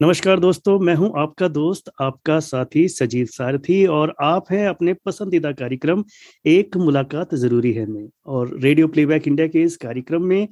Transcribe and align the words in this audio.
नमस्कार 0.00 0.40
दोस्तों, 0.40 0.78
मैं 0.78 0.94
हूँ 0.94 1.10
आपका 1.18 1.46
दोस्त, 1.48 1.90
आपका 2.00 2.38
साथी 2.40 2.86
सजीव 2.88 3.26
सारथी 3.26 3.84
और 3.86 4.14
आप 4.22 4.50
हैं 4.50 4.66
अपने 4.68 4.92
पसंदीदा 5.06 5.52
कार्यक्रम 5.52 6.02
एक 6.44 6.76
मुलाकात 6.76 7.34
ज़रूरी 7.34 7.72
है 7.72 7.84
में। 7.86 8.08
और 8.26 8.58
रेडियो 8.60 8.88
प्लेबैक 8.88 9.28
इंडिया 9.28 9.46
के 9.46 9.62
इस 9.62 9.76
कार्यक्रम 9.76 10.22
में 10.22 10.48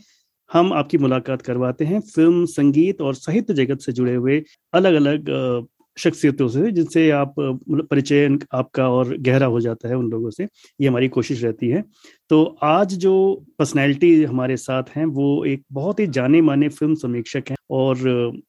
हम 0.51 0.73
आपकी 0.73 0.99
मुलाकात 0.99 1.43
करवाते 1.43 1.85
हैं 1.85 2.01
फ़िल्म, 2.01 2.45
संगीत 2.47 3.01
और 3.01 3.15
साहित्य 3.15 3.55
जगत 3.55 3.81
से 3.81 3.93
जुड़े 3.93 4.15
हुए 4.15 4.43
अलग 4.75 4.95
अलग 4.95 5.67
शख्सियतों 5.97 6.49
से, 6.49 6.71
जिनसे 6.73 7.11
आप 7.11 7.35
मतलब 7.39 7.87
परिचय 7.87 8.39
आपका 8.55 8.89
और 8.91 9.17
गहरा 9.19 9.47
हो 9.47 9.61
जाता 9.61 9.89
है 9.89 9.97
उन 9.97 10.09
लोगों 10.11 10.31
से। 10.31 10.45
ये 10.45 10.89
हमारी 10.89 11.09
कोशिश 11.09 11.43
रहती 11.45 11.69
है। 11.69 11.83
तो 12.31 12.45
आज 12.63 12.95
जो 12.97 13.45
पर्सनैलिटी 13.59 14.23
हमारे 14.25 14.57
साथ 14.59 14.97
हैं, 14.97 15.05
वो 15.07 15.45
एक 15.45 15.65
बहुत 15.73 16.01
ही 16.01 16.07
जाने 16.09 16.41
माने 16.43 16.69
फ़िल्म 16.71 16.95
समीक्षक 16.95 17.51
हैं 17.51 17.57
और 17.71 18.41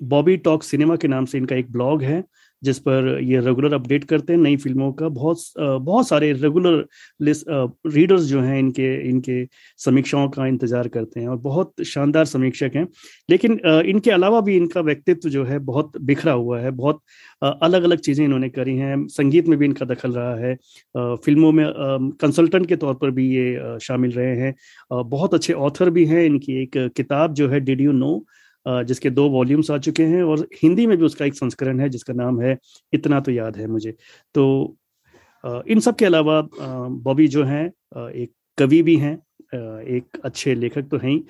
बॉबी 0.00 0.36
टॉक 0.38 0.62
सिनेमा 0.62 0.96
के 0.96 1.08
नाम 1.08 1.24
से 1.24 1.38
इनका 1.38 1.56
एक 1.56 1.72
ब्लॉग 1.72 2.02
है, 2.02 2.24
जिस 2.62 2.78
पर 2.78 3.18
ये 3.22 3.40
रेगुलर 3.40 3.74
अपडेट 3.74 4.04
करते 4.04 4.32
हैं 4.32 4.40
नई 4.40 4.56
फ़िल्मों 4.56 4.90
का। 4.92 5.08
बहुत 5.08 5.38
बहुत 5.58 6.08
सारे 6.08 6.32
रेगुलर 6.34 6.84
रीडर्स 7.20 8.22
जो 8.22 8.40
हैं 8.40 8.58
इनके 8.58 8.94
इनके 9.08 9.44
समीक्षाओं 9.80 10.28
का 10.28 10.46
इंतज़ार 10.46 10.88
करते 10.88 11.20
हैं 11.20 11.28
और 11.28 11.36
बहुत 11.38 11.82
शानदार 11.86 12.24
समीक्षक 12.24 12.70
हैं। 12.74 12.86
लेकिन 13.28 13.58
इनके 13.86 14.10
अलावा 14.10 14.40
भी 14.40 14.56
इनका 14.56 14.80
व्यक्तित्व 14.80 15.28
जो 15.28 15.44
है 15.44 15.58
बहुत 15.60 15.98
बिखरा 16.00 16.32
हुआ 16.32 16.60
है, 16.60 16.70
बहुत 16.72 17.00
अलग 17.42 17.82
अलग 17.82 17.98
चीज़ें 17.98 18.24
इन्होंने 18.24 18.48
करी 18.48 18.76
हैं। 18.76 19.06
संगीत 19.08 19.48
में 19.48 19.58
भी 19.58 19.64
इनका 19.64 19.86
दखल 19.86 20.12
रहा 20.12 20.34
है 20.36 20.54
फ़िल्मों 20.94 21.52
में 21.52 21.66
कंसल्टेंट 22.20 22.66
के 22.66 22.76
तौर 22.76 22.94
पर 22.94 23.10
भी 23.10 23.28
ये 23.30 23.78
शामिल 23.82 24.12
रहे 24.12 24.36
हैं। 24.36 24.54
बहुत 24.92 25.34
अच्छे 25.34 25.52
ऑथर 25.52 25.90
भी 25.90 26.04
हैं। 26.06 26.24
इनकी 26.24 26.62
एक 26.62 26.76
किताब 26.96 27.34
जो 27.34 27.48
है 27.48 27.60
डिड 27.60 27.80
यू 27.80 27.92
नो 27.92 28.24
जिसके 28.66 29.10
दो 29.10 29.28
वॉल्यूम्स 29.30 29.70
आ 29.70 29.78
चुके 29.78 30.02
हैं 30.04 30.22
और 30.22 30.46
हिंदी 30.62 30.86
में 30.86 30.96
भी 30.98 31.04
उसका 31.04 31.24
एक 31.24 31.34
संस्करण 31.34 31.80
है, 31.80 31.88
जिसका 31.88 32.14
नाम 32.14 32.40
है 32.40 32.56
इतना 32.92 33.20
तो 33.20 33.32
याद 33.32 33.56
है 33.56 33.66
मुझे। 33.68 33.94
तो 34.34 34.76
इन 35.44 35.80
सब 35.80 35.96
के 35.96 36.04
अलावा 36.06 36.40
बॉबी 36.50 37.28
जो 37.28 37.44
हैं 37.44 37.66
एक 38.12 38.30
कवि 38.58 38.82
भी 38.82 38.96
हैं 38.96 39.14
एक 39.88 40.18
अच्छे 40.24 40.54
लेखक 40.54 40.88
तो 40.90 40.98
हैं 40.98 41.10
ही। 41.10 41.22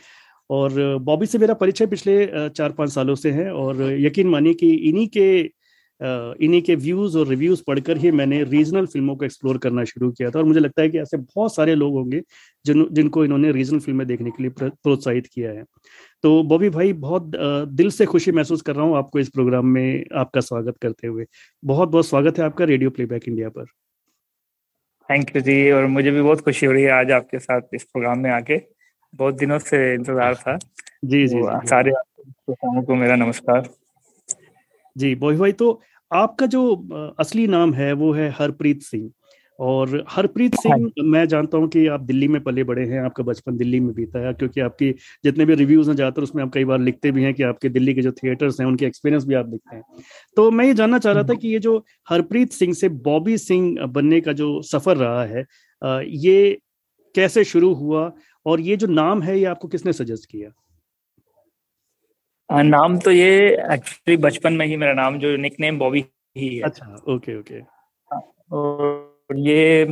और 0.50 0.98
बॉबी 1.02 1.26
से 1.26 1.38
मेरा 1.38 1.54
परिचय 1.54 1.86
पिछले 1.86 2.26
चार 2.48 2.72
पाँच 2.72 2.90
सालों 2.90 3.14
से 3.14 3.30
है 3.32 3.50
और 3.52 3.82
यकीन 4.00 4.28
मानिए 4.28 4.54
कि 4.54 4.70
इन्हीं 4.70 5.08
के 5.16 5.28
इन्हीं 6.00 6.60
के 6.62 6.74
व्यूज़ 6.76 7.16
और 7.18 7.26
रिव्यूज़ 7.28 7.62
पढ़कर 7.66 7.96
ही 7.96 8.10
मैंने 8.10 8.42
रीजनल 8.44 8.86
फ़िल्मों 8.86 9.14
को 9.16 9.24
एक्सप्लोर 9.24 9.58
करना 9.58 9.84
शुरू 9.84 10.10
किया 10.12 10.30
था 10.30 10.38
और 10.38 10.44
मुझे 10.44 10.60
लगता 10.60 10.82
है 10.82 10.88
कि 10.88 10.98
ऐसे 10.98 11.16
बहुत 11.16 11.54
सारे 11.54 11.74
लोग 11.74 11.94
होंगे 11.94 12.20
जिन, 12.64 12.86
जिनको 12.92 13.24
इन्होंने 13.24 13.52
रीजनल 13.52 13.78
फ़िल्में 13.80 14.06
देखने 14.06 14.30
के 14.30 14.42
लिए 14.42 14.52
प्रोत्साहित 14.60 15.26
किया 15.26 15.50
है। 15.50 15.64
तो 16.24 16.42
बॉबी 16.42 16.68
भाई 16.70 16.92
बहुत 16.94 17.30
दिल 17.70 17.90
से 17.90 18.06
खुशी 18.06 18.32
महसूस 18.32 18.62
कर 18.62 18.76
रहा 18.76 18.84
हूँ 18.84 18.96
आपको 18.96 19.18
इस 19.18 19.28
प्रोग्राम 19.28 19.66
में 19.66 20.04
आपका 20.16 20.40
स्वागत 20.40 20.76
करते 20.82 21.06
हुए। 21.06 21.26
बहुत 21.62 21.88
बहुत 21.88 22.06
स्वागत 22.06 22.38
है 22.38 22.44
आपका 22.44 22.64
रेडियो 22.64 22.90
प्लेबैक 22.90 23.28
इंडिया 23.28 23.48
पर। 23.48 23.64
थैंक 25.08 25.34
यू 25.36 25.42
जी 25.42 25.70
और 25.70 25.86
मुझे 25.86 26.10
भी 26.10 26.22
बहुत 26.22 26.40
खुशी 26.40 26.66
हो 26.66 26.72
रही 26.72 26.82
है 26.82 26.90
आज 26.90 27.10
आपके 27.12 27.38
साथ 27.38 27.74
इस 27.74 27.84
प्रोग्राम 27.84 28.18
में 28.18 28.30
आके। 28.30 28.60
बहुत 29.14 29.34
दिनों 29.34 29.58
से 29.58 29.78
इंतज़ार 29.94 30.34
था। 30.36 30.56
जी 30.56 31.26
जी, 31.26 31.36
जी 31.36 31.66
सारे 31.68 31.92
को 32.50 32.94
मेरा 32.94 33.16
नमस्कार। 33.16 33.68
जी 34.96 35.14
बॉबी 35.14 35.36
भाई 35.36 35.52
तो 35.54 35.80
आपका 36.10 36.46
जो 36.46 37.14
असली 37.20 37.46
नाम 37.46 37.74
है 37.74 37.92
वो 37.94 38.12
है 38.12 38.28
हरप्रीत 38.30 38.82
सिंह। 38.82 39.10
और 39.58 40.04
हरप्रीत 40.10 40.54
हाँ। 40.56 40.76
सिंह 40.76 41.04
मैं 41.04 41.26
जानता 41.28 41.58
हूँ 41.58 41.68
कि 41.68 41.86
आप 41.86 42.00
दिल्ली 42.00 42.28
में 42.28 42.40
पले 42.42 42.64
बड़े 42.64 42.84
हैं 42.86 43.00
आपका 43.00 43.24
बचपन 43.24 43.56
दिल्ली 43.56 43.80
में 43.80 43.92
बीता 43.94 44.26
है 44.26 44.32
क्योंकि 44.34 44.60
आपकी 44.60 44.90
जितने 45.24 45.44
भी 45.44 45.54
रिव्यूज़ 45.54 45.88
हैं 45.90 45.94
ज़्यादातर 45.96 46.22
उसमें 46.22 46.42
आप 46.42 46.50
कई 46.54 46.64
बार 46.64 46.78
लिखते 46.80 47.10
भी 47.10 47.22
हैं 47.22 47.32
कि 47.34 47.42
आपके 47.42 47.68
दिल्ली 47.68 47.94
के 47.94 48.02
जो 48.02 48.12
थिएटर्स 48.12 48.60
हैं 48.60 48.66
उनके 48.66 48.86
एक्सपीरियंस 48.86 49.24
भी 49.24 49.34
आप 49.34 49.50
लिखते 49.50 49.76
हैं। 49.76 49.82
तो 50.36 50.50
मैं 50.50 50.64
ये 50.64 50.74
जानना 50.74 50.98
चाह 50.98 51.12
रहा 51.12 51.22
था 51.22 51.34
कि 51.34 51.48
ये 51.48 51.58
जो 51.58 51.76
हरप्रीत 52.10 52.52
सिंह 52.52 52.74
से 52.74 52.88
बॉबी 52.88 53.38
सिंह 53.38 53.86
बनने 53.88 54.20
का 54.20 54.32
जो 54.32 54.60
सफ़र 54.64 54.96
रहा 54.96 55.24
है 55.24 55.44
ये 56.04 56.58
कैसे 57.14 57.44
शुरू 57.44 57.72
हुआ 57.74 58.10
और 58.46 58.60
ये 58.60 58.76
जो 58.76 58.86
नाम 58.86 59.22
है 59.22 59.38
ये 59.38 59.44
आपको 59.44 59.68
किसने 59.68 59.92
सजेस्ट 59.92 60.30
किया? 60.30 60.50
आ, 62.50 62.62
नाम 62.62 62.98
तो 62.98 63.10
ये 63.10 63.30
एक्चुअली 63.72 64.16
बचपन 64.16 64.52
में 64.52 64.66
ही 64.66 64.76
मेरा 64.76 64.92
नाम 64.92 65.18
जो 65.18 65.36
निकनेम 65.36 65.78
बॉबी 65.78 66.04
ही 66.36 66.56
है। 66.56 66.62
अच्छा 66.62 66.96
ओके 67.08 67.38
ओके 67.38 67.54
हाँ, 67.54 68.20
और 68.52 69.05
ये 69.30 69.84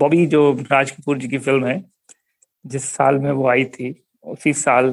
बॉबी 0.00 0.26
जो 0.26 0.52
राज 0.72 0.90
कपूर 0.90 1.18
जी 1.18 1.28
की 1.28 1.38
फ़िल्म 1.38 1.66
है 1.66 1.82
जिस 2.64 2.84
साल 2.90 3.18
में 3.18 3.30
वो 3.32 3.48
आई 3.48 3.64
थी 3.64 3.94
उसी 4.24 4.52
साल 4.52 4.90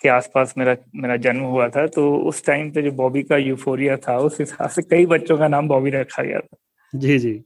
के 0.00 0.08
आसपास 0.08 0.54
मेरा 0.58 0.76
मेरा 0.96 1.16
जन्म 1.16 1.44
हुआ 1.44 1.68
था 1.68 1.86
तो 1.86 2.16
उस 2.18 2.46
टाइम 2.46 2.70
पे 2.70 2.82
जो 2.82 2.92
बॉबी 2.92 3.22
का 3.22 3.36
यूफोरिया 3.36 3.96
था 3.98 4.18
उस 4.18 4.40
हिसाब 4.40 4.68
से 4.70 4.82
कई 4.82 5.06
बच्चों 5.06 5.38
का 5.38 5.48
नाम 5.48 5.68
बॉबी 5.68 5.90
रखा 5.90 6.22
गया 6.22 6.40
था। 6.40 6.56
जी 6.94 7.18
जी। 7.18 7.44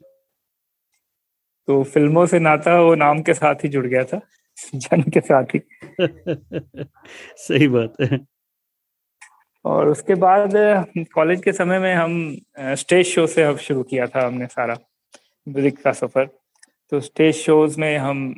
तो 1.68 1.82
फ़िल्मों 1.84 2.26
से 2.26 2.38
नाता 2.38 2.80
वो 2.80 2.94
नाम 2.94 3.22
के 3.22 3.34
साथ 3.34 3.54
ही 3.54 3.68
जुड़ 3.68 3.86
गया 3.86 4.04
था 4.04 4.20
जन्म 4.74 5.02
के 5.02 5.20
साथ 5.20 5.44
ही। 5.54 5.60
सही 7.36 7.68
बात 7.68 7.94
है। 8.00 8.26
और 9.64 9.88
उसके 9.88 10.14
बाद 10.14 10.50
कॉलेज 11.14 11.42
के 11.44 11.52
समय 11.52 11.78
में 11.78 11.94
हम 11.94 12.36
स्टेज 12.74 13.06
शो 13.06 13.26
से 13.26 13.42
अब 13.42 13.56
शुरू 13.58 13.82
किया 13.82 14.06
था 14.06 14.26
हमने 14.26 14.46
सारा। 14.46 14.76
म्यूज़िक 15.46 15.78
का 15.82 15.92
सफ़र। 15.92 16.28
तो 16.92 17.00
स्टेज 17.00 17.34
शोज़ 17.34 17.80
में 17.80 17.96
हम 17.98 18.34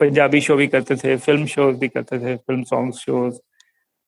पंजाबी 0.00 0.40
शो 0.40 0.56
भी 0.56 0.66
करते 0.68 0.96
थे 0.96 1.16
फ़िल्म 1.16 1.46
शोज़ 1.46 1.76
भी 1.78 1.88
करते 1.88 2.18
थे 2.18 2.36
फ़िल्म 2.36 2.62
सॉन्ग 2.64 2.92
शोज़ 2.94 3.38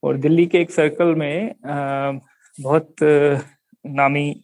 और 0.02 0.16
दिल्ली 0.18 0.46
के 0.46 0.58
एक 0.58 0.70
सर्कल 0.70 1.14
में 1.14 1.54
बहुत 1.64 2.94
नामी 3.84 4.34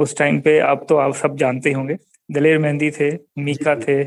उस 0.00 0.16
टाइम 0.18 0.40
पे 0.40 0.58
अब 0.60 0.86
तो 0.88 0.96
आप 0.96 1.14
सब 1.14 1.36
जानते 1.36 1.72
होंगे। 1.72 1.96
दलेर 2.28 2.58
मेहंदी 2.58 2.90
थे 2.90 3.10
मीका 3.38 3.74
थे 3.76 4.02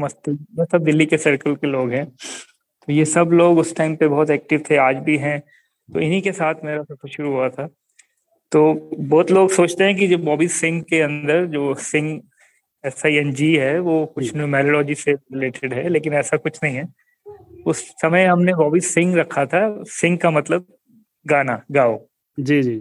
मस्ती 0.00 0.32
ये 0.32 0.64
सब 0.64 0.84
दिल्ली 0.84 1.06
के 1.06 1.18
सर्कल 1.18 1.54
के 1.54 1.66
लोग 1.66 1.90
हैं। 1.92 2.06
तो 2.06 2.92
ये 2.92 3.04
सब 3.04 3.30
लोग 3.32 3.58
उस 3.58 3.74
टाइम 3.76 3.96
पे 3.96 4.08
बहुत 4.08 4.30
एक्टिव 4.30 4.62
थे 4.70 4.76
आज 4.78 4.96
भी 5.04 5.16
हैं। 5.18 5.38
तो 5.88 6.00
इन्हीं 6.00 6.20
के 6.22 6.32
साथ 6.32 6.64
मेरा 6.64 6.82
सफ़र 6.82 7.08
शुरू 7.08 7.32
हुआ 7.32 7.48
था। 7.48 7.68
तो 8.56 8.72
बहुत 8.98 9.30
लोग 9.30 9.50
सोचते 9.50 9.84
हैं 9.84 9.96
कि 9.96 10.06
जो 10.08 10.18
बॉबी 10.18 10.46
सिंह 10.48 10.80
के 10.82 11.00
अंदर 11.00 11.46
जो 11.46 11.74
Singh 11.74 12.22
S 12.84 13.02
I 13.06 13.14
N 13.14 13.32
G 13.32 13.56
है 13.56 13.78
वो 13.80 13.94
कुछ 14.06 14.36
न्यूमेरोलॉजी 14.36 14.94
से 14.94 15.12
रिलेटेड 15.12 15.74
है 15.74 15.88
लेकिन 15.88 16.14
ऐसा 16.14 16.36
कुछ 16.36 16.58
नहीं 16.64 16.76
है। 16.76 16.84
उस 17.66 17.80
समय 18.02 18.24
हमने 18.24 18.54
बॉबी 18.54 18.80
सिंह 18.80 19.14
रखा 19.16 19.44
था। 19.46 19.60
सिंह 19.82 20.16
का 20.16 20.30
मतलब 20.30 20.66
गाना 21.26 21.60
गाओ। 21.72 21.98
जी 22.38 22.62
जी। 22.62 22.78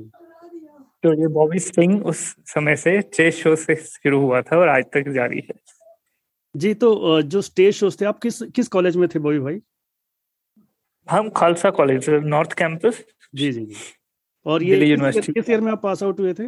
तो 1.03 1.13
ये 1.13 1.27
बॉबी 1.27 1.59
सिंह 1.59 2.01
उस 2.03 2.23
समय 2.45 2.75
से 2.75 3.01
स्टेज 3.01 3.33
शो 3.33 3.55
से 3.55 3.75
शुरू 3.75 4.21
हुआ 4.21 4.41
था 4.41 4.57
और 4.57 4.69
आज 4.69 4.85
तक 4.93 5.09
जारी 5.09 5.39
है। 5.39 5.59
जी 6.55 6.73
तो 6.73 7.21
जो 7.21 7.41
स्टेज 7.41 7.73
शोज़ 7.73 7.97
थे 8.01 8.05
आप 8.05 8.19
किस 8.19 8.41
किस 8.55 8.67
कॉलेज 8.67 8.97
में 8.97 9.07
थे 9.15 9.19
बॉबी 9.19 9.39
भाई? 9.39 9.59
हम 11.07 11.29
खालसा 11.29 11.69
कॉलेज 11.69 12.09
नॉर्थ 12.09 12.53
कैंपस 12.53 13.03
जी 13.35 13.51
जी 13.51 13.65
जी। 13.65 13.75
और 14.45 14.63
ये 14.63 14.85
यूनिवर्सिटी 14.85 15.33
किस 15.33 15.49
ईयर 15.49 15.61
में 15.61 15.71
आप 15.71 15.81
पास 15.81 16.03
आउट 16.03 16.19
हुए 16.19 16.33
थे? 16.33 16.43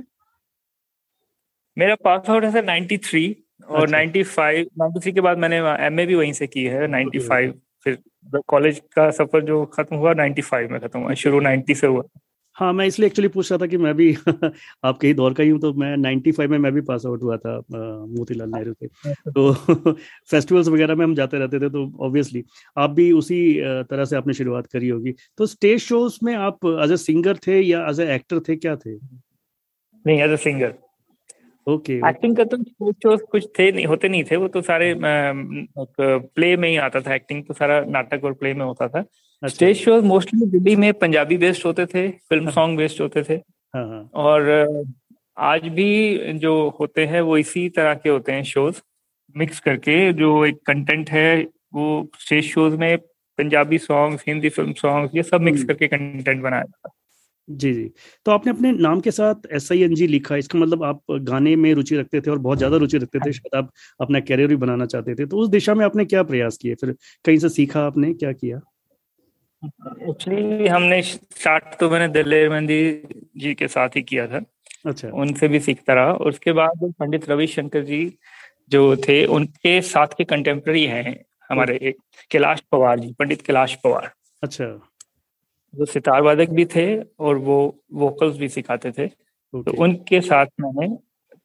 मेरा 1.77 1.95
पास 1.95 2.29
आउट 2.29 2.43
है 2.43 2.51
सर 2.51 2.65
93 2.65 3.35
और 3.67 3.83
अच्छा। 3.83 3.97
95 3.97 4.65
93 4.79 5.13
के 5.13 5.21
बाद 5.21 5.37
मैंने 5.37 5.57
एमए 5.85 6.05
भी 6.05 6.15
वहीं 6.15 6.33
से 6.33 6.47
की 6.47 6.63
है 6.63 6.87
95 6.87 7.53
फिर 7.83 7.99
कॉलेज 8.47 8.81
का 8.93 9.11
सफ़र 9.11 9.41
जो 9.41 9.65
खत्म 9.65 9.95
हुआ 9.95 10.13
95 10.13 10.69
में 10.71 10.79
खत्म 10.79 10.99
हुआ 10.99 11.13
शुरू 11.13 11.39
90 11.39 11.75
से 11.75 11.87
हुआ। 11.87 12.03
हाँ 12.57 12.71
मैं 12.73 12.85
इसलिए 12.87 13.07
एक्चुअली 13.07 13.27
पूछ 13.29 13.51
रहा 13.51 13.57
था 13.61 13.65
कि 13.67 13.77
मैं 13.77 13.93
भी 13.95 14.13
आपके 14.85 15.07
ही 15.07 15.13
दौर 15.13 15.33
का 15.33 15.43
ही 15.43 15.49
हूँ 15.49 15.59
तो 15.59 15.71
मैं 15.73 15.95
95 15.97 16.47
में 16.47 16.57
मैं 16.57 16.71
भी 16.73 16.81
पास 16.81 17.05
आउट 17.05 17.23
हुआ 17.23 17.37
था 17.37 17.57
मोतीलाल 17.71 18.49
नेहरू 18.49 18.73
से। 18.73 18.87
तो 19.31 19.53
फेस्टिवल्स 20.31 20.67
वगैरह 20.67 20.95
में 20.95 21.03
हम 21.05 21.13
जाते 21.15 21.39
रहते 21.39 21.59
थे 21.59 21.69
तो 21.69 21.85
ऑब्वियसली 22.05 22.43
आप 22.77 22.89
भी 22.91 23.11
उसी 23.11 23.39
तरह 23.91 24.05
से 24.05 24.15
आपने 24.15 24.33
शुरुआत 24.33 24.67
करी 24.67 24.87
होगी। 24.89 25.13
तो 25.37 25.45
स्टेज 25.45 25.79
शोज़ 25.81 26.17
में 26.23 26.33
आप 26.35 26.65
एज 26.83 26.91
ए 26.91 26.97
सिंगर 26.97 27.37
थे 27.47 27.59
या 27.61 27.85
एज 27.89 27.99
ए 27.99 28.13
एक्टर 28.15 28.39
थे 28.49 28.55
क्या 28.55 28.75
थे? 28.75 28.95
नहीं 28.95 30.21
as 30.21 30.31
a 30.31 30.37
singer 30.37 30.73
okay 31.67 31.93
acting 32.09 32.35
का 32.37 32.43
तो 32.43 32.57
स्टेज 32.63 32.93
शोज़ 33.03 33.21
कुछ 33.31 33.47
थे 33.59 33.71
नहीं 33.71 33.85
होते 33.85 34.09
नहीं 34.09 34.23
थे 34.31 34.35
वो 34.35 34.47
तो 34.47 34.61
सारे 34.61 34.93
प्ले 34.99 36.55
में 36.57 36.69
ही 36.69 36.75
आता 36.79 37.01
था 37.01 37.15
एक्टिंग 37.15 37.43
तो 37.45 37.53
सारा 37.53 37.79
नाटक 37.87 38.23
और 38.25 38.33
प्ले 38.33 38.53
में 38.53 38.65
होता 38.65 38.87
था। 38.87 39.03
स्टेज 39.43 39.77
शोज़ 39.77 40.05
मोस्टली 40.05 40.45
दिल्ली 40.51 40.75
में 40.75 40.93
पंजाबी 40.93 41.37
बेस्ड 41.37 41.65
होते 41.65 41.85
थे 41.85 42.07
फ़िल्म 42.29 42.49
सॉन्ग 42.51 42.77
बेस्ड 42.77 43.01
होते 43.01 43.23
थे। 43.23 43.33
हाँ, 43.33 43.85
हाँ। 43.87 44.09
और 44.15 44.85
आज 45.39 45.67
भी 45.69 46.33
जो 46.39 46.53
होते 46.79 47.05
हैं 47.05 47.21
वो 47.21 47.37
इसी 47.37 47.67
तरह 47.69 47.93
के 47.95 48.09
होते 48.09 48.31
हैं 48.31 48.43
शोज़। 48.43 48.81
मिक्स 49.35 49.59
करके 49.59 50.11
जो 50.13 50.45
एक 50.45 50.57
कंटेंट 50.67 51.09
है 51.09 51.35
वो 51.73 52.09
स्टेज 52.19 52.43
शोज़ 52.45 52.75
में 52.77 52.97
Punjabi 53.39 53.77
songs 53.77 54.23
Hindi 54.27 54.49
film 54.49 54.73
songs 54.73 55.15
ये 55.15 55.23
सब 55.23 55.41
मिक्स 55.41 55.59
हम्म। 55.59 55.67
करके 55.67 55.87
कंटेंट 55.87 56.41
बनाया 56.43 56.63
था। 56.63 56.89
जी 57.47 57.73
जी। 57.73 57.83
तो 58.25 58.31
आपने 58.31 58.51
अपने 58.51 58.71
नाम 58.73 58.99
के 59.01 59.11
साथ 59.11 59.45
एस 59.55 59.71
आई 59.71 59.81
एन 59.83 59.93
जी 59.95 60.07
लिखा 60.07 60.35
इसका 60.37 60.59
मतलब 60.59 60.83
आप 60.83 61.01
गाने 61.23 61.55
में 61.55 61.73
रुचि 61.73 61.97
रखते 61.97 62.21
थे 62.21 62.31
और 62.31 62.37
बहुत 62.39 62.57
ज़्यादा 62.57 62.77
रुचि 62.77 62.97
रखते 62.97 63.19
थे। 63.19 63.31
शायद 63.33 63.55
आप 63.55 63.71
अपना 64.01 64.19
कैरियर 64.21 64.49
भी 64.49 64.55
बनाना 64.57 64.85
चाहते 64.85 65.15
थे। 65.15 65.25
तो 65.25 65.37
उस 65.37 65.49
दिशा 65.49 65.73
में 65.75 65.85
आपने 65.85 66.05
क्या 66.05 66.23
प्रयास 66.23 66.57
किए? 66.61 66.75
फिर 66.75 66.95
कहीं 67.25 67.37
से 67.37 67.49
सीखा 67.49 67.85
आपने? 67.85 68.13
क्या 68.13 68.31
किया? 68.33 68.59
एक्चुअली 69.63 70.67
हमने 70.67 71.01
स्टार्ट 71.01 71.79
तो 71.79 71.89
मैंने 71.89 72.07
दिलेर 72.07 72.49
मेहंदी 72.49 72.79
जी 73.37 73.53
के 73.53 73.67
साथ 73.67 73.95
ही 73.95 74.01
किया 74.01 74.27
था। 74.27 74.41
अच्छा। 74.85 75.09
उनसे 75.09 75.47
भी 75.47 75.59
सीखता 75.59 75.93
रहा। 75.93 76.11
और 76.13 76.29
उसके 76.29 76.51
बाद 76.51 76.93
पंडित 76.99 77.29
रविशंकर 77.29 77.83
जी 77.83 78.17
जो 78.71 78.95
थे 78.97 79.25
उनके 79.25 79.79
साथ 79.81 80.07
के 80.07 80.23
कंटेम्प्रेरी 80.23 80.85
हैं 80.85 81.15
हमारे 81.49 81.77
एक 81.81 81.97
कैलाश 82.31 82.61
पवार 82.71 82.99
जी 82.99 83.11
पंडित 83.13 83.41
कैलाश 83.41 83.75
पवार। 83.75 84.11
अच्छा। 84.43 84.65
वो 85.73 85.85
सितार 85.85 86.21
वादक 86.21 86.49
भी 86.49 86.65
थे 86.65 86.85
और 87.01 87.37
वो 87.37 87.57
वोकल्स 87.93 88.37
भी 88.37 88.49
सिखाते 88.49 88.91
थे। 88.91 89.07
तो 89.07 89.83
उनके 89.83 90.21
साथ 90.21 90.45
मैंने 90.61 90.87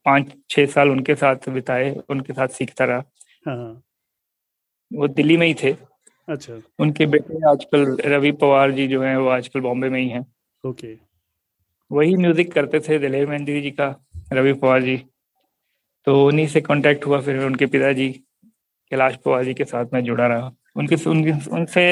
पाँच 0.06 0.32
छह 0.50 0.66
साल 0.66 0.90
उनके 0.90 1.14
साथ 1.14 1.48
बिताए 1.48 1.90
उनके 2.10 2.32
साथ 2.32 2.48
सीखता 2.48 2.84
रहा। 2.84 3.02
हाँ 3.46 3.56
हाँ। 3.56 3.82
वो 4.90 5.08
दिल्ली 5.08 5.36
में 5.36 5.46
ही 5.46 5.54
थे। 5.54 5.72
अच्छा। 6.28 6.60
उनके 6.78 7.06
बेटे 7.06 7.38
आजकल 7.50 7.96
रवि 8.06 8.30
पवार 8.32 8.70
जी 8.72 8.86
जो 8.88 9.02
हैं 9.02 9.16
वो 9.16 9.28
आजकल 9.28 9.60
बॉम्बे 9.60 9.88
में 9.88 10.00
ही 10.00 10.08
हैं। 10.08 10.24
ओके। 10.64 10.94
वही 11.90 12.16
म्यूज़िक 12.16 12.52
करते 12.52 12.80
थे 12.80 12.98
दिलेर 12.98 13.26
मेहंदी 13.26 13.60
जी 13.60 13.70
का 13.70 13.94
रवि 14.32 14.52
पवार 14.52 14.82
जी। 14.82 14.96
तो 16.06 16.26
उन्हीं 16.26 16.46
से 16.48 16.60
कांटेक्ट 16.60 17.06
हुआ 17.06 17.20
फिर 17.20 17.44
उनके 17.44 17.66
पिताजी 17.66 18.08
कैलाश 18.92 19.16
पवार 19.24 19.44
जी 19.44 19.54
के 19.54 19.64
साथ 19.64 19.92
में 19.94 20.02
जुड़ा 20.04 20.26
रहा। 20.26 20.50
उनके 20.76 20.96
उनके 21.10 21.32
उनसे 21.56 21.84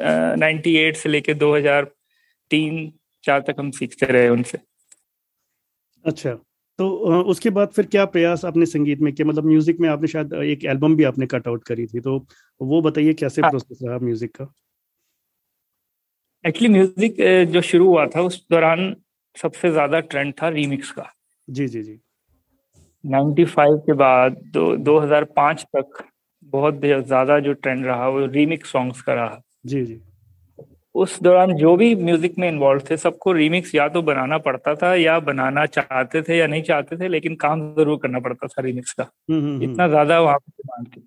नाइन्टी 0.00 0.76
एट 0.76 0.96
से 0.96 1.08
लेके 1.08 1.34
2003 1.34 2.90
चार 3.24 3.40
तक 3.48 3.56
हम 3.58 3.70
सीखते 3.70 4.06
रहे 4.06 4.28
उनसे। 4.28 4.58
अच्छा। 6.04 6.38
तो 6.78 6.88
उसके 7.24 7.50
बाद 7.50 7.68
फिर 7.70 7.86
क्या 7.86 8.04
प्रयास 8.06 8.44
आपने 8.44 8.66
संगीत 8.66 9.00
में 9.00 9.12
किया? 9.12 9.26
मतलब 9.28 9.44
म्यूज़िक 9.46 9.80
में 9.80 9.88
आपने 9.88 10.08
शायद 10.08 10.32
एक 10.34 10.64
एल्बम 10.66 10.96
भी 10.96 11.04
आपने 11.04 11.26
कट 11.28 11.48
आउट 11.48 11.64
करी 11.64 11.86
थी 11.86 12.00
तो 12.00 12.18
वो 12.60 12.80
बताइए 12.82 13.14
कैसे 13.14 13.42
हाँ। 13.42 13.50
प्रोसेस 13.50 13.78
रहा 13.82 13.98
म्यूज़िक 14.00 14.34
का? 14.36 14.52
एक्चुअली 16.44 16.68
म्यूज़िक 16.68 17.16
जो 17.52 17.60
शुरू 17.62 17.86
हुआ 17.88 18.06
था 18.06 18.20
उस 18.22 18.44
दौरान 18.50 18.94
सबसे 19.36 19.70
ज़्यादा 19.70 20.00
ट्रेंड 20.02 20.32
था 20.34 20.48
रीमिक्स 20.50 20.90
का। 20.90 21.10
जी 21.48 21.66
जी 21.68 21.82
जी। 21.82 22.00
95 23.04 23.76
के 23.86 23.92
बाद 23.94 24.36
दो 24.54 24.74
2005 24.78 25.64
तक 25.76 26.02
बहुत 26.52 26.80
ज़्यादा 26.80 27.38
जो 27.40 27.52
ट्रेंड 27.54 27.84
रहा 27.86 28.08
वो 28.08 28.24
रीमिक्स 28.28 28.72
सॉन्ग्स 28.72 29.02
का 29.02 29.14
रहा। 29.14 29.40
जी 29.66 29.84
जी। 29.84 30.00
उस 30.94 31.18
दौरान 31.22 31.52
जो 31.54 31.74
भी 31.76 31.94
म्यूज़िक 31.94 32.34
में 32.38 32.48
इन्वॉल्व 32.48 32.82
थे 32.90 32.96
सबको 32.96 33.32
रीमिक्स 33.32 33.74
या 33.74 33.88
तो 33.88 34.02
बनाना 34.02 34.38
पड़ता 34.38 34.74
था 34.74 34.94
या 34.94 35.18
बनाना 35.20 35.66
चाहते 35.68 36.22
थे 36.22 36.36
या 36.36 36.46
नहीं 36.46 36.62
चाहते 36.62 36.96
थे 36.96 37.08
लेकिन 37.08 37.34
काम 37.36 37.60
ज़रूर 37.74 37.98
करना 38.02 38.20
पड़ता 38.20 38.46
था 38.46 38.62
रीमिक्स 38.62 38.92
का। 38.92 39.02
हम्म 39.30 39.40
हम्म, 39.40 39.62
इतना 39.62 39.88
ज़्यादा 39.88 40.20
वहाँ 40.20 40.38
पे 40.38 40.52
डिमांड 40.52 40.86
थी। 40.88 41.06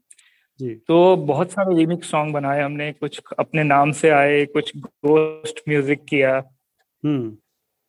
जी। 0.60 0.74
तो 0.88 1.16
बहुत 1.18 1.52
सारे 1.52 1.76
रीमिक्स 1.76 2.12
सॉन्ग 2.12 2.34
बनाए 2.34 2.62
हमने 2.62 2.92
कुछ 2.94 3.22
अपने 3.40 3.64
नाम 3.64 3.92
से 3.92 4.10
आए 4.12 4.46
कुछ 4.46 4.72
गोस्ट 4.78 5.62
म्यूज़िक 5.70 6.04
किया। 6.10 6.36
हम्म। 7.04 7.30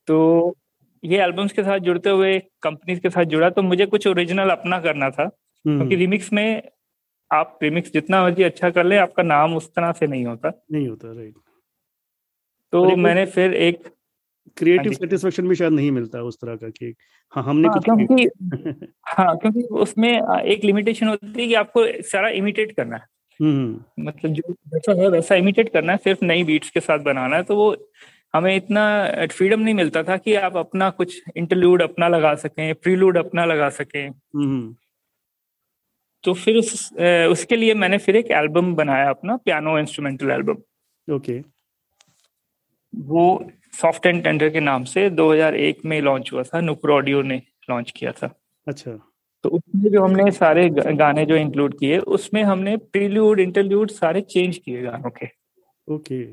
तो 0.08 0.55
ये 1.02 1.23
एल्बम्स 1.23 1.52
के 1.52 1.62
साथ 1.62 1.79
जुड़ते 1.81 2.11
हुए 2.11 2.38
कंपनीज़ 2.62 3.00
के 3.00 3.11
साथ 3.11 3.25
जुड़ा 3.26 3.50
तो 3.50 3.62
मुझे 3.62 3.87
कुछ 3.87 4.06
ओरिजिनल 4.06 4.50
अपना 4.50 4.79
करना 4.81 5.11
था। 5.11 5.31
हम्म। 5.64 5.79
क्योंकि 5.79 5.96
रिमिक्स 5.96 6.32
में 6.32 6.62
आप 7.31 7.58
रिमिक्स 7.62 7.93
जितना 7.93 8.23
मर्ज़ी 8.23 8.43
अच्छा 8.43 8.70
कर 8.70 8.85
ले 8.85 8.96
आपका 8.99 9.23
नाम 9.23 9.56
उस 9.56 9.69
तरह 9.75 9.93
से 9.93 10.06
नहीं 10.06 10.25
होता। 10.26 10.52
नहीं 10.73 10.88
होता 10.88 11.12
राइट 11.12 11.35
तो 12.75 12.97
मैंने 12.97 13.26
फिर 13.26 13.55
एक 13.55 13.82
क्रिएटिव 14.56 14.93
हाँ 14.93 14.93
सेटिस्फेक्शन 14.93 15.49
भी 15.49 15.55
शायद 15.55 15.73
नहीं 15.73 15.91
मिलता 15.91 16.23
उस 16.23 16.37
तरह 16.37 16.56
का 16.56 16.69
कि 16.69 16.94
हाँ 17.32 17.44
हमने 17.44 17.69
हाँ, 17.69 17.81
कुछ 17.81 17.85
क्योंकि 17.85 18.87
हाँ 19.09 19.37
क्योंकि 19.37 19.62
उसमें 19.62 20.23
एक 20.43 20.65
लिमिटेशन 20.65 21.09
होती 21.09 21.43
है 21.43 21.49
कि 21.49 21.55
आपको 21.55 22.03
सारा 22.03 22.29
इमिटेट 22.29 22.76
करना 22.76 22.97
है। 22.97 23.06
हम्म 23.41 24.05
मतलब 24.05 24.32
जो 24.32 24.53
जैसा 24.53 24.93
है 24.93 25.09
वैसा 25.09 25.35
इमिटेट 25.35 25.69
करना 25.69 25.93
है 25.93 25.99
सिर्फ़ 25.99 26.25
नई 26.25 26.44
बीट्स 26.44 26.71
के 26.71 26.81
साथ 26.81 26.99
बनाना 26.99 27.37
है 27.37 27.43
तो 27.43 27.56
वो 27.56 27.91
हमें 28.35 28.56
इतना 28.56 29.11
फ्रीडम 29.27 29.61
नहीं 29.61 29.75
मिलता 29.75 30.03
था 30.03 30.17
कि 30.17 30.35
आप 30.35 30.56
अपना 30.56 30.91
कुछ 30.91 31.23
इंटरलूड 31.37 31.82
अपना 31.82 32.09
लगा 32.09 32.35
सकें 32.35 32.75
प्रीलूड 32.75 33.19
अपना 33.19 33.44
लगा 33.44 33.69
सकें। 33.69 34.09
हम्म 34.11 34.77
तो 36.25 36.35
फिर 36.35 36.56
उस 36.56 36.93
उसके 37.31 37.56
लिए 37.56 37.75
मैंने 37.75 37.99
फिर 37.99 38.17
एक 38.17 38.31
एल्बम 38.31 38.75
बनाया 38.75 39.11
अपना 39.11 39.37
पियानो 39.37 39.79
इंस्ट्रूमेंटल 39.79 40.31
एल्बम 40.31 41.15
ओके 41.15 41.54
वो 42.94 43.50
सॉफ्ट 43.73 44.06
एंड 44.06 44.23
टेंडर 44.25 44.49
के 44.50 44.61
नाम 44.61 44.85
से 44.85 45.08
2001 45.11 45.85
में 45.85 46.00
लॉन्च 46.00 46.32
हुआ 46.32 46.43
था 46.43 46.61
नुपुर 46.61 46.91
ऑडियो 46.93 47.23
ने 47.23 47.43
लॉन्च 47.70 47.91
किया 47.91 48.12
था। 48.12 48.35
अच्छा। 48.67 48.91
तो 49.44 49.49
उसमें 49.49 49.91
जो 49.93 50.02
हमने 50.05 50.31
सारे 50.31 50.69
गाने 50.70 51.25
जो 51.26 51.37
इंक्लूड 51.37 51.79
किए 51.79 51.99
उसमें 51.99 52.43
हमने 52.43 52.76
प्रील्यूड 52.76 53.41
इंटरल्यूड 53.41 53.91
सारे 53.91 54.20
चेंज 54.20 54.56
किए 54.58 54.82
गानों 54.82 55.11
के। 55.11 55.26
ओके। 55.88 56.25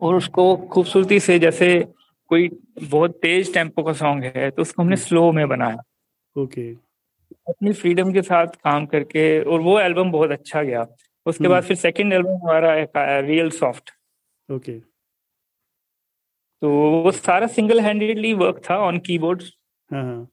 और 0.00 0.14
उसको 0.14 0.56
खूबसूरती 0.72 1.20
से 1.20 1.38
जैसे 1.38 1.78
कोई 2.30 2.48
बहुत 2.82 3.18
तेज 3.22 3.52
टेंपो 3.54 3.82
का 3.82 3.92
सॉन्ग 3.92 4.24
है 4.36 4.50
तो 4.50 4.62
उसको 4.62 4.82
हमने 4.82 4.96
स्लो 4.96 5.30
में 5.32 5.48
बनाया। 5.48 5.82
ओके। 6.36 6.70
अपनी 7.48 7.72
फ्रीडम 7.72 8.12
के 8.12 8.22
साथ 8.22 8.46
काम 8.64 8.86
करके 8.86 9.40
और 9.42 9.60
वो 9.60 9.78
एल्बम 9.80 10.10
बहुत 10.10 10.30
अच्छा 10.30 10.62
गया। 10.62 10.86
उसके 11.26 11.48
बाद 11.48 11.56
हम्म। 11.56 11.66
फिर 11.66 11.76
सेकंड 11.76 12.12
एल्बम 12.12 12.36
हमारा 12.42 13.20
रियल 13.20 13.50
सॉफ्ट 13.50 13.90
ओके। 14.48 14.89
तो 16.62 16.70
वो 17.02 17.10
सारा 17.12 17.46
सिंगल 17.48 17.80
हैंडेडली 17.80 18.32
वर्क 18.34 18.60
था 18.70 18.76
ऑन 18.86 18.98
कीबोर्ड 19.06 19.42
हाँ 19.90 20.02
हाँ। 20.04 20.24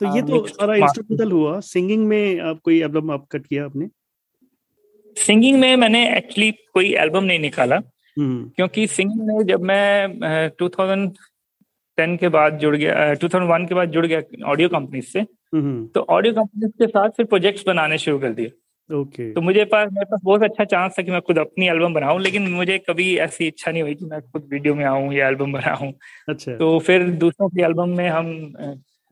तो 0.00 0.06
ये 0.06 0.20
हाँ, 0.20 0.28
तो 0.28 0.46
सारा 0.46 0.74
इंस्ट्रूमेंटल 0.76 1.32
हुआ। 1.32 1.58
सिंगिंग 1.62 2.06
में 2.08 2.40
आप 2.40 2.60
कोई 2.64 2.80
एल्बम 2.82 3.10
आप 3.10 3.26
कट 3.32 3.46
किया 3.46 3.64
आपने? 3.64 3.88
सिंगिंग 5.16 5.58
में 5.60 5.76
मैंने 5.76 6.00
एक्चुअली 6.16 6.50
कोई 6.74 6.94
एल्बम 6.94 7.24
नहीं 7.24 7.38
निकाला। 7.38 7.76
हम्म। 8.16 8.48
क्योंकि 8.56 8.86
सिंगिंग 8.86 9.20
में 9.26 9.44
जब 9.46 9.62
मैं 9.62 10.48
टू 10.58 10.68
थाउज़ेंड 10.68 11.12
टेन 11.98 12.16
के 12.16 12.28
बाद 12.28 12.58
जुड़ 12.58 12.74
गया 12.76 13.12
टू 13.14 13.28
थाउज़ेंड 13.28 13.50
वन 13.50 13.66
के 13.66 13.74
बाद 13.74 13.90
जुड़ 13.90 14.06
गया 14.06 14.22
ऑडियो 14.50 14.68
कंपनी 14.68 15.00
से 15.02 15.20
हम्म। 15.20 15.86
तो 15.94 16.00
ऑडियो 16.10 16.34
कंपनी 16.34 16.68
के 16.68 16.86
साथ 16.86 17.10
फिर 17.16 17.26
प्रोजेक्ट्स 17.26 17.64
बनाने 17.66 17.98
शुरू 17.98 18.18
कर 18.18 18.32
दिए। 18.32 18.52
ओके 18.90 19.32
तो 19.32 19.40
मुझे 19.40 19.64
पास 19.64 19.88
मेरे 19.92 20.04
पास 20.04 20.20
बहुत 20.24 20.42
अच्छा 20.42 20.64
चांस 20.64 20.94
था 20.98 21.02
कि 21.02 21.10
मैं 21.10 21.20
खुद 21.20 21.38
अपनी 21.38 21.68
एल्बम 21.68 21.94
बनाऊँ 21.94 22.20
लेकिन 22.20 22.48
मुझे 22.50 22.78
कभी 22.78 23.16
ऐसी 23.16 23.46
इच्छा 23.46 23.70
नहीं 23.70 23.82
हुई 23.82 23.94
कि 23.94 24.04
मैं 24.04 24.20
खुद 24.22 24.48
वीडियो 24.50 24.74
में 24.74 24.84
आऊँ 24.84 25.12
या 25.14 25.28
एल्बम 25.28 25.52
बनाऊँ। 25.58 25.92
अच्छा। 26.28 26.56
तो 26.56 26.78
फिर 26.78 27.08
दूसरों 27.10 27.48
की 27.48 27.62
एल्बम 27.62 27.96
में 27.96 28.08
हम 28.08 28.28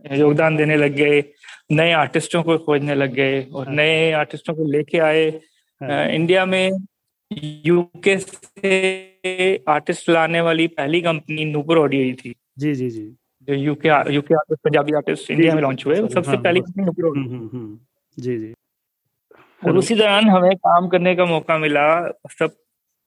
योगदान 0.05 0.56
देने 0.56 0.76
लग 0.76 0.94
गए 0.94 1.22
नए 1.72 1.93
आर्टिस्टों 1.93 2.43
को 2.43 2.58
खोजने 2.58 2.94
लग 2.94 3.12
गए 3.14 3.43
और 3.44 3.67
हाँ। 3.67 3.75
नए 3.75 4.11
आर्टिस्टों 4.12 4.55
को 4.55 4.64
लेके 4.64 4.99
आए। 4.99 5.28
हाँ। 5.81 6.06
इंडिया 6.08 6.44
में 6.46 6.70
यूके 7.66 8.16
से 8.19 9.56
आर्टिस्ट 9.69 10.08
लाने 10.11 10.40
वाली 10.40 10.66
पहली 10.66 11.00
कंपनी 11.00 11.44
नूपुर 11.44 11.78
ऑडियो 11.78 12.05
ही 12.05 12.12
थी। 12.14 12.34
जी 12.59 12.75
जी 12.75 12.90
जी। 12.90 13.06
जो 13.49 13.54
UK 13.54 13.88
UK 14.14 14.35
artist 14.35 14.62
Punjabi 14.64 14.92
artist 14.92 15.30
India 15.30 15.54
में 15.54 15.62
लॉन्च 15.62 15.87
हुए। 15.87 15.97
सबसे 15.97 16.30
हाँ, 16.30 16.42
पहली 16.42 16.61
कंपनी 16.61 16.85
नूपुर 16.85 17.09
ऑडियो 17.09 17.78
जी 18.16 18.38
जी। 18.38 18.52
और 19.67 19.76
उसी 19.76 19.95
दौरान 19.95 20.29
हमें 20.31 20.57
काम 20.57 20.88
करने 20.88 21.14
का 21.17 21.25
मौका 21.25 21.59
मिला 21.59 21.87
सब 22.29 22.57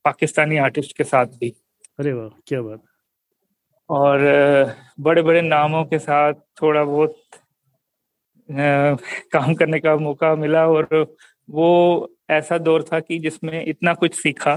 पाकिस्तानी 0.06 0.58
आर्टिस्ट 0.58 0.98
के 0.98 1.04
साथ 1.04 1.26
भी। 1.26 1.50
अरे 2.00 2.14
वाह 2.14 2.30
क्या 2.48 2.62
बात। 2.62 2.84
और 3.90 4.20
बड़े 5.00 5.22
बड़े 5.22 5.42
नामों 5.42 5.84
के 5.86 6.00
साथ 6.00 6.34
थोड़ा 6.62 6.84
बहुत 6.84 7.22
काम 9.32 9.54
करने 9.54 9.80
का 9.80 9.96
मौका 9.96 10.36
मिला 10.36 10.68
और 10.68 11.16
वो 11.50 11.70
ऐसा 12.30 12.58
दौर 12.58 12.84
था 12.84 13.00
कि 13.00 13.20
जिसमें 13.20 13.66
इतना 13.66 13.94
कुछ 13.94 14.16
सीखा 14.16 14.52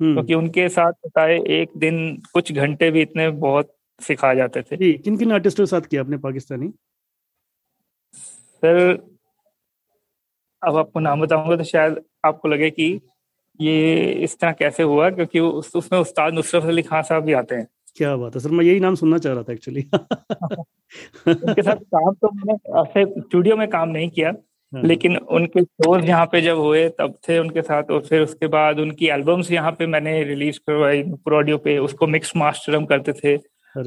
हम्म। 0.00 0.14
क्योंकि 0.14 0.34
उनके 0.34 0.68
साथ 0.68 0.92
बताए 1.06 1.38
एक 1.46 1.70
दिन 1.76 2.22
कुछ 2.32 2.52
घंटे 2.52 2.90
भी 2.90 3.02
इतने 3.02 3.28
बहुत 3.30 3.76
सिखा 4.00 4.34
जाते 4.34 4.62
थे। 4.62 4.92
किन 4.92 5.16
किन 5.16 5.32
आर्टिस्टों 5.32 5.64
के 5.64 5.70
साथ 5.70 5.80
किया 5.80 6.00
आपने 6.00 6.16
पाकिस्तानी? 6.18 6.68
फिर 8.62 9.11
अब 10.62 10.76
आपको 10.76 11.00
नाम 11.00 11.20
बताऊँगा 11.20 11.56
तो 11.56 11.64
शायद 11.64 12.00
आपको 12.24 12.48
लगे 12.48 12.70
कि 12.70 12.88
ये 13.60 14.12
इस 14.24 14.38
तरह 14.40 14.52
कैसे 14.52 14.82
हुआ 14.82 15.10
क्योंकि 15.10 15.40
उस, 15.40 15.74
उसमें 15.76 15.98
उस्ताद 16.00 16.34
नुसरत 16.34 16.64
अली 16.64 16.82
खान 16.82 17.02
साहब 17.02 17.24
भी 17.24 17.32
आते 17.32 17.54
हैं। 17.54 17.66
क्या 17.96 18.14
बात 18.16 18.34
है 18.34 18.40
सर 18.40 18.50
मैं 18.50 18.64
यही 18.64 18.80
नाम 18.80 18.94
सुनना 18.94 19.18
चाह 19.18 19.32
रहा 19.32 19.42
था 19.42 19.52
एक्चुअली 19.52 19.82
उनके 21.26 21.62
साथ 21.62 21.76
काम 21.94 22.12
तो 22.14 22.30
मैंने 22.34 22.80
ऐसे 22.80 23.04
स्टूडियो 23.20 23.56
में 23.56 23.68
काम 23.70 23.88
नहीं 23.88 24.08
किया 24.10 24.32
लेकिन 24.72 25.16
उनके 25.16 25.62
शोज़ 25.62 26.04
यहाँ 26.04 26.26
पे 26.26 26.40
जब 26.42 26.58
हुए 26.58 26.88
तब 26.98 27.18
थे 27.28 27.38
उनके 27.38 27.62
साथ 27.62 27.90
और 27.90 28.00
फिर 28.02 28.22
उसके 28.22 28.46
बाद 28.48 28.78
उनकी 28.80 29.08
एल्बम्स 29.08 29.50
यहाँ 29.52 29.72
पे 29.72 29.86
मैंने 29.86 30.22
रिलीज़ 30.24 30.58
करवाई 30.68 31.02
ऑडियो 31.32 31.58
पे 31.58 31.76
उसको 31.78 32.06
मिक्स 32.06 32.32
मास्टर 32.36 32.76
हम 32.76 32.84
करते 32.86 33.12
थे 33.14 33.36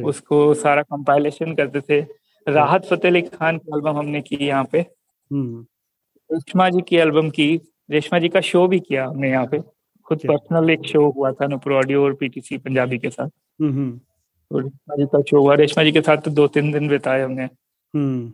उसको 0.04 0.54
सारा 0.56 0.82
कंपाइलेशन 0.84 1.54
करते 1.56 1.82
थे। 1.82 2.00
राहत 2.48 2.86
फतेह 2.86 3.12
अली 3.12 3.22
खान 3.22 3.58
की 3.58 3.76
एल्बम 3.76 3.98
हमने 3.98 4.22
की 4.22 4.46
यहाँ 4.46 4.64
पे। 4.72 4.80
हम्म। 4.80 5.66
रेशमा 6.30 6.70
जी 6.70 6.82
की 6.82 6.96
एल्बम 6.96 7.30
की 7.30 7.48
रेशमा 7.92 8.20
जी 8.20 8.30
का 8.30 8.42
शो 8.42 8.68
भी 8.68 8.80
किया 8.80 9.06
हमने 9.08 9.30
यहाँ 9.30 9.46
पे। 9.48 9.60
खुद 10.08 10.20
पर्सनल 10.28 10.70
एक 10.70 10.86
शो 10.86 11.10
हुआ 11.10 11.32
था 11.32 11.48
नुपुर 11.48 11.74
ऑडियो 11.74 12.04
और 12.04 12.14
पीटीसी 12.14 12.58
पंजाबी 12.58 12.98
के 12.98 13.10
साथ। 13.10 13.30
हम्म 13.62 13.72
हम्म। 13.74 13.98
तो 13.98 14.60
रेशमा 14.60 14.96
जी 14.96 15.06
का 15.06 15.22
शो 15.22 15.42
हुआ। 15.42 15.56
रेशमा 15.56 15.84
जी 15.84 15.92
के 15.92 16.02
साथ 16.02 16.18
तो 16.18 16.32
दो 16.32 16.48
तीन 16.48 16.72
दिन 16.72 16.88
बिताए 16.88 17.22
हमने। 17.22 17.44
हम्म। 17.44 18.32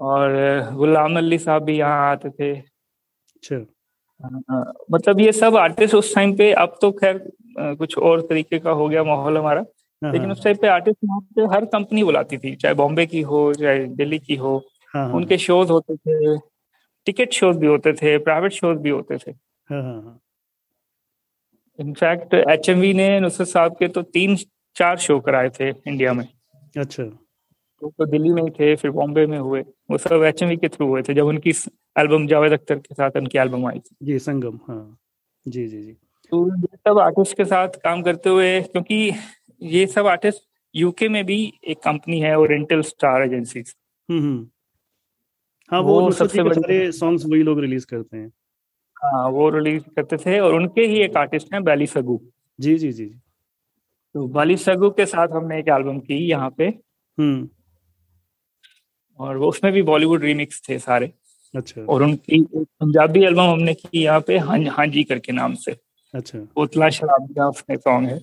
और 0.00 0.30
गुलाम 0.74 1.16
अली 1.18 1.38
साहब 1.38 1.62
भी 1.64 1.76
यहाँ 1.78 2.10
आते 2.10 2.30
थे। 2.30 2.52
अच्छा। 2.52 3.56
हाँ, 4.20 4.72
मतलब 4.92 5.20
ये 5.20 5.32
सब 5.32 5.56
आर्टिस्ट 5.56 5.94
उस 5.94 6.14
टाइम 6.14 6.36
पे 6.36 6.52
अब 6.52 6.78
तो 6.82 6.90
खैर 6.92 7.18
कुछ 7.58 7.96
और 7.98 8.20
तरीके 8.20 8.58
का 8.58 8.70
हो 8.70 8.88
गया 8.88 9.04
माहौल 9.04 9.38
हमारा। 9.38 9.64
हाँ, 10.02 10.12
लेकिन 10.12 10.32
उस 10.32 10.42
टाइम 10.44 10.56
पे 10.62 10.68
आर्टिस्ट 10.68 10.98
यहाँ 11.04 11.20
पे 11.36 11.44
हर 11.54 11.64
कंपनी 11.64 12.04
बुलाती 12.04 12.38
थी 12.38 12.54
चाहे 12.56 12.74
बॉम्बे 12.74 13.06
की 13.06 13.20
हो 13.22 13.52
चाहे 13.54 13.84
दिल्ली 13.96 14.18
की 14.18 14.36
हो। 14.36 14.56
उनके 14.94 15.38
शोज़ 15.38 15.70
होते 15.72 15.96
थे। 15.96 16.36
टिकट 17.08 17.32
शोज़ 17.32 17.58
भी 17.58 17.66
होते 17.66 17.92
थे 17.92 18.16
प्राइवेट 18.18 18.52
शोज़ 18.52 18.78
भी 18.78 18.90
होते 18.90 19.16
थे। 19.16 19.30
इनफैक्ट 21.78 22.34
एच 22.34 22.68
एम 22.68 22.80
वी 22.80 22.92
ने 22.94 23.08
नुसरत 23.20 23.48
साहब 23.48 23.76
के 23.76 23.88
तो 23.88 24.02
तीन 24.02 24.36
चार 24.76 24.98
शो 24.98 25.18
कराए 25.20 25.48
थे 25.50 25.68
इंडिया 25.68 26.12
में। 26.12 26.26
अच्छा। 26.78 27.04
तो, 27.04 27.88
तो 27.88 28.06
दिल्ली 28.06 28.30
में 28.30 28.42
ही 28.42 28.50
थे 28.50 28.74
फिर 28.76 28.90
बॉम्बे 28.90 29.26
में 29.26 29.38
हुए। 29.38 29.60
वो 29.90 29.98
सब 29.98 30.22
एच 30.22 30.42
एम 30.42 30.48
वी 30.48 30.56
के 30.56 30.68
थ्रू 30.68 30.86
हुए 30.86 31.02
थे 31.02 31.14
जब 31.14 31.26
उनकी 31.26 31.50
एल्बम 31.98 32.26
जावेद 32.26 32.52
अख्तर 32.52 32.78
के 32.78 32.94
साथ 32.94 33.16
उनकी 33.16 33.38
एल्बम 33.38 33.66
आई 33.66 33.78
थी। 33.78 33.96
जी 34.02 34.18
संगम 34.18 34.58
हाँ। 34.68 34.98
जी 35.46 35.66
जी 35.66 35.82
जी। 35.82 35.92
तो 36.32 36.46
ये 36.56 36.76
सब 36.76 36.98
आर्टिस्ट 36.98 37.36
के 37.36 37.44
साथ 37.44 37.68
काम 37.84 38.02
करते 38.02 38.30
हुए 38.30 38.60
क्योंकि 38.62 39.12
ये 39.62 39.86
सब 39.86 40.06
आर्टिस्ट 40.06 40.42
यूके 40.74 41.08
में 41.08 41.24
भी 41.26 41.40
एक 41.64 41.78
कंपनी 41.78 42.20
है 42.20 42.36
ओरिएंटल 42.38 42.82
स्टार 42.82 43.22
एजेंसी 43.22 43.62
हाँ 45.72 45.80
वो, 45.80 46.00
वो 46.00 46.10
सबसे 46.10 46.42
बड़े 46.42 46.90
सॉन्ग्स 46.92 47.24
वही 47.26 47.42
लोग 47.42 47.60
रिलीज़ 47.60 47.86
करते 47.86 48.16
हैं। 48.16 48.28
हाँ 48.96 49.28
वो 49.30 49.48
रिलीज़ 49.50 49.82
करते 49.96 50.16
थे 50.16 50.38
और 50.40 50.54
उनके 50.54 50.82
ही 50.82 51.00
एक 51.02 51.16
आर्टिस्ट 51.16 51.52
हैं 51.54 51.62
बैली 51.64 51.86
सगू। 51.86 52.20
जी 52.58 52.76
जी 52.78 52.92
जी 52.92 53.06
तो 54.14 54.26
बाली 54.28 54.56
सगू 54.56 54.90
के 54.90 55.06
साथ 55.06 55.28
हमने 55.28 55.58
एक 55.58 55.68
एल्बम 55.68 55.98
की 55.98 56.16
यहाँ 56.28 56.50
पे। 56.50 56.66
हम्म। 57.18 57.48
और 59.20 59.36
वो 59.36 59.48
उसमें 59.48 59.72
भी 59.72 59.82
बॉलीवुड 59.82 60.24
रीमिक्स 60.24 60.62
थे 60.68 60.78
सारे। 60.78 61.12
अच्छा। 61.54 61.82
और 61.82 62.02
उनकी 62.02 62.40
पंजाबी 62.54 63.24
एल्बम 63.24 63.42
हमने 63.42 63.74
की 63.74 64.02
यहाँ 64.02 64.20
पे 64.20 64.38
हाँ 64.38 64.58
हाँ 64.68 64.86
जी 64.86 65.04
करके 65.04 65.32
नाम 65.32 65.54
से। 65.54 65.76
अच्छा। 66.14 66.38
उतला 66.56 66.88
शराबिया 66.88 67.48
उसमें 67.48 67.76
सॉन्ग 67.76 68.08
है। 68.08 68.18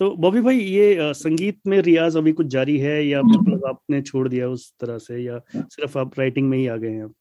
तो 0.00 0.10
बॉबी 0.16 0.40
भाई 0.40 0.58
ये 0.58 1.14
संगीत 1.14 1.58
में 1.66 1.80
रियाज 1.80 2.16
अभी 2.16 2.32
कुछ 2.32 2.46
जारी 2.46 2.78
है 2.78 3.06
या 3.06 3.22
मतलब 3.22 3.66
आपने 3.66 4.02
छोड़ 4.02 4.28
दिया 4.28 4.48
उस 4.48 4.72
तरह 4.80 4.98
से 4.98 5.18
या 5.18 5.38
सिर्फ़ 5.56 5.98
आप 5.98 6.18
राइटिंग 6.18 6.48
में 6.48 6.58
ही 6.58 6.66
आ 6.66 6.76
गए 6.76 6.90
हैं? 6.90 7.14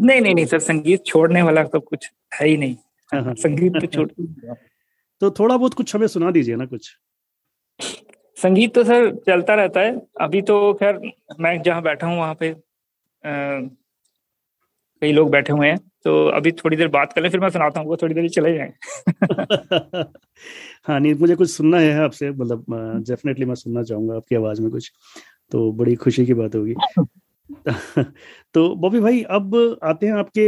नहीं 0.00 0.20
नहीं 0.20 0.34
नहीं 0.34 0.46
सर 0.46 0.58
संगीत 0.58 1.04
छोड़ने 1.06 1.42
वाला 1.42 1.64
तो 1.64 1.80
कुछ 1.80 2.10
है 2.34 2.46
ही 2.48 2.56
नहीं। 2.56 2.76
हाँ, 3.12 3.24
हाँ। 3.24 3.34
संगीत 3.34 3.72
तो 3.76 3.86
छोड़ 3.86 4.08
तो 5.20 5.30
थोड़ा 5.30 5.56
बहुत 5.56 5.74
कुछ 5.74 5.94
हमें 5.96 6.06
सुना 6.06 6.30
दीजिए 6.30 6.56
ना 6.56 6.66
कुछ। 6.66 6.90
संगीत 8.36 8.74
तो 8.74 8.84
सर 8.84 9.14
चलता 9.16 9.54
रहता 9.54 9.80
है। 9.80 10.00
अभी 10.20 10.42
तो 10.42 10.72
खैर 10.74 11.00
मैं 11.40 11.62
जहाँ 11.62 11.82
बैठा 11.82 12.06
हूँ 12.06 12.18
वहाँ 12.18 12.34
पे 12.34 12.54
कई 15.02 15.12
लोग 15.12 15.30
बैठे 15.30 15.52
हुए 15.52 15.68
हैं। 15.68 15.89
तो 16.04 16.24
अभी 16.30 16.52
थोड़ी 16.54 16.76
देर 16.76 16.88
बात 16.88 17.12
कर 17.12 17.22
लें, 17.22 17.28
फिर 17.30 17.40
मैं 17.40 17.48
सुनाता 17.50 17.80
हूँ 17.80 17.96
थोड़ी 18.02 18.14
देर 18.14 18.28
चले 18.30 18.52
जाए। 18.54 18.72
हाँ 20.86 20.98
नहीं 21.00 21.14
मुझे 21.14 21.34
कुछ 21.36 21.50
सुनना 21.50 21.78
है 21.78 21.92
आपसे 22.04 22.30
मतलब 22.30 22.64
डेफिनेटली 23.08 23.44
मैं 23.46 23.54
सुनना 23.54 23.82
चाहूँगा 23.82 24.16
आपकी 24.16 24.36
आवाज़ 24.36 24.62
में 24.62 24.70
कुछ 24.70 24.90
तो 25.52 25.70
बड़ी 25.72 25.94
खुशी 25.96 26.26
की 26.26 26.34
बात 26.34 26.54
होगी। 26.54 26.74
तो 28.54 28.74
बॉबी 28.76 29.00
भाई, 29.00 29.22
अब 29.22 29.78
आते 29.84 30.06
हैं 30.06 30.14
आपके 30.14 30.44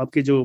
आपके 0.00 0.22
जो 0.22 0.42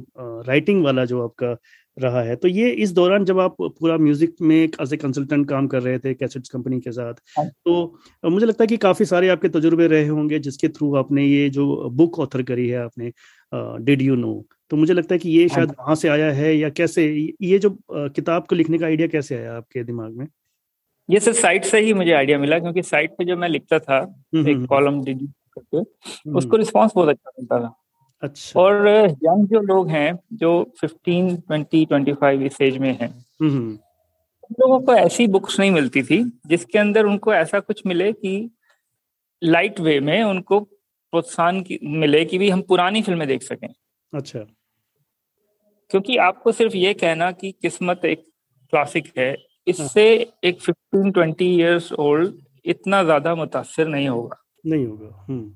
राइटिंग 0.48 0.84
वाला 0.84 1.06
जो 1.06 1.24
आपका 1.24 1.56
रहा 2.02 2.22
है। 2.22 2.36
तो 2.36 2.48
ये 2.48 2.70
इस 2.84 2.92
दौरान 2.92 3.26
जब 3.26 3.40
आप 3.40 3.56
पूरा 3.62 3.98
म्यूज़िक 3.98 4.36
में 4.42 4.56
एज 4.56 4.94
ए 4.94 4.98
कंसल्टेंट 4.98 5.48
काम 5.50 5.68
कर 5.68 5.82
रहे 5.82 6.00
थे 6.00 6.14
कैसेट्स 6.14 6.50
कंपनी 6.50 6.80
के 6.80 6.92
साथ 6.92 7.14
हाँ। 7.38 7.46
तो 7.66 8.30
मुझे 8.30 8.46
लगता 8.46 8.64
है 8.64 8.68
कि 8.68 8.78
काफ़ी 8.78 9.06
सारे 9.06 9.30
आपके 9.30 9.50
तजुर्बे 9.50 9.88
रहे 9.88 10.08
होंगे 10.08 10.40
जिसके 10.40 10.68
थ्रू 10.70 10.94
आपने 10.96 11.26
ये 11.26 11.50
जो 11.50 11.90
बुक 11.92 12.20
ऑथर 12.20 12.44
करी 12.44 12.68
है 12.70 12.84
आपने 12.84 13.12
डिड 13.84 14.02
यू 14.02 14.16
नो 14.16 14.34
तो 14.72 14.78
मुझे 14.78 14.94
लगता 14.94 15.16
है 15.16 15.20
कि 15.20 15.30
ये 15.30 15.42
हाँ। 15.42 15.56
शायद 15.56 15.70
वहाँ 15.70 15.96
से 15.96 16.08
आया 16.10 16.32
है 16.32 16.56
या 16.58 16.70
कैसे 16.70 17.06
ये 17.42 17.60
जो 17.60 17.78
किताब 17.92 18.46
को 18.48 18.56
लिखने 18.56 18.78
का 18.78 18.86
आइडिया 18.86 19.08
कैसे 19.08 19.38
आया 19.38 19.56
आपके 19.58 19.84
दिमाग 19.84 20.12
में? 20.12 20.28
ये 21.10 21.20
सर 21.20 21.34
साइट 21.34 21.66
से 21.66 21.80
ही 21.80 21.94
मुझे 21.94 22.12
आइडिया 22.12 22.38
मिला 22.40 22.60
क्योंकि 22.60 22.82
साइट 22.84 23.12
पे 23.18 23.26
जब 23.26 23.38
मैं 23.38 23.50
लिखता 23.50 23.80
था 23.80 23.98
हम्म, 23.98 24.48
एक 24.48 24.66
कॉलम 24.66 24.94
हम्म, 24.94 25.04
डिड 25.04 25.28
करके 25.58 26.32
उसको 26.32 26.58
रिस्पॉन्स 26.58 26.92
बहुत 26.96 27.10
अच्छा 27.10 27.32
मिलता 27.40 27.60
था। 27.60 27.74
अच्छा। 28.24 28.60
और 28.60 28.88
यंग 29.24 29.48
जो 29.48 29.60
लोग 29.62 29.90
हैं 29.90 30.20
जो 30.34 30.52
15, 30.84 31.36
20, 31.50 31.86
25 31.86 32.42
इस 32.42 32.62
एज 32.62 32.78
में 32.78 32.92
हैं 33.02 33.10
उन 34.44 34.56
लोगों 34.60 34.80
को 34.80 34.94
ऐसी 34.94 35.28
बुक्स 35.28 35.60
नहीं 35.60 35.72
मिलती 35.72 36.04
थी 36.04 36.24
जिसके 36.48 36.80
अंदर 36.80 37.06
उनको 37.06 37.34
ऐसा 37.34 37.60
कुछ 37.60 37.82
मिले 37.86 38.12
कि 38.14 38.50
लाइट 39.42 39.80
वे 39.80 40.00
में 40.00 40.24
उनको 40.24 40.60
प्रोत्साहन 40.60 41.64
मिले 41.84 42.26
कि 42.26 42.38
भी 42.38 42.50
हम 42.50 42.62
पुरानी 42.62 43.02
फ़िल्में 43.02 43.28
देख 43.28 43.44
सकें। 43.44 43.68
अच्छा। 44.14 44.46
क्योंकि 45.92 46.18
आपको 46.18 46.52
सिर्फ़ 46.52 46.76
ये 46.76 46.94
कहना 46.94 47.32
कि 47.32 47.52
किस्मत 47.52 48.06
एक 48.06 48.24
क्लासिक 48.74 49.12
है 49.18 49.36
इससे 49.68 50.06
एक 50.44 50.62
फिफ्टीन 50.62 51.12
ट्वेंटी 51.12 51.56
इयर्स 51.56 51.92
ओल्ड 51.94 52.34
इतना 52.66 53.04
ज़्यादा 53.04 53.36
मुतासर 53.36 53.88
नहीं 53.88 54.10
होगा। 54.10 54.38
नहीं 54.66 54.86
होगा 54.86 55.26
हम्म। 55.30 55.54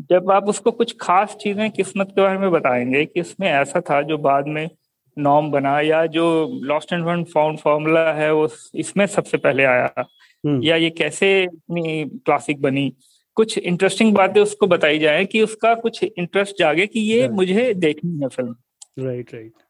जब 0.00 0.30
आप 0.30 0.48
उसको 0.48 0.70
कुछ 0.70 0.96
खास 1.00 1.36
चीज़ें 1.40 1.70
किस्मत 1.70 2.08
के 2.08 2.20
बारे 2.22 2.38
में 2.38 2.50
बताएँगे 2.50 3.04
कि 3.04 3.20
इसमें 3.20 3.48
ऐसा 3.48 3.80
था 3.80 4.00
जो 4.02 4.18
बाद 4.18 4.46
में 4.48 4.68
नॉर्म 5.16 5.50
बना 5.50 5.80
या 5.80 6.04
जो 6.06 6.26
lost 6.64 6.92
and 6.92 7.04
one 7.04 7.24
found 7.24 7.58
formula 7.58 8.12
है 8.12 8.32
वो 8.32 8.48
इसमें 8.74 9.06
सबसे 9.06 9.36
पहले 9.36 9.64
आया 9.64 9.92
हम्म। 9.96 10.62
या 10.62 10.76
ये 10.76 10.90
कैसे 10.90 11.42
इतनी 11.42 12.04
क्लासिक 12.16 12.60
बनी 12.62 12.92
कुछ 13.36 13.56
इंटरेस्टिंग 13.58 14.14
बातें 14.14 14.40
उसको 14.40 14.66
बताई 14.66 14.98
जाए 14.98 15.24
कि 15.24 15.42
उसका 15.42 15.74
कुछ 15.74 16.02
इंटरेस्ट 16.02 16.58
जागे 16.58 16.86
कि 16.86 17.00
ये 17.00 17.22
right. 17.22 17.34
मुझे 17.34 17.72
देखनी 17.74 18.20
है 18.20 18.28
film 18.28 18.54
right 18.98 19.18
right, 19.18 19.34
right 19.34 19.46
right. 19.46 19.66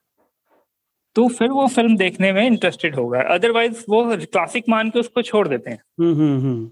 तो 1.16 1.26
फिर 1.28 1.50
वो 1.50 1.66
फ़िल्म 1.66 1.97
देखने 1.97 2.32
में 2.32 2.47
इंटरेस्टेड 2.47 2.94
होगा 2.94 3.20
अदरवाइज़ 3.35 3.85
वो 3.88 4.04
क्लासिक 4.16 4.68
मान 4.68 4.90
के 4.90 4.99
उसको 4.99 5.23
छोड़ 5.23 5.47
देते 5.49 5.70
हैं 5.70 5.78
हम्म, 6.00 6.14
हम्म, 6.14 6.40
हम्म। 6.40 6.70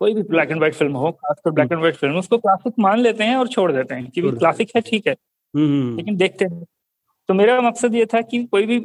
कोई 0.00 0.14
भी 0.14 0.22
ब्लैक 0.24 0.50
एंड 0.50 0.58
व्हाइट 0.58 0.74
फ़िल्म 0.74 0.96
हो 0.96 1.10
खासकर 1.12 1.50
ब्लैक 1.50 1.72
एंड 1.72 1.80
व्हाइट 1.80 1.96
फ़िल्म 1.96 2.18
उसको 2.18 2.38
क्लासिक 2.38 2.74
मान 2.78 3.00
लेते 3.00 3.24
हैं 3.24 3.36
और 3.36 3.48
छोड़ 3.48 3.70
देते 3.72 3.94
हैं 3.94 4.10
कि 4.10 4.20
क्लासिक 4.22 4.70
है 4.76 4.80
ठीक 4.80 5.06
है। 5.06 5.14
लेकिन 5.54 6.16
देखते 6.16 6.44
हैं। 6.44 6.64
तो 7.28 7.34
मेरा 7.34 7.60
मकसद 7.60 7.94
ये 7.94 8.04
था 8.06 8.20
कि 8.22 8.44
कोई 8.44 8.66
भी 8.66 8.76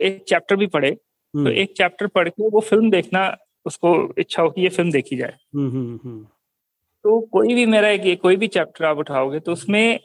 एक 0.00 0.22
चैप्टर 0.28 0.56
भी 0.56 0.66
पढ़े 0.68 0.90
तो 0.90 1.50
एक 1.50 1.72
चैप्टर 1.76 2.06
पढ़ 2.06 2.28
के 2.28 2.48
वो 2.48 2.60
फ़िल्म 2.60 2.90
देखना 2.90 3.36
उसको 3.66 3.92
इच्छा 4.18 4.42
हो 4.42 4.50
कि 4.50 4.62
ये 4.62 4.68
फ़िल्म 4.68 4.90
देखी 4.90 5.16
जाए। 5.16 5.36
तो 7.04 7.20
कोई 7.32 7.54
भी 7.54 7.66
मेरा 7.66 7.88
एक 7.88 8.20
कोई 8.22 8.36
भी 8.36 8.46
चैप्टर 8.48 8.84
आप 8.84 8.98
उठाओगे 8.98 9.40
तो 9.40 9.52
उसमें 9.52 9.98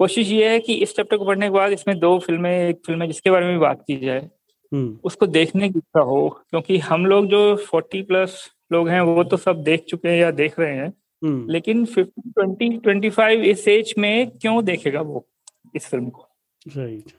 कोशिश 0.00 0.30
ये 0.30 0.50
है 0.50 0.58
कि 0.60 0.74
इस 0.74 0.94
चैप्टर 0.96 1.16
को 1.16 1.24
पढ़ने 1.24 1.46
के 1.46 1.50
बाद 1.50 1.72
इसमें 1.72 1.98
दो 1.98 2.18
फ़िल्में 2.18 2.50
एक 2.50 2.80
फ़िल्म 2.86 3.02
है 3.02 3.08
जिसके 3.08 3.30
बारे 3.30 3.46
में 3.46 3.58
बात 3.60 3.82
की 3.82 3.96
जाए। 3.96 4.28
उसको 5.04 5.26
देखने 5.28 5.68
की 5.68 5.78
इच्छा 5.78 6.00
हो 6.02 6.28
क्योंकि 6.50 6.78
हम 6.80 7.06
लोग 7.06 7.26
जो 7.26 7.40
फोर्टी 7.66 8.02
प्लस 8.02 8.38
लोग 8.72 8.88
हैं 8.88 9.00
वो 9.00 9.24
तो 9.24 9.36
सब 9.36 9.62
देख 9.62 9.84
चुके 9.84 10.08
हैं 10.08 10.16
या 10.16 10.30
देख 10.30 10.58
रहे 10.60 10.74
हैं। 10.76 10.88
हम्म। 11.24 11.48
लेकिन 11.50 11.84
ट्वेंटी 11.98 12.78
ट्वेंटी 12.78 13.10
फाइव 13.10 13.40
इस 13.40 13.68
एज 13.68 13.94
में 13.98 14.30
क्यों 14.30 14.64
देखेगा 14.64 15.00
वो 15.00 15.26
इस 15.76 15.86
फ़िल्म 15.86 16.10
को? 16.10 16.28
राइट। 16.76 17.12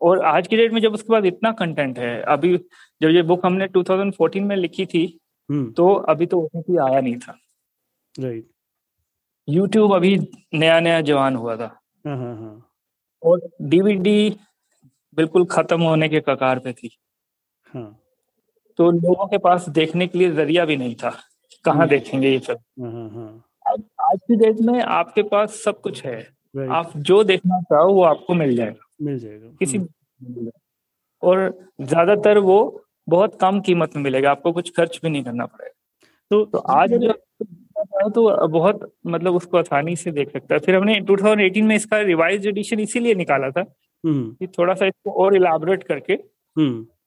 और 0.00 0.24
आज 0.24 0.46
की 0.46 0.56
डेट 0.56 0.72
में 0.72 0.80
जब 0.80 0.94
उसके 0.94 1.12
बाद 1.12 1.26
इतना 1.26 1.52
कंटेंट 1.52 1.98
है 1.98 2.22
अभी 2.22 2.56
जब 3.02 3.08
ये 3.08 3.22
बुक 3.22 3.46
हमने 3.46 3.68
2014 3.68 4.44
में 4.44 4.56
लिखी 4.56 4.86
थी 4.86 5.20
हम्म। 5.50 5.72
तो 5.72 5.94
अभी 5.94 6.26
तो 6.26 6.40
ओटीटी 6.40 6.76
आया 6.76 7.00
नहीं 7.00 7.18
था। 7.18 7.38
राइट। 8.20 8.46
यूट्यूब 9.48 9.94
अभी 9.94 10.18
नया 10.54 10.80
नया 10.80 11.00
जवान 11.00 11.36
हुआ 11.36 11.56
था। 11.56 11.80
हाँ, 12.06 12.16
हाँ, 12.16 12.36
हाँ। 12.36 12.70
और 13.22 13.40
डीवीडी 13.62 14.36
बिल्कुल 15.16 15.44
खत्म 15.44 15.82
होने 15.82 16.08
के 16.08 16.20
कगार 16.20 16.58
पे 16.58 16.72
थी। 16.72 16.98
हाँ। 17.74 17.98
तो 18.78 18.90
लोगों 18.90 19.26
के 19.26 19.38
पास 19.38 19.68
देखने 19.68 20.06
के 20.06 20.18
लिए 20.18 20.30
ज़रिया 20.30 20.64
भी 20.64 20.76
नहीं 20.76 20.94
था। 20.94 21.10
कहाँ 21.64 21.76
हम्म। 21.76 21.88
देखेंगे 21.88 22.30
ये 22.30 22.38
फ़िल्म 22.38 22.84
हाँ, 22.84 22.92
हाँ, 22.92 23.10
हाँ। 23.10 23.44
अब 23.66 23.84
आज 24.00 24.18
की 24.18 24.36
डेट 24.36 24.60
में 24.60 24.80
आपके 24.82 25.22
पास 25.22 25.54
सब 25.54 25.80
कुछ 25.80 26.04
है। 26.04 26.16
आप 26.70 26.92
जो 26.96 27.24
देखना 27.24 27.60
चाहो 27.60 27.92
वो 27.92 28.02
आपको 28.02 28.34
मिल 28.34 28.56
जाएगा। 28.56 28.86
मिल 29.02 29.18
जाएगा। 29.18 29.48
किसी 29.58 29.78
हम्म। 29.78 30.50
और 31.22 31.68
ज़्यादातर 31.80 32.38
वो 32.38 32.84
बहुत 33.08 33.38
कम 33.40 33.60
कीमत 33.60 33.96
में 33.96 34.02
मिलेगा। 34.02 34.30
आपको 34.30 34.52
कुछ 34.52 34.70
खर्च 34.76 35.00
भी 35.04 35.10
नहीं 35.10 35.24
करना 35.24 35.46
पड़ेगा। 35.46 35.74
तो, 36.30 36.44
तो 36.44 36.58
आज 36.58 36.94
जो 36.94 37.12
तो 38.14 38.48
बहुत 38.48 38.92
मतलब 39.06 39.34
उसको 39.34 39.58
आसानी 39.58 39.96
से 39.96 40.10
देख 40.10 40.30
सकता 40.32 40.54
है। 40.54 40.60
फिर 40.60 40.74
हमने 40.74 41.00
2018 41.00 41.62
में 41.62 41.74
इसका 41.76 41.98
रिवाइज 41.98 42.46
एडिशन 42.46 42.80
इसीलिए 42.80 43.14
निकाला 43.14 43.50
था 43.50 43.60
हम्म। 44.04 44.32
कि 44.32 44.46
थोड़ा 44.46 44.74
सा 44.74 44.86
इसको 44.86 45.10
और 45.24 45.36
इलाबोरेट 45.36 45.82
करके 45.82 46.14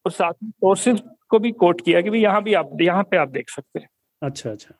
और 0.05 0.11
साथ 0.11 0.33
में 0.43 0.49
सोर्सेज 0.51 1.01
को 1.29 1.39
भी 1.39 1.51
कोट 1.53 1.81
किया 1.81 2.01
कि 2.01 2.09
भाई 2.09 2.19
यहाँ 2.19 2.43
भी 2.43 2.53
आप 2.53 2.77
यहाँ 2.81 3.03
पे 3.03 3.17
आप 3.17 3.29
देख 3.29 3.49
सकते 3.49 3.79
हैं। 3.79 3.87
अच्छा 4.21 4.49
अच्छा। 4.49 4.75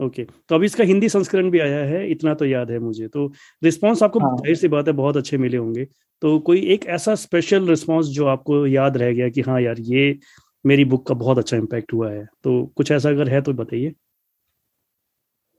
ओके। 0.00 0.24
तो 0.48 0.54
अभी 0.54 0.66
इसका 0.66 0.84
हिंदी 0.84 1.08
संस्करण 1.08 1.50
भी 1.50 1.58
आया 1.58 1.84
है 1.86 2.06
इतना 2.10 2.34
तो 2.34 2.44
याद 2.44 2.70
है 2.70 2.78
मुझे। 2.78 3.08
तो 3.08 3.26
रिस्पांस 3.62 4.02
आपको 4.02 4.20
हाँ। 4.20 4.36
ज़ाहिर 4.36 4.56
सी 4.56 4.68
बात 4.68 4.86
है 4.88 4.92
बहुत 4.94 5.16
अच्छे 5.16 5.38
मिले 5.38 5.56
होंगे। 5.56 5.86
तो 6.22 6.38
कोई 6.38 6.60
एक 6.72 6.86
ऐसा 6.86 7.14
स्पेशल 7.14 7.68
रिस्पांस 7.68 8.06
जो 8.06 8.26
आपको 8.26 8.66
याद 8.66 8.96
रह 8.96 9.12
गया 9.12 9.28
कि 9.28 9.40
हाँ 9.40 9.60
यार 9.60 9.80
ये 9.80 10.18
मेरी 10.64 10.84
बुक 10.84 11.06
का 11.06 11.14
बहुत 11.14 11.38
अच्छा 11.38 11.56
इम्पैक्ट 11.56 11.92
हुआ 11.92 12.10
है? 12.10 12.24
तो 12.44 12.64
कुछ 12.76 12.92
ऐसा 12.92 13.08
अगर 13.08 13.28
है 13.28 13.40
तो 13.42 13.52
बताइए। 13.52 13.94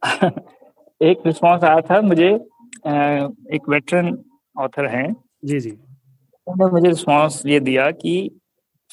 एक 1.02 1.22
रिस्पांस 1.26 1.64
आया 1.64 1.82
था 1.82 2.02
मुझे 2.02 2.28
एक 3.56 3.70
वेटरन 3.70 4.18
ऑथर 4.56 4.86
हैं। 4.88 5.16
जी 5.46 5.60
जी। 5.60 5.70
उन्होंने 6.48 6.72
मुझे 6.72 6.88
रिस्पॉन्स 6.88 7.42
ये 7.46 7.60
दिया 7.60 7.90
कि 7.92 8.16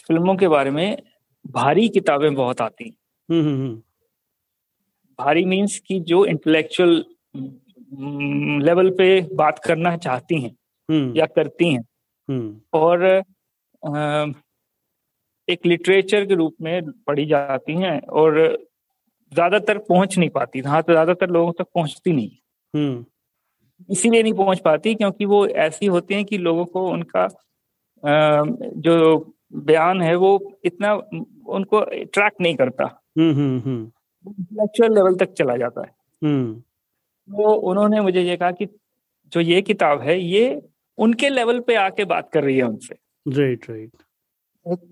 फ़िल्मों 0.09 0.35
के 0.37 0.49
बारे 0.49 0.71
में 0.71 0.97
भारी 1.45 1.89
किताबें 1.89 2.35
बहुत 2.35 2.61
आती 2.61 2.95
हम्म 3.29 3.41
हम्म, 3.41 3.57
हम्म। 3.57 3.83
भारी 5.19 5.45
मीन्स 5.45 5.79
कि 5.79 5.99
जो 6.01 6.25
इंटेलेक्चुअल 6.27 7.05
लेवल 8.65 8.91
पे 8.91 9.21
बात 9.35 9.59
करना 9.59 9.97
चाहती 9.97 10.41
हैं 10.41 11.15
या 11.17 11.27
करती 11.27 11.73
हैं। 11.73 11.85
हम्म। 12.29 12.79
और 12.79 13.05
एक 15.49 15.67
लिटरेचर 15.67 16.25
के 16.25 16.35
रूप 16.35 16.55
में 16.63 16.91
पढ़ी 17.07 17.25
जाती 17.27 17.75
हैं 17.75 18.01
और 18.01 18.39
ज़्यादातर 19.33 19.79
पहुँच 19.79 20.19
नहीं 20.19 20.31
पाती 20.31 20.61
हाँ। 20.61 20.83
तो 20.83 20.93
ज़्यादातर 20.93 21.31
लोगों 21.31 21.53
तक 21.53 21.67
पहुँचती 21.75 22.13
नहीं 22.13 22.31
हम्म। 22.75 23.05
इसीलिए 23.89 24.23
नहीं 24.23 24.33
पहुँच 24.33 24.61
पाती 24.61 24.95
क्योंकि 24.95 25.25
वो 25.25 25.47
ऐसी 25.47 25.87
होती 25.87 26.15
हैं 26.15 26.25
कि 26.25 26.39
लोगों 26.39 26.65
को 26.65 26.87
उनका 26.89 27.29
जो 28.03 29.32
बयान 29.53 30.01
है 30.03 30.15
वो 30.17 30.59
इतना 30.65 30.95
उनको 31.47 31.81
ट्रैक 32.05 32.33
नहीं 32.41 32.55
करता। 32.57 32.85
हम्म 33.19 33.35
हम्म 33.35 33.59
हम्म। 33.61 33.91
इंटेलेक्चुअल 34.29 34.95
लेवल 34.95 35.15
तक 35.15 35.33
चला 35.33 35.57
जाता 35.57 35.81
है। 35.81 35.95
हम्म। 36.23 36.55
तो 37.29 37.53
उन्होंने 37.71 38.01
मुझे 38.01 38.23
ये 38.23 38.37
कहा 38.37 38.51
कि 38.51 38.67
जो 39.33 39.41
ये 39.41 39.61
किताब 39.63 40.01
है 40.01 40.19
ये 40.21 40.63
उनके 40.99 41.29
लेवल 41.29 41.61
पे 41.61 41.75
आके 41.75 42.05
बात 42.05 42.31
कर 42.33 42.45
रही 42.45 42.57
है 42.57 42.63
उनसे। 42.63 42.95
Right 43.29 43.71
right 43.71 43.93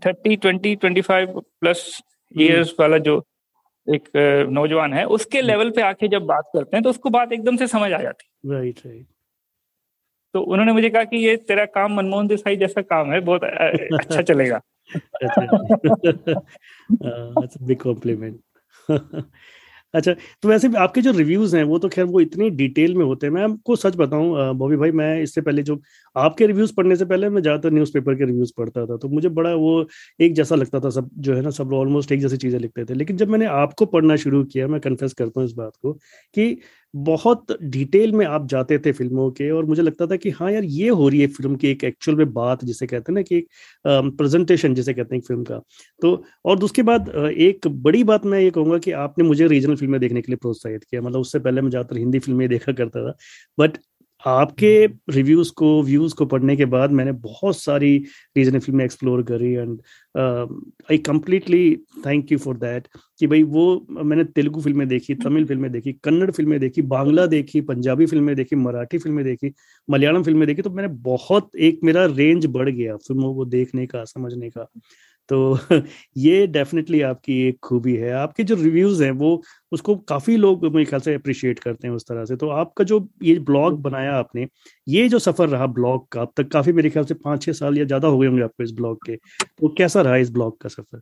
thirty 0.07 0.37
twenty 0.37 0.75
twenty 0.77 1.01
five 1.01 1.41
plus 1.61 2.03
years 2.39 2.75
वाला 2.81 2.99
जो 2.99 3.17
एक 3.87 4.09
नौजवान 4.51 4.93
है 4.95 5.05
उसके 5.09 5.43
लेवल 5.43 5.71
पे 5.71 5.83
आके 5.83 6.09
जब 6.09 6.23
बात 6.23 6.51
करते 6.55 6.77
हैं 6.77 6.83
तो 6.85 6.91
उसको 6.91 7.11
बात 7.11 7.33
एकदम 7.33 7.57
से 7.57 7.67
समझ 7.67 7.93
आ 7.93 8.01
जाती। 8.03 8.29
है 8.47 8.53
राइट 8.55 8.79
राइट 8.87 9.07
तो 10.35 10.41
उन्होंने 10.43 10.73
मुझे 10.73 10.89
कहा 10.91 11.05
कि 11.05 11.17
ये 11.19 11.37
तेरा 11.45 11.65
काम 11.69 11.95
मनमोहन 11.95 12.27
देसाई 12.29 12.57
जैसा 12.57 12.83
काम 12.85 13.13
है, 13.13 13.21
बहुत 13.23 13.45
अच्छा 13.45 14.23
चलेगा। 14.25 14.61
अच्छा। 15.17 15.47
बिग 17.63 17.79
कॉम्प्लीमेंट 17.81 18.41
अच्छा 19.95 20.13
तो 20.43 20.49
वैसे 20.49 20.69
भी 20.69 20.77
आपके 20.79 21.01
जो 21.03 21.13
रिव्यूज़ 21.13 21.57
हैं, 21.57 21.63
वो 21.65 21.79
तो 21.79 21.89
खैर 21.91 22.05
वो 22.07 22.21
इतने 22.21 22.49
डिटेल 22.53 22.95
में 22.97 23.05
होते 23.05 23.27
हैं। 23.27 23.33
मैं 23.35 23.43
आपको 23.45 23.77
सच 23.77 23.97
बताऊँ 23.97 24.55
बॉबी 24.57 24.77
भाई, 24.77 24.91
मैं 24.93 25.23
इससे 25.23 25.41
पहले 25.41 25.63
जो 25.65 25.81
आपके 26.17 26.47
रिव्यूज़ 26.47 26.75
पढ़ने 26.77 26.97
से 26.97 27.05
पहले 27.07 27.29
मैं 27.31 27.43
ज़्यादातर 27.43 27.71
न्यूज़पेपर 27.73 28.15
के 28.17 28.25
रिव्यूज़ 28.27 28.53
पढ़ता 28.57 28.87
था 28.87 28.97
तो 28.99 29.09
मुझे 29.11 29.29
बड़ा 29.31 29.55
वो 29.57 29.73
एक 30.21 30.35
जैसा 30.35 30.55
लगता 30.57 30.81
था, 30.81 30.91
सब 30.91 31.11
जो 31.19 31.35
है 31.35 31.43
ना, 31.43 31.51
सब 31.53 31.73
ऑलमोस्ट 31.75 32.13
एक 32.13 32.21
जैसी 32.21 32.37
चीज़ें 32.39 32.59
लिखते 32.61 32.85
थे। 32.87 32.95
लेकिन 32.95 33.17
जब 33.17 33.29
मैंने 33.31 33.47
आपको 33.57 33.87
पढ़ना 33.89 34.17
शुरू 34.19 34.45
किया, 34.47 34.69
मैं 34.69 34.81
कन्फेस 34.83 35.15
करता 35.15 35.41
हूँ 35.41 35.49
इस 35.49 35.55
बात 35.57 35.77
को 35.79 35.93
कि 36.35 36.51
बहुत 36.95 37.53
डिटेल 37.65 38.13
में 38.15 38.25
आप 38.27 38.47
जाते 38.49 38.79
थे 38.81 38.93
फ़िल्मों 38.93 39.31
के 39.33 39.51
और 39.53 39.65
मुझे 39.67 39.83
लगता 39.83 40.07
था 40.07 40.17
कि 40.17 40.31
हाँ 40.33 40.51
यार, 40.53 40.65
ये 40.65 40.89
हो 40.91 41.09
रही 41.09 41.21
है 41.21 41.27
फ़िल्म 41.29 41.57
की 41.57 41.69
एक 41.69 41.85
एक्चुअल 41.85 42.17
में 42.17 42.33
बात 42.33 42.65
जिसे 42.65 42.87
कहते 42.87 43.13
हैं 43.13 43.15
ना 43.15 43.23
कि 43.23 43.37
एक 43.37 43.49
प्रेजेंटेशन 43.85 44.75
जिसे 44.75 44.95
कहते 44.95 45.15
हैं 45.17 45.23
फ़िल्म 45.23 45.45
का। 45.45 45.59
तो 46.03 46.23
और 46.45 46.65
उसके 46.65 46.83
बाद 46.85 47.09
एक 47.31 47.67
बड़ी 47.83 48.03
बात 48.05 48.25
मैं 48.27 48.41
ये 48.41 48.51
कहूँगा 48.51 48.79
कि 48.81 48.93
आपने 48.99 49.25
मुझे 49.25 49.47
रीजनल 49.49 49.77
फ़िल्में 49.77 50.01
देखने 50.01 50.23
के 50.23 50.33
लिए 50.33 50.37
प्रोत्साहित 50.39 50.85
किया। 50.85 51.03
मतलब 51.03 51.21
उससे 51.21 51.39
पहले 51.41 51.61
मैं 51.63 51.71
ज़्यादातर 51.71 51.99
हिंदी 51.99 52.19
फ़िल्में 52.21 52.49
देखा 52.49 52.73
करता 52.75 53.05
था। 53.07 53.15
बट 53.59 53.79
आपके 54.23 54.71
रिव्यूज़ 55.11 55.53
को 55.57 55.83
व्यूज़ 55.83 56.15
को 56.15 56.27
पढ़ने 56.27 56.57
के 56.57 56.65
बाद 56.67 56.91
मैंने 56.93 57.13
बहुत 57.21 57.57
सारी 57.57 57.97
रीजनल 58.37 58.59
फ़िल्में 58.61 58.85
एक्सप्लोर 58.85 59.23
करी 59.31 59.53
and 59.55 59.79
I 60.91 60.99
completely 61.07 61.61
thank 62.07 62.33
you 62.33 62.39
for 62.39 62.57
that 62.57 62.89
कि 63.21 63.27
भाई 63.27 63.43
वो 63.55 63.65
मैंने 63.91 64.25
तेलुगु 64.25 64.61
फ़िल्में 64.61 64.87
देखी 64.89 65.15
तमिल 65.17 65.47
फ़िल्में 65.47 65.71
देखी 65.73 65.93
कन्नड़ 66.05 66.31
फ़िल्में 66.31 66.59
देखी 66.61 66.83
बांग्ला 66.95 67.27
देखी 67.27 67.61
पंजाबी 67.63 68.07
फ़िल्में 68.07 68.35
देखी 68.37 68.57
मराठी 68.57 68.99
फ़िल्में 68.99 69.25
देखी 69.25 69.53
मलयालम 69.89 70.23
फ़िल्में 70.23 70.47
देखी 70.49 70.63
तो 70.63 70.71
मैंने 70.71 70.89
बहुत 71.03 71.51
एक 71.61 71.81
मेरा 71.85 72.05
रेंज 72.07 72.47
बढ़ 72.49 72.69
गया 72.71 72.97
फ़िल्मों 72.99 73.35
को 73.35 73.45
देखने 73.47 73.87
का 73.87 74.05
समझने 74.07 74.51
का। 74.51 74.67
तो 75.31 75.59
ये 76.17 76.47
डेफिनेटली 76.47 77.01
आपकी 77.03 77.41
एक 77.49 77.59
खूबी 77.65 77.95
है। 77.97 78.13
आपके 78.13 78.45
जो 78.45 78.55
रिव्यूज़ 78.55 79.03
हैं 79.05 79.11
वो 79.11 79.43
उसको 79.73 79.97
काफ़ी 80.09 80.37
लोग 80.37 80.65
मेरे 80.67 80.85
ख्याल 80.85 81.01
से 81.01 81.15
अप्रिशिएट 81.15 81.59
करते 81.59 81.89
हैं 81.89 81.95
उस 81.95 82.07
तरह 82.09 82.25
से। 82.25 82.37
तो 82.37 82.49
आपका 82.49 82.85
जो 82.85 83.09
ये 83.23 83.39
ब्लॉग 83.39 83.81
बनाया 83.83 84.17
आपने 84.17 84.47
ये 84.87 85.09
जो 85.09 85.19
सफ़र 85.19 85.49
रहा 85.49 85.67
ब्लॉग 85.67 86.09
का 86.09 86.23
अब 86.23 86.33
तक 86.37 86.49
काफ़ी 86.49 86.73
मेरे 86.73 86.91
ख्याल 86.91 87.05
से 87.05 87.15
पाँच 87.15 87.43
छह 87.43 87.53
साल 87.53 87.79
या 87.79 87.85
ज़्यादा 87.85 88.09
हो 88.09 88.19
गए 88.19 88.27
होंगे 88.27 88.43
आपको 88.43 88.63
इस 88.63 88.73
ब्लॉग 88.73 88.99
के। 89.07 89.17
तो 89.17 89.75
कैसा 89.79 90.01
रहा 90.01 90.17
इस 90.17 90.31
ब्लॉग 90.31 90.61
का 90.61 90.69
सफ़र? 90.69 91.01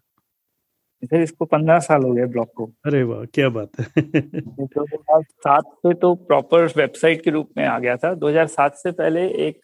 सर 1.03 1.21
इसको 1.23 1.45
पंद्रह 1.45 1.79
साल 1.79 2.03
हो 2.03 2.13
गए 2.13 2.25
ब्लॉग 2.27 2.47
को। 2.57 2.65
अरे 2.87 3.03
वाह 3.03 3.25
क्या 3.25 3.49
बात 3.49 3.81
है। 3.81 4.03
दो 4.03 4.83
हज़ार 4.83 5.23
सात 5.23 5.65
से 5.65 5.95
तो 5.95 6.15
प्रॉपर 6.15 6.65
वेबसाइट 6.77 7.23
के 7.25 7.31
रूप 7.31 7.51
में 7.57 7.65
आ 7.65 7.79
गया 7.79 7.97
था। 7.97 8.15
2007 8.15 8.75
से 8.75 8.93
पहले 8.93 9.27
एक 9.49 9.61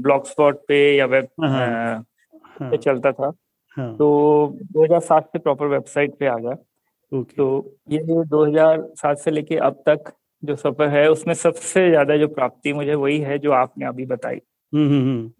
ब्लॉग 0.00 0.26
स्पॉट 0.26 0.58
पे 0.68 0.96
या 0.96 1.06
वेब 1.06 1.28
हाँ, 1.44 2.04
हाँ, 2.60 2.70
पे 2.70 2.76
चलता 2.76 3.12
था। 3.12 3.32
हाँ। 3.78 3.92
तो 3.94 4.58
2007 4.72 5.26
से 5.26 5.38
प्रॉपर 5.38 5.66
वेबसाइट 5.68 6.14
पे 6.18 6.26
आ 6.28 6.36
गया। 6.38 6.54
तो 7.32 7.46
ये 7.90 7.98
2007 8.26 9.18
से 9.18 9.30
लेके 9.30 9.56
अब 9.62 9.82
तक 9.88 10.12
जो 10.42 10.56
सफ़र 10.56 10.88
है 10.90 11.08
उसमें 11.10 11.34
सबसे 11.36 11.88
ज़्यादा 11.90 12.16
जो 12.16 12.28
प्राप्ति 12.30 12.72
मुझे 12.74 12.94
वही 12.96 13.18
है 13.22 13.38
जो 13.40 13.52
आपने 13.54 13.86
अभी 13.86 14.06
बताई। 14.06 14.40
हम्म 14.72 14.88
हम्म 14.88 15.02
हम्म। 15.02 15.30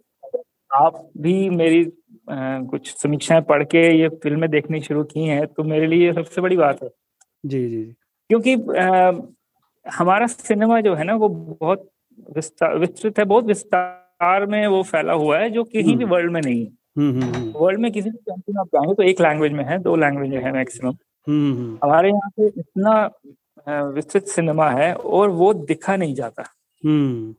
आप 0.78 1.10
भी 1.18 1.48
मेरी 1.52 1.84
अ, 1.84 2.34
कुछ 2.70 2.88
समीक्षाएँ 2.96 3.42
पढ़ 3.44 3.64
के 3.66 3.78
ये 3.98 4.08
फ़िल्में 4.24 4.50
देखनी 4.50 4.80
शुरू 4.82 5.04
की 5.06 5.24
हैं 5.26 5.46
तो 5.48 5.64
मेरे 5.64 5.86
लिए 5.86 6.06
ये 6.06 6.12
सबसे 6.14 6.40
बड़ी 6.40 6.56
बात 6.56 6.82
है। 6.82 6.88
जी 7.44 7.60
जी 7.60 7.76
जी। 7.76 7.92
क्योंकि 8.30 8.54
अ, 8.54 9.12
हमारा 9.86 10.26
सिनेमा 10.28 10.80
जो 10.82 10.94
है 10.96 11.04
ना 11.04 11.14
वो 11.16 11.28
बहुत 11.30 11.88
विस्तार 12.36 12.78
विस्तृत 12.78 13.18
है 13.18 13.24
बहुत 13.26 13.44
विस्तार 13.46 14.46
में 14.48 14.66
वो 14.68 14.82
फैला 14.84 15.12
हुआ 15.14 15.38
है 15.38 15.50
जो 15.50 15.64
कहीं 15.66 15.96
भी। 15.98 16.04
वर्ल्ड 16.06 16.32
में 16.32 16.40
नहीं 16.42 16.64
है। 16.64 16.72
वर्ल्ड 16.98 17.80
में 17.80 17.92
किसी 17.92 18.10
भी 18.10 18.18
कंट्री 18.18 18.52
में 18.54 18.60
आप 18.60 18.66
जाएँगे 18.66 18.94
तो 18.94 19.02
एक 19.02 19.20
लैंग्वेज 19.20 19.52
में 19.52 19.64
है 19.64 19.78
दो 19.78 19.96
लैंग्वेज 19.96 20.30
में 20.30 20.42
है 20.42 20.52
मैक्सिमम 20.52 20.96
हम्म 21.28 21.52
हम्म 21.54 21.78
हमारे 21.84 22.08
यहाँ 22.08 22.30
पे 22.30 22.46
इतना 22.60 23.10
विस्तृत 23.68 24.26
सिनेमा 24.26 24.70
है 24.70 24.94
और 24.94 25.30
वो 25.30 25.54
दिखा 25.54 25.96
नहीं 25.96 26.14
जाता। 26.14 26.42
हम्म। 26.84 27.34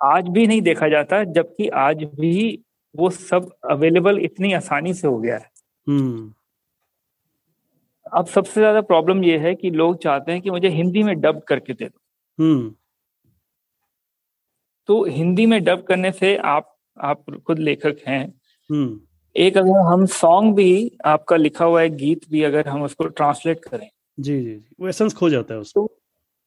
आज 0.00 0.28
भी 0.28 0.46
नहीं 0.46 0.60
देखा 0.62 0.88
जाता 0.88 1.24
जबकि 1.24 1.68
आज 1.68 2.04
भी 2.04 2.64
वो 2.96 3.10
सब 3.10 3.50
अवेलेबल 3.70 4.18
इतनी 4.18 4.52
आसानी 4.52 4.94
से 4.94 5.08
हो 5.08 5.18
गया 5.18 5.36
है। 5.36 5.50
हम्म। 5.88 6.32
अब 8.12 8.26
सबसे 8.26 8.60
ज़्यादा 8.60 8.80
प्रॉब्लम 8.80 9.24
ये 9.24 9.38
है 9.38 9.54
कि 9.54 9.70
लोग 9.70 10.02
चाहते 10.02 10.32
हैं 10.32 10.40
कि 10.40 10.50
मुझे 10.50 10.68
हिंदी 10.68 11.02
में 11.02 11.20
डब 11.20 11.42
करके 11.48 11.72
दे 11.72 11.84
दो। 11.84 12.44
हम्म। 12.44 12.74
तो 14.86 15.04
हिंदी 15.04 15.46
में 15.46 15.64
डब 15.64 15.82
करने 15.82 16.12
से 16.12 16.36
आप 16.36 16.72
आप 17.00 17.24
खुद 17.46 17.58
लेखक 17.58 17.96
हैं 18.08 18.22
हम्म 18.22 18.45
एक 19.36 19.56
अगर 19.58 19.78
हम 19.86 20.06
सॉन्ग 20.06 20.54
भी 20.54 20.98
आपका 21.04 21.36
लिखा 21.36 21.64
हुआ 21.64 21.80
है 21.80 21.88
गीत 21.88 22.20
भी 22.30 22.42
अगर 22.42 22.68
हम 22.68 22.82
उसको 22.82 23.04
ट्रांसलेट 23.04 23.64
करें 23.64 23.88
जी 24.20 24.40
जी 24.40 24.44
जी। 24.44 24.64
वो 24.80 24.88
एसेंस 24.88 25.14
खो 25.14 25.30
जाता 25.30 25.54
है 25.54 25.60
उसको। 25.60 25.90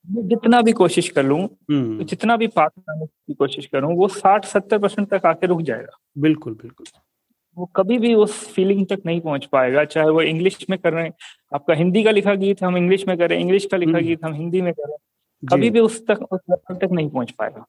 मैं 0.07 0.27
जितना 0.27 0.61
भी 0.61 0.71
कोशिश 0.71 1.09
कर 1.09 1.23
लूँ 1.23 1.39
हम्म। 1.71 2.03
जितना 2.03 2.37
भी 2.37 2.47
पास 2.47 2.71
करने 2.79 3.05
की 3.05 3.33
कोशिश 3.33 3.65
करूँ 3.65 3.95
वो 3.95 4.07
साठ 4.07 4.45
सत्तर 4.45 4.77
परसेंट 4.77 5.09
तक 5.13 5.25
आके 5.25 5.47
रुक 5.47 5.61
जाएगा। 5.61 5.97
बिल्कुल 6.17 6.53
बिल्कुल। 6.53 6.85
वो 7.57 7.65
कभी 7.65 7.97
भी 7.97 8.13
उस 8.13 8.33
फीलिंग 8.53 8.85
तक 8.87 9.01
नहीं 9.05 9.21
पहुँच 9.21 9.45
पाएगा 9.45 9.83
चाहे 9.85 10.09
वो 10.09 10.21
इंग्लिश 10.21 10.65
में 10.69 10.79
कर 10.79 10.93
रहे 10.93 11.03
हैं 11.03 11.13
आपका 11.53 11.73
हिंदी 11.73 12.03
का 12.03 12.11
लिखा 12.11 12.35
गीत 12.35 12.63
हम 12.63 12.77
इंग्लिश 12.77 13.07
में 13.07 13.17
करें 13.17 13.39
इंग्लिश 13.39 13.65
का 13.65 13.77
लिखा 13.77 13.97
हम्म। 13.97 14.07
गीत 14.07 14.23
हम 14.25 14.33
हिंदी 14.33 14.61
में 14.61 14.73
करें 14.73 14.95
कभी 15.43 15.69
भी 15.69 15.79
उस 15.79 16.05
तक 16.07 16.21
उस 16.31 16.39
लेवल 16.49 16.75
तक 16.75 16.91
नहीं 16.91 17.09
पहुँच 17.09 17.31
पाएगा। 17.31 17.65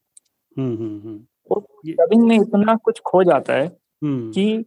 हम्म 0.57 0.77
हम्म 0.77 1.01
हम्म। 1.01 1.19
डबिंग 1.93 2.23
में 2.23 2.37
इतना 2.37 2.75
कुछ 2.75 3.01
खो 3.01 3.23
जाता 3.25 3.55
है 3.55 3.67
हम्म 3.67 3.90
कि 4.03 4.65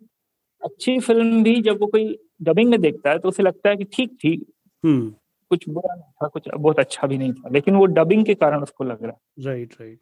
अच्छी 0.61 0.99
फ़िल्म 0.99 1.43
भी 1.43 1.61
जब 1.61 1.79
वो 1.81 1.87
कोई 1.87 2.17
डबिंग 2.43 2.69
में 2.71 2.79
देखता 2.81 3.11
है 3.11 3.19
तो 3.19 3.29
उसे 3.29 3.43
लगता 3.43 3.69
है 3.69 3.77
कि 3.77 3.83
ठीक 3.93 4.17
थी। 4.23 4.35
हम्म। 4.83 5.09
कुछ 5.51 5.67
बुरा 5.69 5.93
नहीं 5.95 6.11
था 6.13 6.27
कुछ 6.29 6.49
बहुत 6.49 6.79
अच्छा 6.79 7.07
भी 7.07 7.17
नहीं 7.17 7.33
था 7.33 7.49
लेकिन 7.53 7.75
वो 7.75 7.85
डबिंग 7.87 8.25
के 8.25 8.35
कारण 8.35 8.63
उसको 8.63 8.83
लग 8.83 9.03
रहा 9.03 9.11
है। 9.11 9.45
राइट 9.45 9.73
राइट 9.81 9.99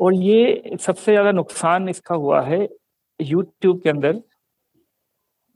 और 0.00 0.14
ये 0.14 0.76
सबसे 0.80 1.12
ज़्यादा 1.12 1.32
नुकसान 1.32 1.88
इसका 1.88 2.14
हुआ 2.16 2.40
है 2.42 2.68
यूट्यूब 3.20 3.80
के 3.82 3.90
अंदर। 3.90 4.20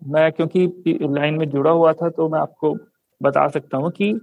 मैं 0.02 0.30
क्योंकि 0.32 0.66
लाइन 1.04 1.34
में 1.34 1.48
जुड़ा 1.50 1.70
हुआ 1.72 1.92
था 1.92 2.08
तो 2.10 2.28
मैं 2.28 2.40
आपको 2.40 2.74
बता 3.20 3.46
सकता 3.48 3.76
हूँ 3.78 3.90
कि 3.92 4.14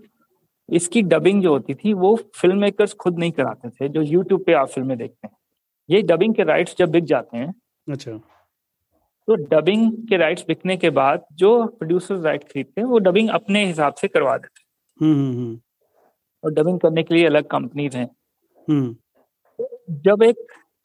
इसकी 0.69 1.01
डबिंग 1.03 1.41
जो 1.43 1.51
होती 1.51 1.73
थी 1.75 1.93
वो 1.95 2.15
फ़िल्म 2.35 2.57
मेकर्स 2.59 2.93
खुद 2.99 3.19
नहीं 3.19 3.31
कराते 3.31 3.69
थे 3.71 3.89
जो 3.89 4.01
यूट्यूब 4.03 4.43
पे 4.45 4.53
आप 4.55 4.69
फ़िल्में 4.69 4.97
देखते 4.97 5.27
हैं। 5.27 5.35
ये 5.89 6.01
डबिंग 6.03 6.35
के 6.35 6.43
राइट्स 6.43 6.75
जब 6.79 6.91
बिक 6.91 7.03
जाते 7.05 7.37
हैं 7.37 7.53
अच्छा। 7.87 8.11
तो 9.27 9.35
डबिंग 9.35 9.91
के 10.09 10.17
राइट्स 10.17 10.45
बिकने 10.47 10.77
के 10.77 10.89
बाद 10.89 11.25
जो 11.33 11.65
प्रोड्यूसर 11.67 12.15
राइट 12.15 12.43
खरीदते 12.43 12.81
हैं 12.81 12.87
वो 12.87 12.99
डबिंग 12.99 13.29
अपने 13.29 13.65
हिसाब 13.65 13.93
से 13.93 14.07
करवा 14.07 14.37
देते 14.37 14.61
हैं। 14.61 14.65
हम्म 14.99 15.19
हम्म 15.19 15.37
हम्म। 15.37 15.59
और 16.43 16.53
डबिंग 16.53 16.79
करने 16.79 17.03
के 17.03 17.15
लिए 17.15 17.25
अलग 17.25 17.47
कंपनीज़ 17.47 17.97
हैं। 17.97 18.09
हम्म। 18.69 18.95
जब 20.05 20.23
एक 20.23 20.35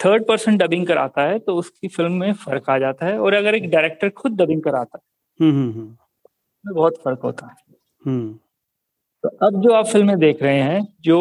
थर्ड 0.00 0.26
पर्सन 0.26 0.56
डबिंग 0.56 0.86
कराता 0.86 1.22
है 1.22 1.38
तो 1.38 1.54
उसकी 1.56 1.88
फ़िल्म 1.88 2.12
में 2.12 2.32
फ़र्क 2.32 2.70
आ 2.70 2.78
जाता 2.78 3.06
है 3.06 3.18
और 3.18 3.34
अगर 3.34 3.54
एक 3.54 3.70
डायरेक्टर 3.70 4.08
खुद 4.10 4.36
डबिंग 4.36 4.62
कराता 4.62 4.98
है 4.98 5.46
हम्म 5.46 5.60
हम्म 5.60 5.72
हम्म। 5.72 5.94
तो 6.64 6.74
बहुत 6.74 6.96
फ़र्क 7.04 7.20
होता 7.22 7.46
है। 7.46 8.32
तो 9.24 9.28
अब 9.46 9.60
जो 9.62 9.72
आप 9.72 9.86
फ़िल्में 9.86 10.18
देख 10.18 10.42
रहे 10.42 10.60
हैं 10.62 10.80
जो 11.00 11.18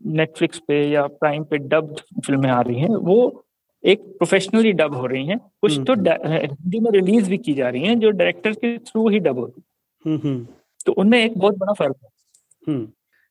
नेटफ्लिक्स 0.00 0.58
पे 0.58 0.82
या 0.90 1.06
प्राइम 1.06 1.44
पे 1.44 1.58
डब्ड 1.58 2.00
फ़िल्में 2.26 2.50
आ 2.50 2.60
रही 2.60 2.80
हैं 2.80 2.88
वो 2.88 3.44
एक 3.84 4.00
प्रोफेशनली 4.00 4.72
डब 4.72 4.94
हो 4.94 5.06
रही 5.06 5.26
हैं। 5.26 5.38
कुछ 5.38 5.72
हम्म, 5.72 5.84
तो 5.84 5.92
हम्म। 5.92 6.32
हिंदी 6.32 6.80
में 6.80 6.90
रिलीज़ 6.90 7.30
भी 7.30 7.38
की 7.38 7.54
जा 7.54 7.68
रही 7.68 7.82
हैं 7.82 7.98
जो 8.00 8.10
डायरेक्टर 8.10 8.52
के 8.52 8.78
थ्रू 8.78 9.08
ही 9.08 9.18
डब 9.18 9.38
होती 9.38 9.62
हम्म, 10.04 10.46
तो 10.86 10.92
उनमें 10.92 11.24
एक 11.24 11.38
बहुत 11.38 11.58
बड़ा 11.58 11.72
फ़र्क 11.72 11.96
है। 12.02 12.10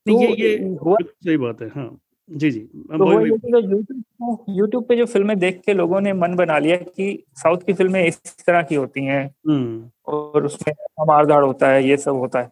तो 0.06 0.22
ये 0.22 0.28
ये 0.28 0.58
सही 1.04 1.38
बात 1.38 1.62
है 1.62 1.68
हाँ। 1.70 1.98
जी 2.30 2.52
जी। 2.52 2.60
तो 2.60 3.26
यूट्यूब 3.26 4.46
यूट्यूब 4.50 4.84
पे 4.86 4.96
जो 4.96 5.06
फ़िल्में 5.06 5.38
देख 5.40 5.62
के 5.66 5.74
लोगों 5.74 6.02
ने 6.02 6.14
मन 6.14 6.36
बना 6.36 6.58
लिया 6.60 6.78
कि 6.78 7.24
साउथ 7.34 7.58
की 7.58 7.74
फ़िल्में 7.74 8.04
इस 8.06 8.22
तरह 8.48 8.62
की 8.62 8.76
होती 8.76 9.04
हैं। 9.06 9.92
और 10.08 10.46
उसमें 10.46 10.74
मारधाड़ 11.08 11.44
होता 11.46 11.70
है 11.70 11.88
ये 11.90 11.98
सब 11.98 12.16
होता 12.16 12.40
है। 12.40 12.52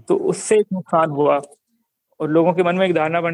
तो 0.00 0.16
उससे 0.16 0.58
एक 0.58 0.66
नुकसान 0.72 1.10
हुआ 1.10 1.40
और 2.20 2.30
लोगों 2.30 2.52
के 2.52 2.62
मन 2.62 2.76
में 2.76 2.86
एक 2.86 2.94
धारणा 2.94 3.20
बन 3.20 3.32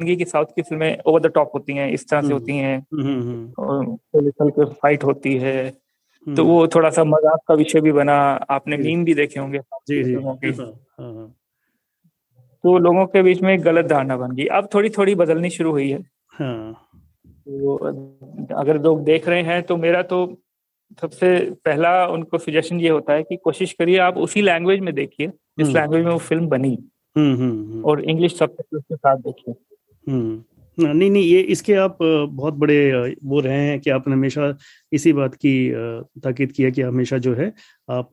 कि 0.00 0.24
साउथ 0.24 0.46
की 0.56 0.62
फ़िल्में 0.62 0.98
ओवर 1.06 1.20
द 1.20 1.26
टॉप 1.26 1.50
होती 1.54 1.72
हैं 1.72 1.90
इस 1.92 2.08
तरह 2.08 2.20
से 2.20 2.26
हम्म, 2.26 2.36
होती 2.36 2.56
हैं। 2.56 2.78
हम्म, 2.78 3.20
हम्म, 3.20 3.52
और 3.58 4.50
के 4.50 4.64
फाइट 4.64 5.04
होती 5.04 5.36
है। 5.36 5.82
तो 6.26 6.44
वो 6.44 6.66
थोड़ा 6.66 6.90
सा 6.90 7.04
मज़ाक 7.04 7.38
का 7.48 7.54
विषय 7.54 7.80
भी 7.80 7.92
बना। 7.92 8.14
आपने 8.50 8.76
मीम 8.76 9.04
भी 9.04 9.14
देखे 9.14 9.40
होंगे 9.40 9.58
जी 9.58 10.04
जी। 10.04 10.14
हाँ, 10.14 10.34
हाँ, 10.34 10.72
हाँ। 11.00 11.34
तो 12.64 12.78
लोगों 12.78 13.06
के 13.06 13.22
बीच 13.22 13.42
में 13.42 13.64
गलत 13.64 13.86
धारणा 13.86 14.16
बन 14.16 14.32
गई। 14.32 14.44
अब 14.44 14.68
थोड़ी 14.74 14.90
थोड़ी 14.90 15.14
बदलनी 15.14 15.50
शुरू 15.50 15.70
हुई 15.70 15.90
है। 15.90 16.02
तो 17.22 17.76
अगर 18.54 18.82
लोग 18.82 19.04
देख 19.04 19.28
रहे 19.28 19.42
हैं 19.42 19.62
तो 19.62 19.76
मेरा 19.76 20.02
तो 20.02 20.38
सबसे 21.00 21.50
पहला 21.64 22.06
उनको 22.06 22.38
सजेशन 22.38 22.80
ये 22.80 22.88
होता 22.88 23.12
है 23.12 23.22
कि 23.22 23.36
कोशिश 23.36 23.72
करिए 23.72 23.98
आप 23.98 24.16
उसी 24.16 24.42
लैंग्वेज 24.42 24.80
में 24.80 24.94
देखिए 24.94 25.26
जिस 25.28 25.68
लैंग्वेज 25.68 26.04
में 26.04 26.12
वो 26.12 26.18
फ़िल्म 26.18 26.48
बनी। 26.48 26.78
हम्म, 27.16 27.36
हम्म, 27.36 27.72
हम्म। 27.72 27.84
और 27.84 28.04
इंग्लिश 28.04 28.36
सब 28.38 28.56
के 28.74 28.96
साथ 28.96 29.16
देखिए। 29.16 29.54
नहीं 30.06 31.10
नहीं 31.10 31.22
ये 31.24 31.40
इसके 31.52 31.74
आप 31.74 31.98
बहुत 32.02 32.54
बड़े 32.54 32.76
वो 33.24 33.40
रहे 33.40 33.58
हैं 33.58 33.80
कि 33.80 33.90
आपने 33.90 34.14
हमेशा 34.14 34.50
इसी 34.92 35.12
बात 35.12 35.34
की 35.36 35.52
ताकीद 36.22 36.52
किया 36.52 36.70
कि 36.70 36.82
हमेशा 36.82 37.18
जो 37.18 37.34
है 37.34 37.52
आप 37.88 38.10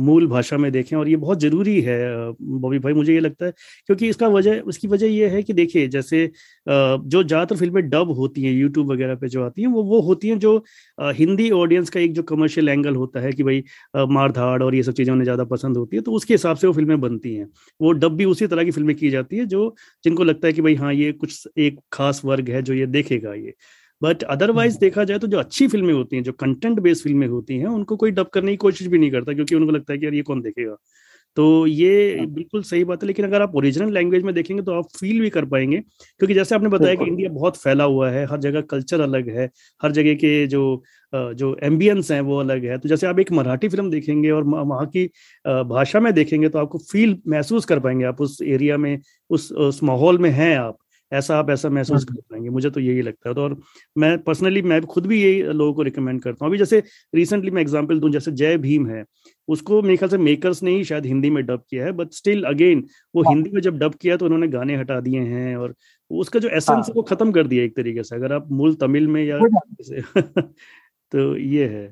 मूल 0.00 0.26
भाषा 0.28 0.56
में 0.58 0.70
देखें 0.72 0.96
और 0.96 1.08
ये 1.08 1.16
बहुत 1.18 1.40
ज़रूरी 1.40 1.80
है 1.82 1.98
बॉबी 2.42 2.78
भाई, 2.78 2.92
मुझे 2.94 3.14
ये 3.14 3.20
लगता 3.20 3.46
है 3.46 3.52
क्योंकि 3.88 4.08
इसका 4.08 4.28
वजह 4.28 4.60
उसकी 4.62 4.88
वजह 4.88 5.06
ये 5.08 5.28
है 5.28 5.42
कि 5.42 5.52
देखिए 5.52 5.88
जैसे 5.88 6.26
जो 6.66 7.22
ज़्यादातर 7.22 7.56
फ़िल्में 7.56 7.88
डब 7.90 8.10
होती 8.18 8.42
हैं 8.44 8.52
यूट्यूब 8.52 8.90
वगैरह 8.92 9.14
पे 9.16 9.28
जो 9.28 9.44
आती 9.44 9.62
हैं, 9.62 9.68
वो 9.68 9.82
वो 9.84 10.00
होती 10.02 10.28
हैं 10.28 10.38
जो 10.38 10.56
हिंदी 10.98 11.50
ऑडियंस 11.52 11.90
का 11.90 12.00
एक 12.00 12.12
जो 12.14 12.22
कमर्शियल 12.24 12.68
एंगल 12.68 12.94
होता 12.96 13.20
है 13.20 13.32
कि 13.32 13.42
भाई 13.42 13.62
मार 14.08 14.32
धाड़ 14.32 14.62
और 14.62 14.74
ये 14.74 14.82
सब 14.82 14.92
चीज़ें 14.94 15.12
उन्हें 15.12 15.24
ज़्यादा 15.24 15.44
पसंद 15.46 15.76
होती 15.76 15.96
है 15.96 16.02
तो 16.02 16.12
उसके 16.12 16.34
हिसाब 16.34 16.56
से 16.56 16.66
वो 16.66 16.72
फ़िल्में 16.72 17.00
बनती 17.00 17.34
हैं। 17.34 17.46
वो 17.80 17.92
डब 17.94 18.16
भी 18.16 18.24
उसी 18.26 18.46
तरह 18.46 18.64
की 18.64 18.70
फ़िल्में 18.70 18.94
की 18.96 19.10
जाती 19.10 19.36
है 19.36 19.46
जो, 19.46 19.74
जिनको 20.04 20.24
लगता 20.24 20.46
है 20.46 20.52
कि 20.52 20.62
भाई 20.62 20.74
हाँ 20.76 20.92
ये 20.94 21.12
कुछ 21.14 21.48
एक 21.58 21.78
खास 21.92 22.22
वर्ग 22.24 22.48
है 22.50 22.62
जो 22.62 22.74
ये 22.74 22.86
देखेगा 22.88 23.34
ये। 23.34 23.54
बट 24.02 24.22
अदरवाइज़ 24.26 24.78
देखा 24.78 25.04
जाए 25.04 25.18
तो 25.18 25.26
जो 25.28 25.38
अच्छी 25.38 25.66
फ़िल्में 25.68 25.92
होती 25.94 26.16
हैं 26.16 26.22
जो 26.24 26.32
कंटेंट 26.34 26.80
बेस्ड 26.80 27.02
फ़िल्में 27.04 27.26
होती 27.28 27.58
हैं 27.58 27.66
उनको 27.68 27.96
कोई 27.96 28.10
डब 28.12 28.28
करने 28.34 28.52
की 28.52 28.56
कोशिश 28.58 28.86
भी 28.88 28.98
नहीं 28.98 29.10
करता 29.10 29.32
क्योंकि 29.34 29.54
उनको 29.54 29.72
लगता 29.72 29.92
है 29.92 29.98
कि 29.98 30.06
यार 30.06 30.14
ये 30.14 30.22
कौन 30.24 30.40
देखेगा। 30.42 30.76
तो 31.36 31.66
ये 31.68 31.90
हाँ। 32.14 32.26
बिल्कुल 32.28 32.62
सही 32.64 32.84
बात 32.84 33.02
है 33.02 33.06
लेकिन 33.06 33.26
अगर 33.26 33.42
आप 33.42 33.54
ओरिजिनल 33.56 33.92
लैंग्वेज 33.94 34.22
में 34.24 34.34
देखेंगे 34.34 34.62
तो 34.64 34.72
आप 34.74 34.88
फील 34.96 35.20
भी 35.20 35.30
कर 35.30 35.44
पाएँगे 35.46 35.78
क्योंकि 35.80 36.34
जैसे 36.34 36.54
आपने 36.54 36.68
बताया 36.70 36.94
कि 36.96 37.04
इंडिया 37.04 37.30
बहुत 37.32 37.56
फैला 37.58 37.84
हुआ 37.86 38.10
है 38.10 38.24
हर 38.26 38.38
जगह 38.40 38.60
कल्चर 38.70 39.00
अलग 39.02 39.28
है 39.32 39.50
हर 39.80 39.92
जगह 39.92 40.14
के 40.16 40.46
जो 40.48 40.62
जो 41.12 41.56
एम्बियंस 41.64 42.10
हैं 42.12 42.20
वो 42.22 42.38
अलग 42.38 42.64
है। 42.66 42.78
तो 42.78 42.88
जैसे 42.88 43.06
आप 43.06 43.18
एक 43.20 43.32
मराठी 43.32 43.68
फ़िल्म 43.68 43.90
देखेंगे 43.90 44.30
और 44.32 44.44
वहाँ 44.46 44.86
की 44.88 45.06
भाषा 45.66 46.00
में 46.00 46.12
देखेंगे 46.14 46.48
तो 46.48 46.58
आपको 46.58 46.78
फील 46.84 47.16
महसूस 47.28 47.64
कर 47.66 47.80
पाएँगे 47.80 48.04
आप 48.06 48.20
उस 48.22 48.38
एरिया 48.44 48.76
में 48.78 48.98
उस 49.30 49.50
उस 49.52 49.82
माहौल 49.84 50.18
में 50.18 50.30
हैं 50.32 50.56
आप। 50.58 50.78
ऐसा 51.12 51.38
आप 51.38 51.50
ऐसा 51.50 51.68
महसूस 51.68 52.00
हाँ। 52.00 52.04
कर 52.06 52.20
पाएँगे 52.30 52.50
मुझे 52.50 52.70
तो 52.70 52.80
यही 52.80 53.02
लगता 53.02 53.28
है 53.28 53.34
तो 53.34 53.42
और 53.42 53.56
मैं 53.96 54.16
पर्सनली 54.22 54.62
मैं 54.62 54.80
खुद 54.86 55.06
भी 55.06 55.22
यही 55.22 55.42
लोगों 55.42 55.74
को 55.74 55.82
रिकमेंड 55.82 56.22
करता 56.22 56.44
हूँ 56.44 56.50
अभी 56.50 56.58
जैसे 56.58 56.82
रिसेंटली 57.12 57.50
मैं 57.50 57.62
एग्जांपल 57.62 58.00
दूँ 58.00 58.10
जैसे 58.10 58.32
जय 58.32 58.56
भीम 58.58 58.86
है 58.86 59.04
उसको 59.48 59.80
मेरे 59.82 59.96
ख्याल 59.96 60.10
से 60.10 60.18
मेकर्स 60.18 60.62
ने 60.62 60.70
ही 60.70 60.84
शायद 60.84 61.06
हिंदी 61.06 61.30
में 61.30 61.44
डब 61.46 61.62
किया 61.70 61.84
है 61.84 61.92
बट 61.92 62.12
स्टिल 62.12 62.42
अगेन 62.44 62.84
वो 63.14 63.22
हाँ। 63.22 63.34
हिंदी 63.34 63.50
में 63.50 63.60
जब 63.60 63.78
डब 63.78 63.94
किया 63.94 64.16
तो 64.16 64.24
उन्होंने 64.24 64.48
गाने 64.48 64.76
हटा 64.76 65.00
दिए 65.00 65.20
हैं 65.20 65.56
और 65.56 65.74
उसका 66.10 66.40
जो 66.40 66.48
एसेंस 66.48 66.68
है 66.68 66.74
हाँ। 66.74 66.94
वो 66.94 67.02
खत्म 67.02 67.32
कर 67.32 67.46
दिया 67.46 67.64
एक 67.64 67.76
तरीके 67.76 68.02
से 68.02 68.16
अगर 68.16 68.32
आप 68.32 68.50
मूल 68.52 68.74
तमिल 68.74 69.08
में 69.08 69.24
या 69.24 69.38
तो 71.12 71.36
ये 71.36 71.66
है 71.66 71.86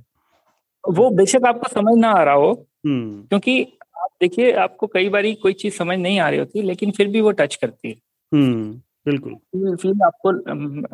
वो 0.85 1.11
बेशक 1.11 1.47
आपको 1.47 1.69
समझ 1.69 1.99
ना 1.99 2.11
आ 2.11 2.23
रहा 2.23 2.35
हो 2.35 2.53
हम्म। 2.87 3.23
क्योंकि 3.23 3.63
आप 3.97 4.11
देखिए 4.21 4.53
आपको 4.59 4.87
कई 4.87 5.09
बार 5.09 5.33
कोई 5.43 5.53
चीज़ 5.53 5.75
समझ 5.75 5.99
नहीं 5.99 6.19
आ 6.21 6.29
रही 6.29 6.39
होती 6.39 6.63
लेकिन 6.63 6.91
फिर 6.91 7.09
भी 7.09 7.21
वो 7.21 7.31
टच 7.31 7.55
करती 7.55 7.89
है 7.89 7.95
हम्म। 8.33 8.81
बिल्कुल। 9.11 9.77
फ़िल्म 9.77 10.05
आपको 10.05 10.31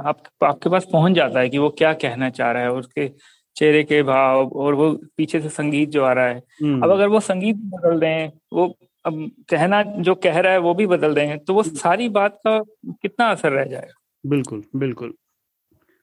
आप, 0.02 0.22
आपके 0.44 0.70
पास 0.70 0.86
पहुँच 0.92 1.12
जाता 1.12 1.40
है 1.40 1.48
कि 1.48 1.58
वो 1.58 1.68
क्या 1.78 1.92
कहना 1.92 2.30
चाह 2.30 2.50
रहा 2.52 2.62
है 2.62 2.72
उसके 2.72 3.08
चेहरे 3.56 3.82
के 3.84 4.02
भाव 4.02 4.48
और 4.56 4.74
वो 4.74 4.90
पीछे 5.16 5.40
से 5.40 5.48
संगीत 5.48 5.88
जो 5.88 6.02
आ 6.04 6.12
रहा 6.12 6.26
है। 6.26 6.36
अब 6.36 6.64
हम्म। 6.64 6.90
अगर 6.92 7.08
वो 7.08 7.20
संगीत 7.20 7.56
बदल 7.66 7.98
दें 8.00 8.30
वो 8.52 8.66
अब 9.04 9.30
कहना 9.48 9.82
जो 9.82 10.14
कह 10.14 10.38
रहा 10.40 10.52
है 10.52 10.58
वो 10.58 10.74
भी 10.74 10.86
बदल 10.86 11.14
दें 11.14 11.38
तो 11.38 11.54
वो 11.54 11.62
हम्म। 11.62 11.74
सारी 11.74 12.08
बात 12.08 12.38
का 12.46 12.58
कितना 13.02 13.30
असर 13.30 13.52
रह 13.52 13.64
जाएगा? 13.64 13.94
बिल्कुल 14.24 14.62
बिल्कुल। 14.76 15.12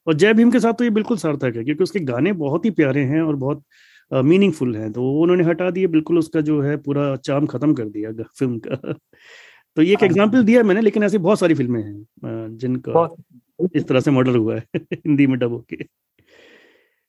और 0.08 0.13
जय 0.13 0.34
भीम 0.34 0.52
के 0.52 0.60
साथ 0.60 0.73
तो 0.73 0.84
ये 0.84 0.89
बिल्कुल 0.89 1.17
सार्थक 1.17 1.56
है 1.56 1.63
क्योंकि 1.63 1.84
उसके 1.84 1.99
गाने 1.99 2.34
बहुत 2.34 2.65
ही 2.65 2.69
प्यारे 2.71 3.04
हैं 3.04 3.21
और 3.21 3.36
बहुत 3.36 3.63
मीनिंगफुल 4.12 4.76
हैं 4.76 4.91
तो 4.91 5.10
उन्होंने 5.21 5.43
हटा 5.43 5.69
दिए 5.69 5.88
बिल्कुल 5.88 6.17
उसका 6.19 6.41
जो 6.41 6.62
है 6.62 6.76
पूरा 6.78 7.15
चाम 7.15 7.45
खत्म 7.45 7.73
कर 7.73 7.86
दिया 7.86 8.12
फ़िल्म 8.39 8.60
का। 8.67 8.93
तो 9.78 9.82
ये 9.82 9.94
एक 9.94 10.04
एग्ज़ाम्पल 10.04 10.38
हाँ। 10.38 10.46
दिया 10.46 10.64
मैंने 10.64 10.82
लेकिन 10.82 11.04
ऐसी 11.04 11.18
बहुत 11.20 11.40
सारी 11.40 11.54
फ़िल्में 11.54 11.82
हैं 11.82 12.58
जिनका 12.58 13.08
इस 13.76 13.88
तरह 13.88 14.00
से 14.00 14.12
मर्डर 14.12 14.36
हुआ 14.36 14.56
है 14.56 14.66
हिंदी 14.94 15.28
में 15.28 15.38
डब 15.40 15.52
होके 15.52 15.86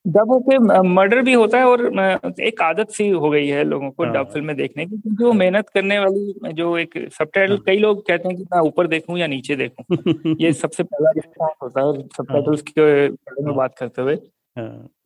डब 0.05 0.31
होके 0.31 0.57
मर्डर 0.87 1.21
भी 1.21 1.33
होता 1.33 1.57
है 1.57 1.65
और 1.65 2.33
एक 2.39 2.61
आदत 2.61 2.89
सी 2.89 3.07
हो 3.09 3.29
गई 3.29 3.47
है 3.47 3.63
लोगों 3.63 3.89
को 3.91 4.03
डब 4.03 4.15
हाँ। 4.15 4.23
फ़िल्में 4.23 4.55
देखने 4.55 4.85
की 4.85 4.97
क्योंकि 4.97 5.23
वो 5.23 5.31
मेहनत 5.33 5.69
करने 5.69 5.97
वाली 5.99 6.53
जो 6.53 6.77
एक 6.77 6.97
सब 7.11 7.31
हाँ। 7.37 7.57
कई 7.57 7.77
लोग 7.77 8.05
कहते 8.07 8.27
हैं 8.27 8.37
कि 8.37 8.43
मैं 8.53 8.61
ऊपर 8.61 8.87
देखूँ 8.87 9.17
या 9.17 9.27
नीचे 9.27 9.55
देखूँ 9.55 10.35
ये 10.41 10.53
सबसे 10.53 10.83
पहला 10.83 11.11
रिस्पॉन्स 11.11 11.57
होता 11.63 11.81
है 11.81 12.07
सब 12.17 12.63
के 12.69 13.07
बारे 13.09 13.45
में 13.45 13.55
बात 13.55 13.75
करते 13.77 14.01
हुए 14.01 14.15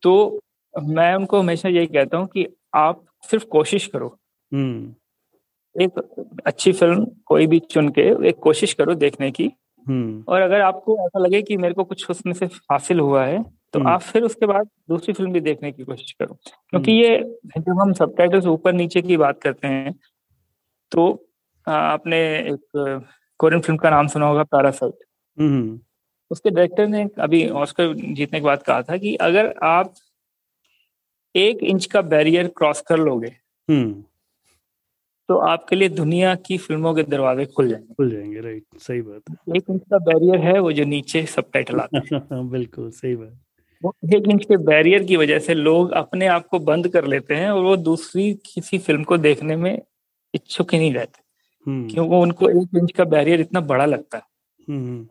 तो 0.04 0.40
मैं 0.74 1.14
उनको 1.16 1.40
हमेशा 1.40 1.70
यही 1.70 1.88
कहता 1.88 2.18
हूँ 2.18 2.28
कि 2.28 2.48
आप 2.76 3.06
सिर्फ़ 3.24 3.46
कोशिश 3.48 3.86
करो 3.88 4.18
हम्म। 4.52 4.94
एक 5.80 6.00
अच्छी 6.46 6.72
फ़िल्म 6.72 7.06
कोई 7.26 7.48
भी 7.48 7.60
चुन 7.72 7.90
के 7.90 8.02
एक 8.30 8.40
कोशिश 8.40 8.74
करो 8.74 8.94
देखने 8.96 9.32
की 9.32 9.52
हम्म। 9.88 10.24
और 10.28 10.42
अगर 10.42 10.62
आपको 10.62 10.98
ऐसा 11.06 11.20
लगे 11.20 11.42
कि 11.42 11.58
मेरे 11.58 11.74
को 11.74 11.84
कुछ 11.84 12.10
उसमें 12.10 12.34
से 12.34 12.46
हासिल 12.46 13.00
हुआ 13.00 13.26
है 13.26 13.44
तो 13.74 13.80
हम्म। 13.80 13.90
आप 13.90 14.02
फिर 14.02 14.24
उसके 14.24 14.46
बाद 14.46 14.70
दूसरी 14.90 15.14
फ़िल्म 15.14 15.32
भी 15.32 15.40
देखने 15.40 15.72
की 15.72 15.84
कोशिश 15.84 16.12
करो 16.12 16.34
क्योंकि 16.70 16.92
हम्म। 16.92 17.02
ये 17.02 17.62
जब 17.62 17.80
हम 17.82 17.94
सब 17.94 18.16
ऊपर 18.48 18.74
नीचे 18.74 19.02
की 19.02 19.18
बात 19.18 19.42
करते 19.42 19.68
हैं 19.68 19.94
तो 20.92 21.08
आपने 21.68 22.18
एक 22.40 23.06
कोरियन 23.40 23.62
फ़िल्म 23.62 23.78
का 23.78 23.90
नाम 23.90 24.08
सुना 24.08 24.26
होगा 24.26 24.44
पैरासाइट 24.44 25.06
उसके 26.32 26.50
डायरेक्टर 26.50 26.88
ने 26.88 27.08
अभी 27.20 27.48
ऑस्कर 27.50 27.94
जीतने 27.94 28.40
के 28.40 28.46
बाद 28.46 28.64
कहा 28.64 28.82
था 28.82 28.98
कि 28.98 29.16
अगर 29.22 29.54
आप 29.64 29.94
एक 31.36 31.64
इंच 31.64 31.86
का 31.86 32.02
बैरियर 32.02 32.48
क्रॉस 32.48 32.82
कर 32.82 32.98
लोगे 32.98 33.36
तो 35.30 35.38
आपके 35.38 35.76
लिए 35.76 35.90
दुनिया 35.90 36.34
की 36.36 36.58
फ़िल्मों 36.58 36.94
के 36.94 37.04
दरवाजे 37.04 37.46
खुल 37.46 37.68
जाएँगे। 37.70 37.94
खुल 37.94 38.10
जाएँगे 38.12 38.40
राइट 38.40 38.64
सही 38.80 39.02
बात 39.02 39.56
एक 39.56 39.64
इंच 39.70 39.82
का 39.92 39.98
बैरियर 39.98 40.40
है 40.40 40.60
वो 40.60 40.72
जो 40.72 40.86
नीचे 40.86 41.26
सब 41.26 41.52
टाइटल 41.54 41.80
आते 41.80 41.98
हैं। 41.98 42.50
बिल्कुल 42.50 42.90
सही 42.92 43.16
बात। 43.16 43.38
वो 43.84 43.94
एक 44.16 44.24
इंच 44.30 44.46
के 44.46 44.58
बैरियर 44.58 45.04
की 45.04 45.16
वजह 45.16 45.40
से 45.40 45.54
लोग 45.54 45.92
अपने 45.92 46.28
आप 46.28 46.48
को 46.48 46.60
बंद 46.60 46.88
कर 46.88 47.06
लेते 47.06 47.36
हैं 47.36 47.50
और 47.50 47.64
वो 47.64 47.76
दूसरी 47.78 48.34
किसी 48.34 48.78
फ़िल्म 48.78 49.04
को 49.04 49.18
देखने 49.18 49.56
में 49.56 49.82
इच्छुक 50.34 50.74
ही 50.74 50.80
नहीं 50.80 50.94
रहते। 50.94 51.22
हम्म। 51.66 51.90
क्योंकि 51.90 52.16
उनको 52.16 52.50
एक 52.50 52.78
इंच 52.78 52.92
का 52.92 53.04
बैरियर 53.04 53.42
इतना 53.42 53.62
बड़ा 53.62 53.86
लगता 53.86 54.18
है। 54.18 54.24
हम्म। 54.70 55.08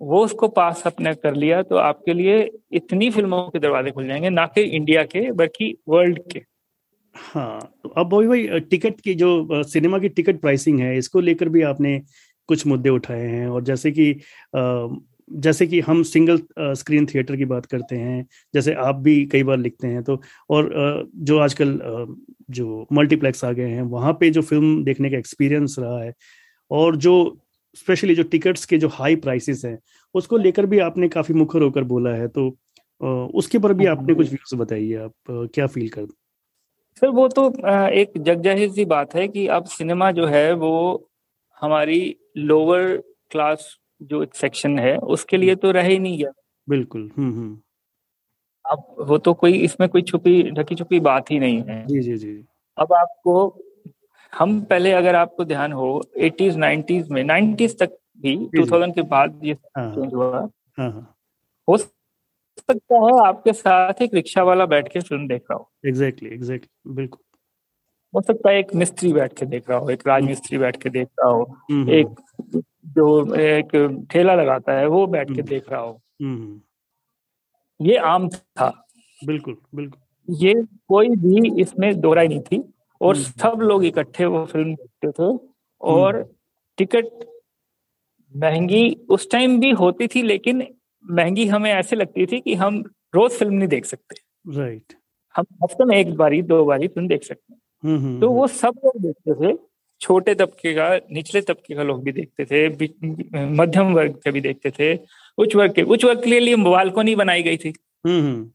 वो 0.00 0.24
उसको 0.24 0.48
पास 0.48 0.82
अपने 0.86 1.14
कर 1.14 1.34
लिया 1.34 1.62
तो 1.62 1.76
आपके 1.76 2.12
लिए 2.14 2.50
इतनी 2.72 3.10
फ़िल्मों 3.10 3.42
के 3.42 3.58
दरवाजे 3.58 3.90
खुल 3.90 4.06
जाएँगे 4.06 4.30
ना 4.30 4.46
कि 4.46 4.62
इंडिया 4.62 5.02
के 5.04 5.32
बल्कि 5.32 5.76
वर्ल्ड 5.88 6.18
के। 6.32 6.49
हाँ 7.14 7.60
तो 7.82 7.88
अब 7.88 8.12
वही 8.14 8.26
वही 8.26 8.60
टिकट 8.60 9.00
की 9.00 9.14
जो 9.14 9.62
सिनेमा 9.64 9.98
की 9.98 10.08
टिकट 10.08 10.40
प्राइसिंग 10.40 10.80
है 10.80 10.96
इसको 10.98 11.20
लेकर 11.20 11.48
भी 11.48 11.62
आपने 11.62 11.98
कुछ 12.48 12.66
मुद्दे 12.66 12.90
उठाए 12.90 13.26
हैं 13.26 13.46
और 13.48 13.62
जैसे 13.64 13.90
कि 13.92 14.12
जैसे 15.34 15.66
कि 15.66 15.80
हम 15.80 16.02
सिंगल 16.02 16.40
स्क्रीन 16.74 17.06
थिएटर 17.06 17.36
की 17.36 17.44
बात 17.44 17.66
करते 17.66 17.96
हैं 17.96 18.26
जैसे 18.54 18.72
आप 18.74 18.94
भी 18.96 19.24
कई 19.26 19.42
बार 19.42 19.58
लिखते 19.58 19.88
हैं 19.88 20.02
तो 20.02 20.20
और 20.50 20.70
जो 21.14 21.38
आजकल 21.38 21.78
जो 22.50 22.86
मल्टीप्लेक्स 22.92 23.44
आ 23.44 23.52
गए 23.52 23.68
हैं 23.68 23.82
वहाँ 23.82 24.12
पे 24.12 24.30
जो 24.30 24.42
फ़िल्म 24.42 24.82
देखने 24.84 25.10
का 25.10 25.18
एक्सपीरियंस 25.18 25.76
रहा 25.78 26.02
है 26.02 26.12
और 26.70 26.96
जो 26.96 27.14
स्पेशली 27.76 28.14
जो 28.14 28.22
टिकट्स 28.22 28.64
के 28.64 28.78
जो 28.78 28.88
हाई 28.88 29.16
प्राइसेस 29.16 29.64
हैं 29.64 29.78
उसको 30.14 30.36
लेकर 30.36 30.66
भी 30.66 30.78
आपने 30.78 31.08
काफ़ी 31.08 31.34
मुखर 31.34 31.62
होकर 31.62 31.84
बोला 31.84 32.14
है 32.14 32.28
तो 32.28 32.48
उसके 33.34 33.58
पर 33.58 33.72
भी 33.72 33.86
आपने 33.86 34.14
कुछ 34.14 34.30
व्यूज़ 34.30 34.54
बताइए 34.56 34.96
आप 34.96 35.48
क्या 35.54 35.66
फील 35.66 35.88
करते 35.88 36.19
सर 37.02 37.08
वो 37.10 37.26
तो 37.28 37.46
एक 37.90 38.12
जग 38.18 38.42
ज़ाहिर 38.42 38.70
सी 38.70 38.84
बात 38.86 39.14
है 39.14 39.26
कि 39.28 39.46
अब 39.48 39.64
सिनेमा 39.68 40.10
जो 40.12 40.26
है 40.26 40.52
वो 40.54 40.72
हमारी 41.62 42.00
लोअर 42.38 42.96
क्लास 43.30 43.74
जो 44.02 44.24
सेक्शन 44.34 44.78
है 44.78 44.96
उसके 45.14 45.36
लिए 45.36 45.54
तो 45.54 45.70
रह 45.70 45.86
ही 45.86 45.98
नहीं 45.98 46.18
गया। 46.18 46.32
बिल्कुल 46.68 47.10
हम्म 47.18 47.30
हम्म। 47.30 47.58
अब 48.64 49.06
वो 49.08 49.18
तो 49.18 49.34
कोई 49.34 49.52
इसमें 49.60 49.88
कोई 49.88 50.02
छुपी 50.02 50.42
ढकी 50.50 50.74
छुपी 50.74 51.00
बात 51.00 51.30
ही 51.30 51.38
नहीं 51.38 51.62
है। 51.68 51.86
जी 51.86 52.00
जी 52.00 52.16
जी। 52.16 52.32
अब 52.78 52.92
आपको 52.92 53.34
हम 54.32 54.60
पहले 54.64 54.92
अगर 54.92 55.14
आपको 55.14 55.44
ध्यान 55.44 55.72
हो 55.72 55.88
एटीज 56.18 56.56
नाइन्टीज 56.56 57.08
में 57.10 57.22
नाइन्टीज 57.24 57.78
तक 57.78 57.96
भी 58.20 58.36
जी, 58.36 58.48
टू 58.56 58.66
थाउज़ेंड 58.66 58.94
के 58.94 59.02
बाद 59.08 59.40
ये 59.44 59.52
हाँ। 59.76 59.94
चेंज 59.94 60.14
हुआ। 60.14 60.38
हाँ 60.78 60.90
हाँ। 60.92 61.14
हो 61.68 61.76
सकता 62.60 62.96
है 63.06 63.26
आपके 63.26 63.52
साथ 63.52 64.02
एक 64.02 64.14
रिक्शा 64.14 64.42
वाला 64.44 64.66
बैठ 64.66 64.88
के 64.92 65.00
फ़िल्म 65.00 65.26
देख 65.28 65.42
रहा 65.50 65.58
हो। 65.58 65.70
एग्जैक्टली 65.86 66.28
एग्जैक्टली 66.30 66.94
बिल्कुल। 66.94 67.18
हो 68.14 68.20
सकता 68.22 68.50
है 68.50 68.58
एक 68.58 68.74
मिस्त्री 68.74 69.12
बैठ 69.12 69.32
के 69.38 69.46
देख 69.46 69.68
रहा 69.70 69.78
हो 69.78 69.90
एक 69.90 70.02
राज 70.08 70.22
मिस्त्री 70.24 70.58
बैठ 70.58 70.76
के 70.82 70.90
देख 70.90 71.08
रहा 71.20 71.30
हो 71.30 71.42
हम्म, 71.70 71.80
हम्म, 71.82 71.90
एक 71.90 72.62
जो 72.96 73.34
एक 73.36 74.06
ठेला 74.12 74.34
लगाता 74.34 74.72
है 74.78 74.86
वो 74.88 75.06
बैठ 75.06 75.26
के 75.28 75.32
हम्म। 75.32 75.48
देख 75.48 75.70
रहा 75.70 75.80
हो। 75.80 76.00
ये 77.80 77.96
आम 78.06 78.28
था। 78.28 78.68
बिल्कुल 79.18 79.56
बिल्कुल। 79.74 80.34
ये 80.42 80.54
कोई 80.88 81.08
भी 81.16 81.60
इसमें 81.62 81.94
दोहराई 82.00 82.28
नहीं 82.28 82.40
थी 82.42 82.62
और। 83.00 83.16
सब 83.16 83.58
लोग 83.62 83.84
इकट्ठे 83.84 84.24
वो 84.26 84.44
फ़िल्म 84.46 84.74
देखते 84.74 85.10
थे 85.12 85.36
और 85.80 86.22
टिकट 86.78 87.24
महँगी 88.34 88.82
उस 89.10 89.30
टाइम 89.30 89.58
भी 89.60 89.70
होती 89.80 90.06
थी 90.06 90.22
लेकिन 90.22 90.60
महँगी 91.04 91.46
हमें 91.46 91.72
ऐसे 91.72 91.96
लगती 91.96 92.26
थी 92.26 92.40
कि 92.40 92.54
हम 92.54 92.82
रोज 93.14 93.30
फ़िल्म 93.32 93.54
नहीं 93.54 93.68
देख 93.68 93.84
सकते। 93.84 94.16
राइट 94.54 94.94
हम 95.34 95.44
हफ़्ते 95.62 95.84
में 95.84 95.96
एक 95.96 96.14
बारी 96.16 96.40
दो 96.42 96.64
बारी 96.64 96.88
फ़िल्म 96.88 97.08
देख 97.08 97.24
सकते 97.24 97.52
हैं। 97.52 97.60
हम्म 97.82 97.98
हम्म, 97.98 98.20
तो 98.20 98.30
वो 98.30 98.46
सब 98.46 98.80
लोग 98.84 99.00
देखते 99.02 99.34
थे 99.34 99.56
छोटे 100.00 100.34
तबके 100.34 100.72
का 100.74 100.88
निचले 101.12 101.40
तबके 101.40 101.74
का 101.74 101.82
लोग 101.82 102.02
भी 102.04 102.12
देखते 102.12 102.44
थे 102.44 103.46
मध्यम 103.52 103.92
वर्ग 103.94 104.14
के 104.24 104.30
भी 104.30 104.40
देखते 104.40 104.70
थे 104.70 104.94
उच्च 105.38 105.56
वर्ग 105.56 105.74
के। 105.74 105.82
उच्च 105.84 106.04
वर्ग 106.04 106.22
के 106.24 106.40
लिए 106.40 106.56
बालकोनी 106.58 107.14
बनाई 107.16 107.42
गई 107.42 107.56
थी। 107.56 107.72
हम्म 108.06 108.20
हम्म। 108.20 108.50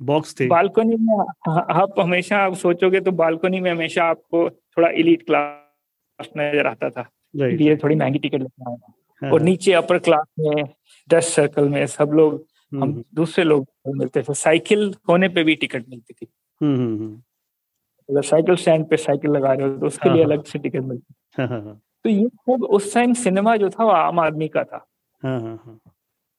बॉक्स 0.00 0.34
थे। 0.40 0.46
बालकोनी 0.46 0.96
में 1.00 1.18
आप 1.48 1.94
हमेशा 2.00 2.38
आप 2.38 2.54
सोचोगे 2.56 3.00
तो 3.00 3.12
बालकोनी 3.14 3.60
में 3.60 3.70
हमेशा 3.70 4.04
आपको 4.04 4.48
थोड़ा 4.50 4.88
इलीट 4.90 5.22
क्लास 5.26 6.28
नज़र 6.36 6.66
आता 6.66 6.90
था। 6.90 7.08
ये 7.34 7.76
थोड़ी 7.76 7.94
महँगी 7.96 8.18
टिकट 8.18 8.40
लगता 8.40 8.70
हाँ, 8.70 8.76
और 9.32 9.42
नीचे 9.42 9.72
अपर 9.72 9.98
क्लास 9.98 10.26
में 10.38 10.64
डस्ट 11.10 11.28
सर्कल 11.28 11.68
में 11.68 11.86
सब 11.86 12.10
लोग 12.14 12.34
हम्म, 12.72 12.82
हम 12.82 13.02
दूसरे 13.14 13.44
लोग 13.44 13.66
मिलते 13.96 14.22
थे। 14.22 14.34
साइकिल 14.34 14.94
होने 15.08 15.28
पे 15.28 15.44
भी 15.44 15.54
टिकट 15.54 15.88
मिलती 15.88 16.14
थी। 16.14 16.26
हम्म 16.60 16.76
हम्म 16.76 16.98
हम्म, 16.98 17.20
अगर 18.08 18.22
साइकिल 18.22 18.56
स्टैंड 18.56 18.88
पे 18.88 18.96
साइकिल 18.96 19.30
लगा 19.30 19.52
रहे 19.52 19.68
हो 19.68 19.76
तो 19.78 19.86
उसके 19.86 20.08
हाँ, 20.08 20.16
लिए 20.16 20.24
हाँ। 20.24 20.32
अलग 20.32 20.44
से 20.44 20.58
टिकट 20.58 20.80
मिलती 20.80 21.14
हाँ 21.38 21.46
हाँ 21.48 21.60
हाँ। 21.62 21.80
तो 22.04 22.10
ये 22.10 22.28
सब 22.28 22.64
उस 22.64 22.94
टाइम 22.94 23.12
सिनेमा 23.14 23.56
जो 23.56 23.70
था 23.70 23.84
वो 23.84 23.90
आम 23.90 24.20
आदमी 24.20 24.48
का 24.48 24.64
था। 24.64 24.86
हाँ 25.22 25.40
हाँ 25.40 25.56
हाँ। 25.64 25.78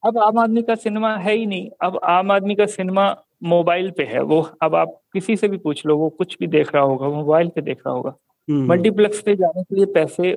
अब 0.04 0.17
आम 0.17 0.38
आदमी 0.39 0.62
का 0.62 0.76
सिनेमा 0.76 1.15
है 1.17 1.34
ही 1.36 1.45
नहीं। 1.45 1.69
अब 1.82 2.00
आम 2.04 2.32
आदमी 2.32 2.56
का 2.56 2.65
सिनेमा 2.65 3.06
मोबाइल 3.43 3.89
पे 3.91 4.04
है। 4.04 4.21
वो 4.21 4.41
अब 4.62 4.76
आप 4.76 5.00
किसी 5.13 5.36
से 5.38 5.48
भी 5.48 5.58
पूछ 5.58 5.86
लो 5.86 5.98
वो 5.98 6.10
कुछ 6.10 6.38
भी 6.39 6.48
देख 6.48 6.74
रहा 6.76 6.84
होगा 6.84 7.08
मोबाइल 7.10 7.48
पे 7.48 7.62
देख 7.62 7.82
रहा 7.88 7.95
होगा। 7.95 8.13
हम्म, 8.48 8.67
मल्टीप्लेक्स 8.69 9.21
पे 9.21 9.36
जाने 9.36 9.63
के 9.63 9.76
लिए 9.76 9.86
पैसे 9.86 10.36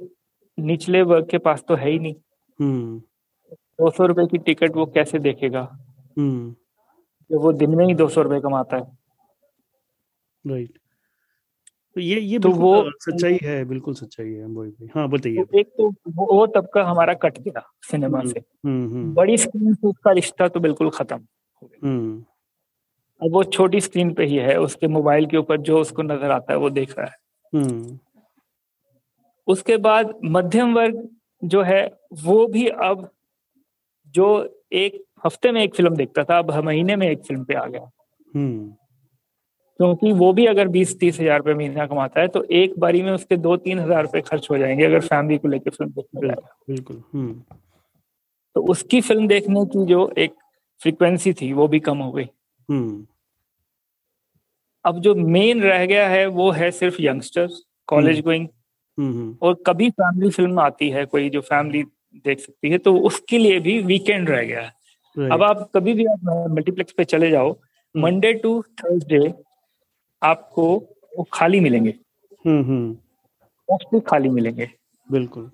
निचले 0.59 1.03
वर्ग 1.03 1.29
के 1.31 1.39
पास 1.39 1.65
तो 1.69 1.75
है 1.75 1.91
ही 1.91 1.99
नहीं। 1.99 2.15
हम्म 2.15 2.28
दो 2.62 3.90
सौ 3.90 4.07
रुपए 4.07 4.27
की 4.27 4.38
टिकट 4.38 4.71
वो 4.77 4.87
कैसे 4.87 5.18
देखेगा? 5.18 5.79
हम्म। 6.18 6.55
जब 7.33 7.38
वो 7.38 7.53
दिन 7.53 7.75
में 7.75 7.87
ही 7.87 7.94
दो 7.94 8.09
सौ 8.09 8.23
रुपए 8.23 8.40
कमाता 8.40 8.77
है। 8.77 8.99
राइट। 10.47 10.79
तो 11.94 12.01
ये 12.01 12.21
ये 12.21 12.38
तो 12.38 12.51
वो- 12.51 12.85
सच्चाई 12.88 13.38
है 13.42 13.64
बिल्कुल 13.64 13.94
सच्चाई 13.94 14.33
है 14.33 14.44
अम्बोई 14.44 14.71
भाई 14.71 14.88
हाँ 14.94 15.09
बताइए। 15.09 15.44
तो 15.44 15.59
एक 15.59 15.68
तो 15.68 15.88
वो, 15.88 16.37
वो 16.37 16.47
तबका 16.47 16.85
हमारा 16.85 17.14
कट 17.14 17.38
गया 17.38 17.71
सिनेमा 17.83 18.18
हम्म, 18.18 18.29
से। 18.29 18.40
हम्म 18.64 18.90
हम्म। 18.90 19.14
बड़ी 19.14 19.37
स्क्रीन 19.37 19.75
से 19.75 19.88
उसका 19.88 20.11
रिश्ता 20.11 20.49
तो 20.49 20.61
बिल्कुल 20.61 20.90
खत्म 20.90 21.16
हो 21.62 21.66
गया। 21.66 21.88
हम्म। 21.88 22.25
अब 23.23 23.33
वो 23.33 23.44
छोटी 23.44 23.81
स्क्रीन 23.81 24.14
पे 24.14 24.25
ही 24.25 24.37
है 24.37 24.61
उसके 24.61 24.88
मोबाइल 24.88 25.27
के 25.27 25.37
ऊपर 25.37 25.61
जो 25.61 25.81
उसको 25.81 26.03
नज़र 26.03 26.31
आता 26.31 26.53
है 26.53 26.59
वो 26.59 26.71
देख 26.71 26.99
रहा 26.99 27.07
है। 27.07 27.16
हम्म। 27.55 27.99
उसके 29.47 29.77
बाद 29.77 30.18
मध्यम 30.25 30.75
वर्ग 30.75 31.09
जो 31.42 31.62
है 31.62 31.85
वो 32.22 32.46
भी 32.46 32.66
अब 32.68 33.09
जो 34.14 34.27
एक 34.74 35.05
हफ़्ते 35.27 35.53
में 35.53 35.62
एक 35.62 35.74
फ़िल्म 35.74 35.96
देखता 35.96 36.24
था 36.24 36.38
अब 36.38 36.51
महीने 36.64 36.96
में 36.96 37.07
एक 37.09 37.22
फ़िल्म 37.24 37.44
पे 37.44 37.55
आ 37.55 37.64
गया। 37.66 37.90
हम्म। 38.35 38.70
क्योंकि 39.81 40.12
वो 40.12 40.33
भी 40.33 40.46
अगर 40.46 40.68
बीस 40.68 40.98
तीस 41.01 41.18
हज़ार 41.20 41.38
रुपये 41.38 41.55
महीना 41.55 41.87
कमाता 41.87 42.20
है 42.20 42.29
तो 42.29 42.42
एक 42.53 42.79
बारी 42.79 43.03
में 43.03 43.11
उसके 43.12 43.37
दो 43.37 43.57
तीन 43.57 43.79
हज़ार 43.79 44.03
रुपये 44.03 44.20
खर्च 44.20 44.48
हो 44.51 44.59
जाएँगे 44.59 44.85
अगर 44.85 45.01
फैमिली 45.01 45.38
को 45.38 45.48
लेकर 45.48 45.70
फ़िल्म 45.70 45.90
देखने 45.92 46.27
जाएगा 46.27 46.57
बिल्कुल 46.68 47.03
हम्म। 47.14 47.33
तो 48.57 48.62
उसकी 48.62 49.01
फ़िल्म 49.01 49.27
देखने 49.29 49.64
की 49.66 49.85
जो 49.87 50.09
एक 50.18 50.35
फ्रीक्वेंसी 50.81 51.33
थी 51.33 51.53
वो 51.53 51.68
भी 51.68 51.81
कम 51.81 51.98
हो 51.98 52.11
गई। 52.12 52.29
हम्म। 52.68 53.07
अब 54.85 54.98
जो 55.01 55.14
मेन 55.14 55.62
रह 55.62 55.85
गया 55.87 56.09
है 56.09 56.27
वो 56.27 56.51
है 56.51 56.70
सिर्फ़ 56.70 57.01
यंगस्टर्स 57.03 57.62
कॉलेज 57.88 58.20
गोइंग। 58.20 58.48
और 59.43 59.55
कभी 59.67 59.91
फैमिली 59.91 60.31
फ़िल्म 60.31 60.61
आती 60.61 60.89
है 60.91 61.05
कोई 61.07 61.31
जो 61.31 61.41
फैमिली 61.41 61.83
देख 62.25 62.41
सकती 62.41 62.71
है 62.71 62.79
तो 62.79 62.97
उसके 63.01 63.39
लिए 63.39 63.59
भी 63.61 63.79
वीकेंड 63.83 64.31
रह 64.31 64.43
गया 64.43 64.61
है। 64.61 65.31
अब 65.31 65.43
आप 65.43 65.71
कभी 65.75 65.93
भी 65.95 66.05
आप 66.05 66.49
मल्टीप्लेक्स 66.51 66.93
पे 66.93 67.05
चले 67.05 67.31
जाओ 67.31 67.57
मंडे 67.95 68.33
टू 68.33 68.63
थर्सडे 68.63 69.33
आपको 70.23 70.67
वो 71.19 71.27
खाली 71.33 71.61
मिलेंगे। 71.61 71.95
हम्म 72.45 72.65
हम्म। 72.65 72.91
मोस्टली 73.69 74.01
खाली 74.01 74.29
मिलेंगे। 74.29 74.69
बिल्कुल। 75.09 75.51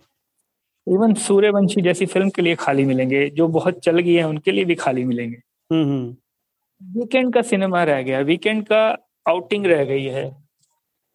इवन 0.86 1.14
सूर्यवंशी 1.14 1.80
जैसी 1.82 2.06
फ़िल्म 2.06 2.30
के 2.30 2.42
लिए 2.42 2.54
खाली 2.54 2.84
मिलेंगे 2.84 3.28
जो 3.30 3.48
बहुत 3.48 3.78
चल 3.78 3.98
गई 3.98 4.14
है 4.14 4.24
उनके 4.28 4.52
लिए 4.52 4.64
भी 4.64 4.74
खाली 4.74 5.04
मिलेंगे। 5.04 5.36
हम्म 5.70 5.84
हम्म। 5.84 7.00
वीकेंड 7.00 7.32
का 7.34 7.42
सिनेमा 7.42 7.84
रह 7.84 8.02
गया 8.02 8.20
वीकेंड 8.20 8.64
का 8.66 8.82
आउटिंग 9.28 9.66
रह 9.66 9.84
गई 9.84 10.04
है। 10.04 10.43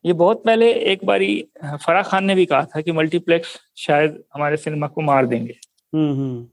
ये 0.05 0.13
बहुत 0.13 0.43
पहले 0.43 0.73
एक 0.73 1.05
बारी 1.05 1.47
फराह 1.65 2.03
खान 2.03 2.25
ने 2.25 2.35
भी 2.35 2.45
कहा 2.45 2.65
था 2.65 2.81
कि 2.81 2.91
मल्टीप्लेक्स 2.91 3.59
शायद 3.77 4.23
हमारे 4.33 4.57
सिनेमा 4.57 4.88
को 4.88 5.01
मार 5.01 5.25
देंगे। 5.25 5.59
हम्म 5.93 6.13
हम्म। 6.13 6.45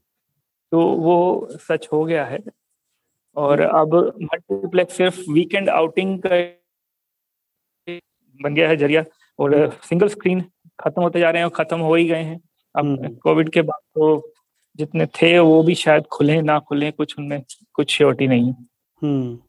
तो 0.71 0.81
वो 0.81 1.47
सच 1.51 1.87
हो 1.93 2.05
गया 2.05 2.25
है। 2.25 2.39
और 3.35 3.61
अब 3.61 3.95
मल्टीप्लेक्स 4.21 4.97
सिर्फ़ 4.97 5.19
वीकेंड 5.31 5.69
आउटिंग 5.69 6.21
का 6.25 6.63
बन 8.41 8.55
गया 8.55 8.69
है 8.69 8.77
ज़रिया 8.77 9.03
और 9.39 9.79
सिंगल 9.83 10.07
स्क्रीन 10.07 10.41
खत्म 10.79 11.01
होते 11.01 11.19
जा 11.19 11.29
रहे 11.29 11.41
हैं 11.41 11.45
और 11.45 11.63
खत्म 11.63 11.79
हो 11.79 11.95
ही 11.95 12.05
गए 12.05 12.23
हैं। 12.23 12.41
अब 12.75 12.85
हम्म। 12.85 13.15
कोविड 13.15 13.49
के 13.49 13.61
बाद 13.61 13.79
तो 13.95 14.33
जितने 14.75 15.05
थे 15.05 15.39
वो 15.39 15.63
भी 15.63 15.75
शायद 15.75 16.03
खुले 16.03 16.41
ना 16.41 16.59
खुले 16.59 16.91
कुछ 16.91 17.19
उनमें 17.19 17.43
कुछ 17.73 17.97
श्योरिटी 17.97 18.27
नहीं 18.27 18.45
है। 18.45 18.55
हम्म। 19.01 19.39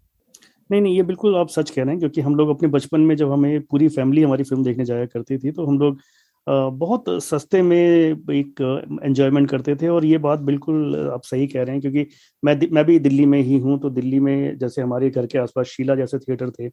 नहीं 0.71 0.81
नहीं, 0.81 0.97
ये 0.97 1.03
बिल्कुल 1.03 1.37
आप 1.37 1.49
सच 1.49 1.71
कह 1.71 1.83
रहे 1.83 1.91
हैं, 1.91 1.99
क्योंकि 1.99 2.21
हम 2.21 2.35
लोग 2.37 2.49
अपने 2.51 2.69
बचपन 2.69 3.01
में 3.01 3.15
जब 3.17 3.31
हमें 3.33 3.61
पूरी 3.63 3.89
फैमिली 3.91 4.23
हमारी 4.23 4.45
फ़िल्म 4.45 4.65
देखने 4.65 4.85
जाया 4.85 5.07
करती 5.07 5.39
थी 5.39 5.51
तो 5.53 5.65
हम 5.67 5.79
लोग 5.79 5.99
बहुत 6.79 7.05
सस्ते 7.23 7.61
में 7.63 7.77
एक 7.77 8.61
एंजॉयमेंट 9.05 9.49
करते 9.51 9.75
थे। 9.77 9.89
और 9.89 10.05
ये 10.05 10.19
बात 10.19 10.39
बिल्कुल 10.43 10.97
आप 11.15 11.23
सही 11.25 11.47
कह 11.47 11.63
रहे 11.63 11.73
हैं, 11.73 11.81
क्योंकि 11.81 12.07
मैं 12.43 12.57
मैं 12.73 12.85
भी 12.85 12.99
दिल्ली 13.01 13.27
में 13.27 13.41
ही 13.43 13.59
हूँ 13.59 13.79
तो 13.81 13.91
दिल्ली 13.91 14.21
में 14.21 14.59
जैसे 14.59 14.83
हमारे 14.83 15.11
घर 15.11 15.27
के 15.27 15.39
आसपास 15.39 15.67
शीला 15.69 15.95
जैसे 15.95 16.19
थिएटर 16.19 16.51
थे 16.53 16.69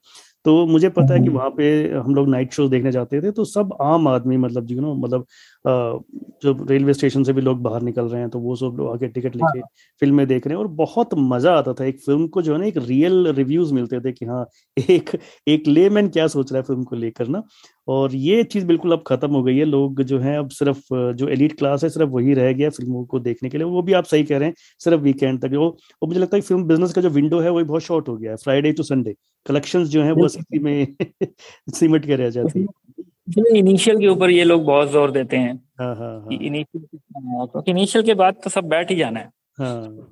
तो 0.45 0.65
मुझे 0.67 0.89
पता 0.91 1.13
है 1.13 1.19
कि 1.19 1.29
वहाँ 1.29 1.49
पे 1.51 1.67
हम 1.95 2.15
लोग 2.15 2.29
नाइट 2.29 2.53
शो 2.53 2.67
देखने 2.69 2.91
जाते 2.91 3.21
थे 3.21 3.31
तो 3.31 3.45
सब 3.45 3.77
आम 3.83 4.07
आदमी 4.07 4.37
मतलब 4.37 4.71
यू 4.71 4.81
नो 4.81 4.93
मतलब 4.97 5.25
जो 5.65 6.53
रेलवे 6.69 6.93
स्टेशन 6.93 7.23
से 7.23 7.33
भी 7.33 7.41
लोग 7.41 7.61
बाहर 7.61 7.81
निकल 7.81 8.05
रहे 8.05 8.21
हैं 8.21 8.29
तो 8.29 8.39
वो 8.39 8.55
सब 8.55 8.75
लोग 8.79 8.93
आके 8.93 9.07
टिकट 9.09 9.35
लेके 9.35 9.61
फ़िल्में 10.01 10.25
देख 10.27 10.47
रहे 10.47 10.55
हैं 10.55 10.61
और 10.61 10.67
बहुत 10.75 11.13
मज़ा 11.15 11.53
आता 11.53 11.73
था। 11.73 11.85
एक 11.85 11.99
फ़िल्म 12.01 12.27
को 12.29 12.41
जो 12.41 12.53
है 12.53 12.59
ना 12.59 12.65
एक 12.65 12.77
रियल 12.79 13.27
रिव्यूज़ 13.29 13.73
मिलते 13.73 13.99
थे 14.01 14.11
कि 14.11 14.25
हाँ 14.25 14.45
एक 14.89 15.09
एक 15.47 15.67
लेमैन 15.67 16.09
क्या 16.09 16.27
सोच 16.27 16.51
रहा 16.51 16.59
है 16.59 16.63
फ़िल्म 16.63 16.83
को 16.83 16.95
लेकर 16.95 17.27
ना 17.27 17.43
और 17.87 18.15
ये 18.15 18.43
चीज़ 18.45 18.65
बिल्कुल 18.65 18.91
अब 18.91 19.03
खत्म 19.07 19.31
हो 19.31 19.41
गई 19.43 19.57
है। 19.57 19.65
लोग 19.65 20.01
जो 20.03 20.19
है 20.19 20.37
अब 20.37 20.49
सिर्फ़ 20.51 20.79
जो 21.15 21.27
एलिट 21.29 21.57
क्लास 21.59 21.83
है 21.83 21.89
सिर्फ़ 21.89 22.09
वही 22.11 22.33
रह 22.33 22.51
गया 22.53 22.69
फ़िल्मों 22.71 23.03
को 23.05 23.19
देखने 23.21 23.49
के 23.49 23.57
लिए 23.57 23.67
वो 23.67 23.81
भी 23.81 23.93
आप 23.93 24.03
सही 24.05 24.23
कह 24.23 24.37
रहे 24.37 24.47
हैं 24.49 24.55
सिर्फ़ 24.81 25.01
वीकेंड 25.01 25.41
तक 25.41 25.53
वो 25.55 25.69
और 26.01 26.07
मुझे 26.07 26.19
लगता 26.19 26.37
है 26.37 26.41
फ़िल्म 26.41 26.63
बिज़नेस 26.67 26.93
का 26.93 27.01
जो 27.01 27.09
विंडो 27.11 27.39
है 27.39 27.49
वो 27.49 27.63
बहुत 27.63 27.81
शॉर्ट 27.81 28.07
हो 28.07 28.15
गया 28.17 28.31
है। 28.31 28.37
फ्राइडे 28.37 28.71
टू 28.71 28.83
संडे 28.83 29.15
कलेक्शंस 29.45 29.87
जो 29.89 30.03
हैं 30.03 30.11
वो 30.11 30.23
बस 30.25 30.37
में 30.53 30.95
सिमट 31.75 32.05
के 32.05 32.15
रह 32.15 32.29
जाती 32.29 32.59
है। 32.59 33.57
इनिशियल 33.57 33.97
के 33.99 34.07
ऊपर 34.07 34.29
ये 34.29 34.43
लोग 34.43 34.63
बहुत 34.65 34.89
ज़ोर 34.91 35.11
देते 35.11 35.37
हैं 35.37 35.53
हाँ 35.79 35.95
हाँ 35.95 36.11
हाँ। 36.21 36.33
इनिशियल 36.33 36.83
क्योंकि 36.85 37.71
इनिशियल 37.71 38.03
के 38.05 38.13
बाद 38.13 38.35
तो 38.43 38.49
सब 38.49 38.67
बैठ 38.69 38.91
ही 38.91 38.95
जाना 38.95 39.19
है। 39.19 39.29
हाँ। 39.59 40.11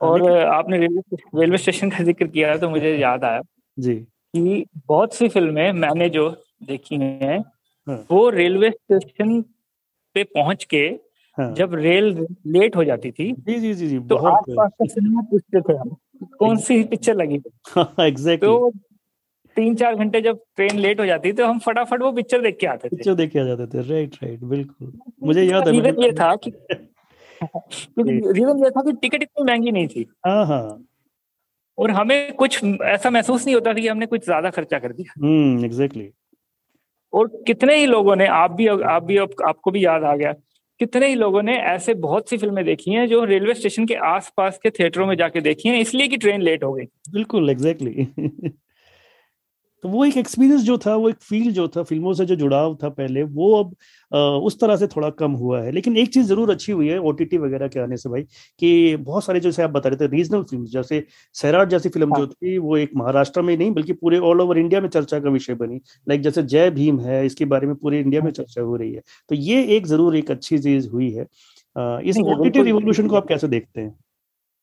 और 0.00 0.30
आपने 0.38 0.78
रेलवे 0.78 1.16
रेलवे 1.40 1.58
स्टेशन 1.58 1.90
का 1.90 2.04
ज़िक्र 2.04 2.26
किया 2.26 2.56
तो 2.56 2.70
मुझे 2.70 2.96
याद 3.00 3.24
आया 3.24 3.40
जी। 3.76 3.94
कि 3.94 4.64
बहुत 4.88 5.14
सी 5.14 5.28
फ़िल्में 5.28 5.72
मैंने 5.72 6.08
जो 6.10 6.28
देखी 6.62 6.96
हैं 6.96 7.38
हाँ। 7.86 8.04
वो 8.10 8.28
रेलवे 8.30 8.70
स्टेशन 8.70 9.40
पे 10.16 10.24
पहुँच 10.24 10.64
के 10.64 10.88
हाँ। 11.38 11.52
जब 11.54 11.74
रेल 11.74 12.26
लेट 12.48 12.76
हो 12.76 12.84
जाती 12.84 13.10
थी 13.10 13.32
जी 13.32 13.58
जी 13.60 13.72
जी 13.74 13.86
जी 13.88 13.98
तो 14.08 14.16
आसपास 14.16 14.70
का 14.72 14.86
सिनेमा 14.86 15.22
पूछते 15.30 15.60
थे 15.60 15.76
हम 15.76 15.96
कौन 16.38 16.56
सी 16.58 16.82
पिक्चर 16.84 17.14
लगी? 17.14 17.36
एग्जैक्टली 18.00 18.36
तो 18.38 18.70
तीन 19.56 19.74
चार 19.74 19.94
घंटे 19.94 20.20
जब 20.20 20.40
ट्रेन 20.56 20.78
लेट 20.78 21.00
हो 21.00 21.06
जाती 21.06 21.32
तो 21.32 21.46
हम 21.46 21.58
फटाफट 21.58 22.02
वो 22.02 22.12
पिक्चर 22.12 22.42
देख 22.42 22.56
के 22.60 22.66
आते 22.66 22.88
थे। 22.88 22.96
पिक्चर 22.96 23.14
देख 23.14 23.30
के 23.30 23.38
आ 23.38 23.44
जाते 23.44 23.66
थे। 23.66 23.82
राइट 23.88 24.14
राइट 24.22 24.44
बिल्कुल। 24.44 24.92
मुझे 25.24 25.42
याद 25.42 25.66
है 25.68 25.72
रीजन 25.72 26.02
ये 26.02 26.12
था 26.12 26.34
कि 26.36 26.50
रीजन 27.98 28.64
ये 28.64 28.70
था 28.70 28.82
कि 28.82 28.92
टिकट 28.92 29.22
इतनी 29.22 29.44
महँगी 29.44 29.70
नहीं 29.70 29.88
थी। 29.88 30.06
हाँ 30.26 30.44
हाँ। 30.46 30.84
और 31.78 31.90
हमें 31.90 32.32
कुछ 32.34 32.60
ऐसा 32.64 33.10
महसूस 33.10 33.44
नहीं 33.44 33.54
होता 33.54 33.72
था 33.74 33.80
कि 33.80 33.88
हमने 33.88 34.06
कुछ 34.06 34.24
ज़्यादा 34.24 34.50
खर्चा 34.50 34.78
कर 34.78 34.92
दिया। 34.92 35.12
हम्म 35.18 35.64
एग्जैक्टली 35.64 36.10
और 37.12 37.26
कितने 37.46 37.76
ही 37.76 37.86
लोगों 37.86 38.16
ने 38.16 38.26
आप 38.26 38.50
भी 38.52 38.66
आप 38.66 39.02
भी 39.02 39.16
आपको 39.18 39.70
भी 39.70 39.84
याद 39.84 40.04
आ 40.04 40.14
गया 40.16 40.34
कितने 40.80 41.08
ही 41.08 41.14
लोगों 41.14 41.42
ने 41.42 41.56
ऐसे 41.68 41.94
बहुत 41.94 42.28
सी 42.30 42.36
फ़िल्में 42.38 42.64
देखी 42.64 42.90
हैं 42.90 43.06
जो 43.08 43.22
रेलवे 43.24 43.54
स्टेशन 43.54 43.86
के 43.86 43.94
आसपास 44.06 44.58
के 44.62 44.70
थिएटरों 44.70 45.06
में 45.06 45.16
जाके 45.16 45.40
देखी 45.40 45.68
हैं, 45.68 45.80
इसलिए 45.80 46.08
कि 46.08 46.16
ट्रेन 46.16 46.42
लेट 46.42 46.64
हो 46.64 46.72
गई 46.72 46.84
बिल्कुल 47.10 47.50
एग्जैक्टली. 47.50 48.06
तो 49.84 49.88
वो 49.88 50.04
एक 50.04 50.16
एक्सपीरियंस 50.16 50.62
जो 50.62 50.76
था 50.78 50.94
वो 50.96 51.08
एक 51.10 51.16
फील 51.22 51.50
जो 51.52 51.66
था 51.68 51.82
फ़िल्मों 51.82 52.12
से 52.14 52.24
जो 52.26 52.34
जुड़ाव 52.36 52.74
था 52.82 52.88
पहले 52.90 53.22
वो 53.24 53.52
अब 53.56 53.74
आ, 54.12 54.18
उस 54.18 54.58
तरह 54.60 54.76
से 54.76 54.86
थोड़ा 54.86 55.10
कम 55.18 55.32
हुआ 55.34 55.60
है। 55.62 55.70
लेकिन 55.72 55.96
एक 55.96 56.12
चीज़ 56.14 56.26
ज़रूर 56.26 56.50
अच्छी 56.50 56.72
हुई 56.72 56.88
है 56.88 56.98
ओटीटी 57.00 57.38
वगैरह 57.38 57.68
के 57.68 57.80
आने 57.80 57.96
से 57.96 58.08
भाई 58.08 58.22
कि 58.60 58.96
बहुत 58.98 59.24
सारे 59.24 59.40
जैसे 59.40 59.62
आप 59.62 59.70
बता 59.70 59.88
रहे 59.88 59.98
थे 59.98 60.10
रीजनल 60.16 60.42
फ़िल्म 60.42 60.64
जैसे 60.68 61.04
सैराट 61.34 61.68
जैसी 61.68 61.88
फ़िल्म 61.88 62.14
हाँ. 62.14 62.20
जो 62.20 62.26
थी 62.26 62.56
वो 62.58 62.76
एक 62.76 62.90
महाराष्ट्र 62.96 63.42
में 63.42 63.56
नहीं 63.56 63.70
बल्कि 63.72 63.92
पूरे 63.94 64.18
ऑल 64.20 64.40
ओवर 64.40 64.58
इंडिया 64.58 64.80
में 64.80 64.88
चर्चा 64.88 65.20
का 65.20 65.30
विषय 65.30 65.54
बनी। 65.54 65.80
लाइक 66.06 66.20
जैसे 66.20 66.42
जय 66.44 66.70
भीम 66.70 67.00
है 67.00 67.24
इसके 67.26 67.44
बारे 67.46 67.66
में 67.66 67.74
पूरे 67.76 68.00
इंडिया 68.00 68.22
में 68.22 68.28
हाँ। 68.28 68.32
चर्चा 68.34 68.62
हो 68.62 68.76
रही 68.76 68.92
है। 68.92 69.02
तो 69.30 69.34
ये 69.34 69.62
एक 69.76 69.86
ज़रूर 69.86 70.16
एक 70.16 70.30
अच्छी 70.30 70.58
चीज़ 70.58 70.88
हुई 70.88 71.10
है। 71.10 71.26
इस 72.02 72.18
ओटीटी 72.18 72.62
रिवोल्यूशन 72.62 73.06
को 73.08 73.16
आप 73.16 73.26
कैसे 73.28 73.48
देखते 73.48 73.80
हैं? 73.80 73.90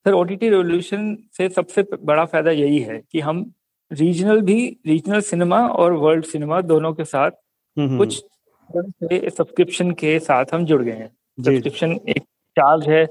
सर 0.06 0.14
ओटीटी 0.14 0.50
रिवोल्यूशन 0.50 1.16
से 1.38 1.48
सबसे 1.50 1.84
बड़ा 1.96 2.26
फ़ायदा 2.26 2.52
यही 2.52 2.80
है 2.80 3.02
कि 3.12 3.20
हम 3.20 3.44
रीजनल 3.92 4.42
भी 4.42 4.56
रीजनल 4.88 5.22
सिनेमा 5.22 5.60
और 5.70 5.94
वर्ल्ड 5.96 6.26
सिनेमा 6.26 6.62
दोनों 6.64 6.94
के 6.94 7.04
साथ 7.06 7.32
कुछ 7.78 8.24
सब्सक्रिप्शन 8.70 9.92
के 9.94 10.18
साथ 10.20 10.54
हम 10.54 10.66
जुड़ 10.66 10.82
गए 10.82 10.92
हैं। 10.92 11.08
सब्सक्रिप्शन 11.38 11.92
एक 12.10 12.24
चार्ज 12.56 12.88
है 12.90 13.06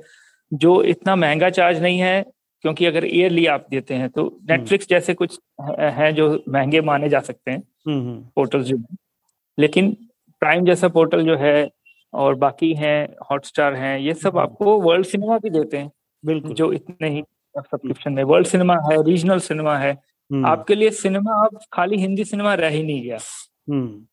जो 0.52 0.82
इतना 0.84 1.14
महँगा 1.16 1.50
चार्ज 1.50 1.80
नहीं 1.82 1.98
है 1.98 2.24
क्योंकि 2.64 2.86
अगर 2.86 3.04
ईयरली 3.06 3.46
आप 3.46 3.66
देते 3.70 3.94
हैं 3.94 4.08
तो 4.10 4.24
नेटफ्लिक्स 4.50 4.88
जैसे 4.88 5.14
कुछ 5.14 5.38
हैं 5.60 6.14
जो 6.14 6.28
महँगे 6.48 6.80
माने 6.80 7.08
जा 7.08 7.20
सकते 7.20 7.50
हैं। 7.50 7.62
पोर्टल 8.36 8.62
जो 8.62 8.76
लेकिन 9.58 9.90
प्राइम 10.42 10.64
जैसा 10.64 10.88
पोर्टल 10.88 11.24
जो 11.26 11.36
है 11.36 11.68
और 12.12 12.34
बाकी 12.36 12.72
हैं 12.74 12.98
हॉटस्टार 13.30 13.74
हैं 13.74 13.98
ये 13.98 14.14
सब 14.14 14.38
आपको 14.38 14.78
वर्ल्ड 14.80 15.06
सिनेमा 15.06 15.38
भी 15.38 15.50
देते 15.50 15.76
हैं 15.76 15.90
बिल्कुल। 16.24 16.52
जो 16.52 16.72
इतने 16.72 17.08
ही 17.10 17.22
सब्सक्रिप्शन 17.54 18.12
में। 18.12 18.22
वर्ल्ड 18.24 18.46
सिनेमा 18.46 18.74
है 18.90 19.02
रीजनल 19.04 19.38
सिनेमा 19.40 19.76
है 19.78 19.90
हम्म। 19.90 20.05
आपके 20.44 20.74
लिए 20.74 20.90
सिनेमा 20.90 21.46
अब 21.46 21.58
खाली 21.72 21.96
हिंदी 21.96 22.24
सिनेमा 22.24 22.54
रह 22.54 22.68
ही 22.68 22.82
नहीं 22.82 23.02
गया। 23.02 23.18
हम्म। 23.70 24.06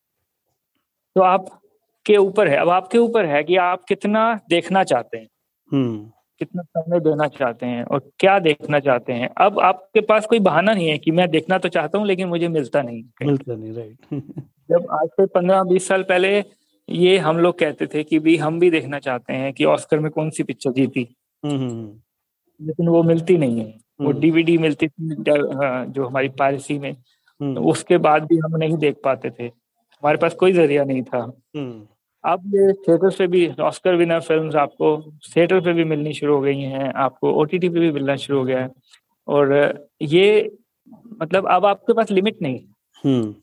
तो 1.14 1.20
आप 1.20 1.60
के 2.06 2.16
ऊपर 2.16 2.48
है 2.48 2.56
अब 2.56 2.68
आपके 2.68 2.98
ऊपर 2.98 3.24
है 3.26 3.44
कि 3.44 3.56
आप 3.56 3.84
कितना 3.84 4.40
देखना 4.48 4.84
चाहते 4.84 5.18
हैं। 5.18 5.28
हम्म। 5.72 6.10
कितना 6.38 6.62
समय 6.62 7.00
देना 7.00 7.28
चाहते 7.28 7.66
हैं 7.66 7.84
और 7.84 8.10
क्या 8.18 8.38
देखना 8.38 8.80
चाहते 8.80 9.12
हैं। 9.12 9.28
अब 9.38 9.60
आपके 9.60 10.00
पास 10.00 10.26
कोई 10.26 10.38
बहाना 10.38 10.72
नहीं 10.74 10.88
है 10.88 10.98
कि 10.98 11.10
मैं 11.10 11.30
देखना 11.30 11.58
तो 11.58 11.68
चाहता 11.68 11.98
हूँ 11.98 12.06
लेकिन 12.06 12.28
मुझे 12.28 12.48
मिलता 12.48 12.82
नहीं 12.82 13.04
मिलता 13.26 13.54
नहीं 13.54 13.72
राइट 13.72 13.96
जब 14.70 14.86
आज 14.90 15.08
से 15.08 15.26
पंद्रह 15.26 15.62
बीस 15.62 15.88
साल 15.88 16.02
पहले 16.02 16.44
ये 16.88 17.18
हम 17.18 17.38
लोग 17.38 17.58
कहते 17.58 17.86
थे 17.86 18.04
कि 18.04 18.18
भी 18.18 18.36
हम 18.36 18.60
भी 18.60 18.70
देखना 18.70 18.98
चाहते 18.98 19.32
हैं 19.32 19.52
कि 19.52 19.64
ऑस्कर 19.64 19.98
में 19.98 20.10
कौन 20.10 20.30
सी 20.30 20.42
पिक्चर 20.42 20.72
जीती। 20.72 21.16
लेकिन 22.62 22.88
वो 22.88 23.02
मिलती 23.02 23.36
नहीं 23.38 23.60
है। 23.60 23.83
वो 24.00 24.12
डीवीडी 24.12 24.52
हम्म। 24.52 24.62
मिलती 24.62 24.88
थी 24.88 25.14
जो 25.20 26.06
हमारी 26.06 26.28
पायरेसी 26.28 26.78
में 26.78 26.94
तो 26.94 27.70
उसके 27.70 27.98
बाद 27.98 28.24
भी 28.24 28.36
हम 28.38 28.56
नहीं 28.56 28.76
देख 28.76 28.96
पाते 29.04 29.30
थे। 29.30 29.44
हमारे 29.44 30.18
पास 30.18 30.34
कोई 30.34 30.52
ज़रिया 30.52 30.84
नहीं 30.84 31.02
था। 31.02 31.18
हम्म। 31.56 31.86
अब 32.24 32.42
ये 32.54 32.72
थिएटर 32.72 33.10
से 33.10 33.26
भी 33.26 33.46
ऑस्कर 33.60 33.94
विनर 33.94 34.20
फिल्म्स 34.20 34.54
आपको 34.56 34.96
थिएटर 35.36 35.60
पे 35.60 35.72
भी 35.72 35.84
मिलनी 35.84 36.12
शुरू 36.14 36.34
हो 36.34 36.40
गई 36.40 36.60
हैं 36.60 36.92
आपको 36.96 37.32
ओटीटी 37.32 37.68
पे 37.68 37.80
भी 37.80 37.90
मिलना 37.92 38.16
शुरू 38.16 38.38
हो 38.38 38.44
गया 38.44 38.60
है। 38.62 38.70
और 39.28 39.52
ये 40.02 40.50
मतलब 41.22 41.48
अब 41.50 41.66
आपके 41.66 41.92
पास 41.92 42.10
लिमिट 42.10 42.42
नहीं। 42.42 42.60
हम्म। 43.04 43.34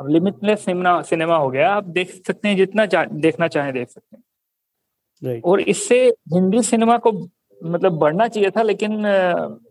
अब 0.00 0.08
लिमिटलेस 0.08 0.64
सिनेमा 0.64 1.00
सिनेमा 1.02 1.36
हो 1.36 1.50
गया 1.50 1.72
आप 1.74 1.84
देख 1.84 2.10
सकते 2.26 2.48
हैं 2.48 2.56
जितना 2.56 2.86
चा, 2.86 3.04
देखना 3.04 3.48
चाहे 3.48 3.72
देख 3.72 3.88
सकते 3.88 4.16
हैं। 4.16 5.40
और 5.40 5.60
इससे 5.60 6.04
हिंदी 6.34 6.62
सिनेमा 6.62 6.96
को 6.98 7.12
मतलब 7.60 7.98
बढ़ना 7.98 8.26
चाहिए 8.28 8.50
था 8.50 8.62
लेकिन 8.62 9.06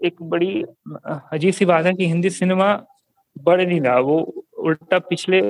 एक 0.06 0.22
बड़ी 0.24 0.64
अजीब 1.34 1.54
सी 1.54 1.66
बात 1.66 1.86
है 1.86 1.94
कि 1.94 2.08
हिंदी 2.08 2.30
सिनेमा 2.32 2.74
बढ़ 3.36 3.62
नहीं 3.62 3.80
रहा 3.82 4.00
वो 4.00 4.18
उल्टा 4.60 5.00
पिछले 5.00 5.42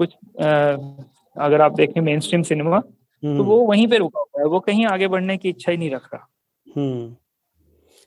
कुछ 0.00 0.14
अगर 1.36 1.60
आप 1.60 1.72
देखें 1.72 2.00
मेन 2.00 2.20
स्ट्रीम 2.20 2.42
सिनेमा 2.42 2.80
तो 2.80 3.28
हम्म। 3.28 3.42
वो 3.42 3.56
वहीं 3.60 3.86
पे 3.88 3.98
रुका 3.98 4.20
हुआ 4.20 4.40
है 4.40 4.46
वो 4.48 4.60
कहीं 4.60 4.86
आगे 4.86 5.08
बढ़ने 5.08 5.36
की 5.36 5.48
इच्छा 5.48 5.70
ही 5.72 5.76
नहीं 5.78 5.90
रख 5.90 6.08
रहा 6.14 6.28
हम्म। 6.66 7.14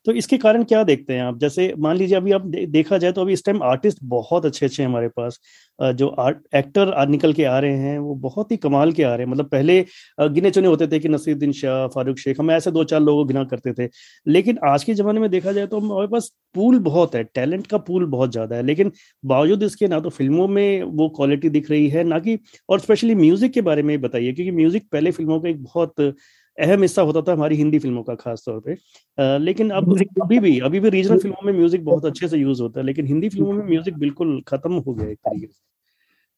तो 0.06 0.12
इसके 0.14 0.38
कारण 0.38 0.64
क्या 0.64 0.84
देखते 0.84 1.14
हैं 1.14 1.22
आप? 1.24 1.38
जैसे 1.40 1.74
मान 1.80 1.98
लीजिए 1.98 2.18
अभी 2.18 2.32
आप 2.32 2.42
दे, 2.44 2.66
देखा 2.68 2.98
जाए 2.98 3.12
तो 3.12 3.22
अभी 3.22 3.34
इस 3.34 3.46
टाइम 3.46 3.62
आर्टिस्ट 3.64 4.00
बहुत 4.06 4.46
अच्छे 4.46 4.66
अच्छे 4.66 4.84
हमारे 4.84 5.08
पास। 5.10 5.40
जो 5.80 6.08
आर्ट 6.10 6.38
एक्टर 6.56 6.94
निकल 7.10 7.34
के 7.34 7.44
आ 7.46 7.58
रहे 7.60 7.78
हैं 7.78 7.98
वो 8.00 8.14
बहुत 8.18 8.52
ही 8.52 8.58
कमाल 8.58 8.92
के 8.94 9.04
आ 9.04 9.14
रहे 9.16 9.26
हैं। 9.26 9.32
मतलब 9.32 9.50
पहले 9.50 9.80
गिने 10.20 10.52
चुने 10.52 10.68
होते 10.68 10.88
थे 10.88 11.00
कि 11.00 11.10
नसीरुद्दीन 11.10 11.52
शाह 11.54 11.88
फारूक 11.96 12.18
शेख 12.20 12.40
हम 12.40 12.52
ऐसे 12.52 12.72
दो 12.72 12.84
चार 12.84 13.02
लोगों 13.02 13.28
गिना 13.28 13.44
करते 13.46 13.74
थे। 13.74 13.90
लेकिन 14.28 14.60
आज 14.66 14.84
के 14.84 14.94
जमाने 14.94 15.20
में 15.20 15.30
देखा 15.32 15.52
जाए 15.52 15.68
तो 15.68 15.80
हमारे 15.80 16.08
पास 16.08 16.32
पूल 16.56 16.80
बहुत 16.82 17.16
है 17.16 17.24
टैलेंट 17.26 17.68
का 17.68 17.78
पूल 17.80 18.06
बहुत 18.08 18.32
ज़्यादा 18.32 18.56
है। 18.56 18.64
लेकिन 18.64 18.92
बावजूद 19.24 19.64
इसके 19.64 19.88
ना 19.88 20.00
तो 20.00 20.10
फ़िल्मों 20.12 20.48
में 20.48 20.84
वो 20.84 21.10
क्वालिटी 21.18 21.50
दिख 21.50 21.70
रही 21.72 21.88
है 21.90 22.04
ना 22.04 22.20
कि 22.20 22.38
और 22.70 22.80
स्पेशली 22.80 23.16
म्यूज़िक 23.16 23.54
के 23.54 23.62
बारे 23.64 23.84
में 23.84 24.00
बताइए 24.02 24.34
क्योंकि 24.34 24.52
म्यूज़िक 24.54 24.88
पहले 24.92 25.12
फ़िल्मों 25.12 25.40
का 25.42 25.50
एक 25.50 25.64
बहुत 25.64 26.14
अहम 26.58 26.82
हिस्सा 26.82 27.02
होता 27.02 27.22
था 27.22 27.34
हमारी 27.34 27.56
हिंदी 27.56 27.80
फ़िल्मों 27.80 28.04
का 28.04 28.16
खास 28.16 28.44
तौर 28.46 28.60
पे। 28.60 28.74
आ, 29.18 29.38
लेकिन 29.38 29.70
अब 29.72 29.94
अभी 30.22 30.40
भी 30.40 30.60
अभी 30.62 30.80
भी 30.80 30.90
रीजनल 30.90 31.20
फ़िल्मों 31.20 31.46
में 31.46 31.54
म्यूज़िक 31.54 31.86
बहुत 31.86 32.06
अच्छे 32.06 32.28
से 32.28 32.38
यूज़ 32.38 32.62
होता 32.62 32.80
है 32.80 32.86
लेकिन 32.86 33.08
हिंदी 33.08 33.30
फ़िल्मों 33.30 33.54
में 33.54 33.66
म्यूज़िक 33.66 33.98
बिल्कुल 34.00 34.42
खत्म 34.48 34.74
हो 34.78 34.94
गया 34.94 35.10
एक 35.10 35.18
तरीके 35.20 35.48
से। 35.48 35.60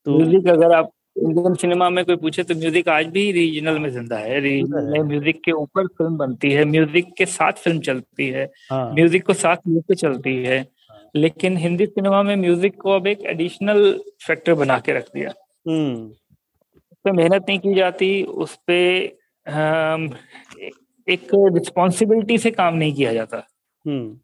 तो 0.06 0.18
म्यूज़िक 0.18 0.48
अगर 0.48 0.72
आप 0.74 0.90
इंडियन 1.18 1.54
सिनेमा 1.54 1.88
में 1.90 2.04
कोई 2.04 2.16
पूछे 2.16 2.42
तो 2.42 2.54
म्यूज़िक 2.54 2.88
आज 2.88 3.06
भी 3.12 3.30
रीजनल 3.32 3.78
में 3.78 3.88
ज़िंदा 3.90 4.16
है। 4.18 4.40
रीजनल 4.40 4.90
में 4.92 5.02
म्यूज़िक 5.04 5.40
के 5.44 5.52
ऊपर 5.52 5.86
फ़िल्म 5.88 6.16
बनती 6.16 6.50
है 6.50 6.64
म्यूज़िक 6.64 7.12
के 7.18 7.26
साथ 7.26 7.52
फ़िल्म 7.64 7.80
चलती 7.80 8.28
है 8.28 8.44
हाँ। 8.70 8.92
म्यूज़िक 8.94 9.26
को 9.26 9.34
साथ 9.34 9.68
लेके 9.68 9.94
चलती 9.94 10.34
है। 10.44 10.66
लेकिन 11.14 11.56
हिंदी 11.56 11.86
सिनेमा 11.86 12.22
में 12.22 12.34
म्यूज़िक 12.36 12.80
को 12.80 12.90
अब 12.90 13.06
एक 13.06 13.20
एडिशनल 13.26 13.80
फैक्टर 14.26 14.54
बना 14.54 14.78
के 14.78 14.92
रख 14.92 15.08
दिया। 15.14 15.32
हम्म। 15.66 16.04
उस 16.04 16.98
पर 17.04 17.12
मेहनत 17.12 17.44
नहीं 17.48 17.58
की 17.58 17.74
जाती 17.74 18.22
उस 18.22 18.54
पर 18.70 19.16
एक 19.48 21.28
रिस्पॉन्सिबिलिटी 21.54 22.38
से 22.38 22.50
काम 22.50 22.74
नहीं 22.74 22.94
किया 22.94 23.12
जाता 23.12 23.46
हम्म। 23.84 24.18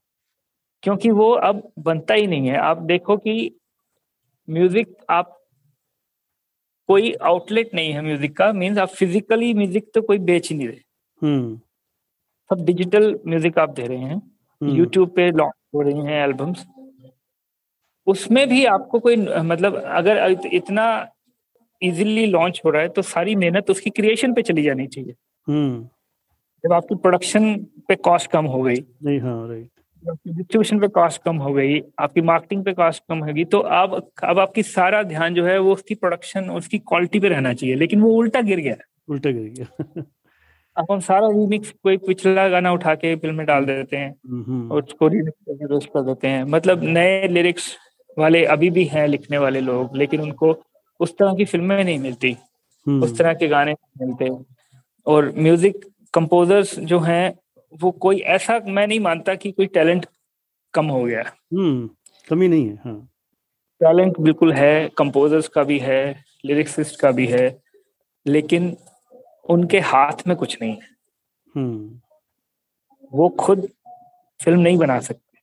क्योंकि 0.83 1.11
वो 1.11 1.31
अब 1.43 1.63
बनता 1.79 2.15
ही 2.15 2.27
नहीं 2.27 2.49
है 2.49 2.57
आप 2.61 2.79
देखो 2.83 3.17
कि 3.17 3.35
म्यूज़िक 4.49 4.97
आप 5.11 5.31
कोई 6.89 7.13
आउटलेट 7.25 7.75
नहीं 7.75 7.93
है 7.93 8.03
म्यूज़िक 8.03 8.37
का 8.37 8.53
मीन्स 8.53 8.79
आप 8.79 8.89
फिजिकली 8.89 9.53
म्यूज़िक 9.55 9.91
तो 9.95 10.03
कोई 10.03 10.19
बेच 10.21 10.51
ही 10.51 10.57
नहीं 10.57 10.69
रहे 10.69 10.81
हम्म। 11.23 11.57
सब 12.51 12.65
डिजिटल 12.65 13.19
म्यूज़िक 13.27 13.59
आप 13.59 13.71
दे 13.71 13.87
रहे 13.87 13.99
हैं 13.99 14.21
यूट्यूब 14.61 15.09
हम्म। 15.09 15.17
पे 15.17 15.31
लॉन्च 15.31 15.55
हो 15.75 15.83
रही 15.83 16.01
हैं 16.01 16.23
एल्बम्स 16.25 16.67
उसमें 18.07 18.49
भी 18.49 18.65
आपको 18.67 18.99
कोई 19.01 19.17
मतलब 19.17 19.77
अगर 19.77 20.37
इतना 20.53 20.87
इजीली 21.89 22.27
लॉन्च 22.27 22.61
हो 22.65 22.71
रहा 22.71 22.83
है 22.83 22.89
तो 22.89 23.03
सारी 23.03 23.35
मेहनत 23.37 23.71
उसकी 23.71 23.91
क्रिएशन 23.91 24.35
पे 24.35 24.43
चली 24.43 24.63
जानी 24.63 24.87
चाहिए। 24.87 25.15
हम्म। 25.47 25.83
जब 26.65 26.73
आपकी 26.73 26.95
प्रोडक्शन 26.95 27.55
पे 27.89 27.95
कॉस्ट 27.95 28.31
कम 28.31 28.45
हो 28.47 28.63
गई 28.63 29.19
हाँ 29.19 29.49
राइट 29.49 29.69
डिस्ट्रीब्यूशन 30.03 30.79
पे 30.81 30.89
कॉस्ट 30.89 31.23
कम 31.23 31.37
हो 31.37 31.53
गई 31.53 31.81
आपकी 31.99 32.21
मार्केटिंग 32.21 32.65
पे 32.65 32.73
कॉस्ट 32.73 33.03
कम 33.09 33.19
होगी 33.19 33.45
तो 33.45 33.59
अब 33.59 33.95
अब 34.25 34.39
आपकी 34.39 34.63
सारा 34.63 35.03
ध्यान 35.03 35.35
जो 35.35 35.45
है 35.45 35.59
वो 35.59 35.73
उसकी 35.73 35.95
प्रोडक्शन 35.95 36.51
उसकी 36.51 36.79
क्वालिटी 36.79 37.21
पे 37.21 37.29
रहना 37.29 37.53
चाहिए 37.55 37.77
लेकिन 37.77 38.01
वो 38.01 38.11
उल्टा 38.11 38.41
गिर 38.41 38.61
गया। 38.61 38.77
उल्टा 39.09 39.31
गिर 39.31 39.49
गया। 39.59 40.03
अब 40.77 40.87
हम 40.91 41.01
सारा 41.01 41.29
रीमिक्स 41.29 41.71
कोई 41.83 41.97
पिछला 41.97 42.49
गाना 42.49 42.73
उठा 42.73 42.95
के 42.95 43.15
फ़िल्म 43.17 43.35
में 43.35 43.47
डाल 43.47 43.65
देते 43.65 43.97
हैं 43.97 44.11
हम्म। 44.11 44.73
और 44.73 44.83
उसको 44.83 45.09
रीमिक्स 45.09 45.87
कर 45.87 46.03
देते 46.03 46.29
हैं। 46.29 46.45
मतलब 46.45 46.83
नए 46.85 47.29
लिरिक्स 47.29 47.77
वाले 48.19 48.45
अभी 48.45 48.71
भी 48.71 48.85
हैं 48.85 49.07
लिखने 49.09 49.39
वाले 49.39 49.61
लोग 49.61 49.97
लेकिन 49.97 50.21
उनको 50.21 50.53
उस 51.05 51.17
तरह 51.19 51.35
की 51.35 51.45
फ़िल्में 51.45 51.83
नहीं 51.85 51.99
मिलती 51.99 52.37
हम्म। 52.87 53.03
उस 53.05 53.17
तरह 53.19 53.35
के 53.35 53.49
गाने 53.49 53.75
मिलते। 54.03 54.29
और 55.07 55.33
म्यूज़िक 55.39 55.85
कंपोजर्स 56.15 56.79
जो 56.81 56.99
हैं 57.01 57.35
वो 57.73 57.91
कोई 57.91 58.19
ऐसा 58.35 58.59
मैं 58.67 58.87
नहीं 58.87 59.01
मानता 59.01 59.35
कि 59.35 59.51
कोई 59.53 59.67
टैलेंट 59.67 60.07
कम 60.75 60.87
हो 60.87 61.03
गया। 61.05 61.23
हम्म 61.55 61.89
कमी 62.29 62.49
नहीं 62.49 62.69
है 62.69 62.75
हाँ। 62.85 62.97
टैलेंट 63.81 64.19
बिल्कुल 64.21 64.53
है 64.53 64.89
कंपोजर्स 64.99 65.49
का 65.49 65.63
भी 65.63 65.79
है 65.79 66.01
लिरिक्सिस्ट 66.45 67.01
का 67.01 67.11
भी 67.11 67.27
है 67.27 67.47
लेकिन 68.27 68.77
उनके 69.51 69.81
हाथ 69.81 70.27
में 70.27 70.37
कुछ 70.37 70.57
नहीं 70.63 70.73
है। 70.73 70.89
हम्म। 71.55 72.01
वो 73.13 73.29
खुद 73.41 73.69
फ़िल्म 74.41 74.61
नहीं 74.61 74.79
बना 74.79 74.99
सकते। 75.01 75.39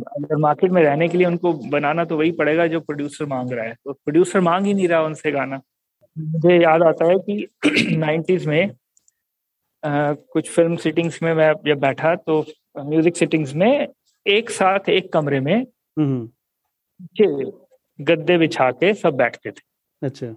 अगर 0.00 0.36
मार्केट 0.36 0.70
में 0.70 0.82
रहने 0.82 1.08
के 1.08 1.18
लिए 1.18 1.26
उनको 1.26 1.52
बनाना 1.52 2.04
तो 2.04 2.16
वही 2.16 2.30
पड़ेगा 2.32 2.66
जो 2.66 2.80
प्रोड्यूसर 2.80 3.24
मांग 3.24 3.52
रहा 3.52 3.64
है। 3.64 3.74
तो 3.84 3.92
प्रोड्यूसर 3.92 4.40
मांग 4.40 4.66
ही 4.66 4.74
नहीं 4.74 4.88
रहा 4.88 5.02
उनसे 5.02 5.32
गाना। 5.32 5.60
मुझे 6.16 6.62
याद 6.62 6.82
आता 6.82 7.04
है 7.04 7.18
कि 7.18 7.46
नाइन्टीज 7.96 8.46
में 8.46 8.70
आ, 9.82 10.12
कुछ 10.12 10.50
फ़िल्म 10.50 10.76
सिटिंग्स 10.76 11.22
में 11.22 11.34
मैं 11.34 11.52
जब 11.66 11.78
बैठा 11.80 12.14
तो 12.16 12.44
म्यूज़िक 12.78 13.16
सिटिंग्स 13.16 13.54
में 13.54 13.88
एक 14.26 14.50
साथ 14.50 14.88
एक 14.88 15.12
कमरे 15.12 15.40
में 15.40 15.54
हम्म, 15.98 16.28
हम्म। 17.20 17.50
गद्दे 17.98 18.38
बिछा 18.38 18.70
के 18.70 18.92
सब 18.94 19.14
बैठते 19.14 19.50
थे। 19.50 19.62
अच्छा। 20.02 20.34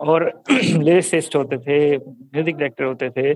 और 0.00 0.42
लिरिसिस्ट 0.50 1.36
होते 1.36 1.58
थे 1.58 1.96
म्यूज़िक 1.98 2.56
डायरेक्टर 2.56 2.84
होते 2.84 3.10
थे 3.10 3.34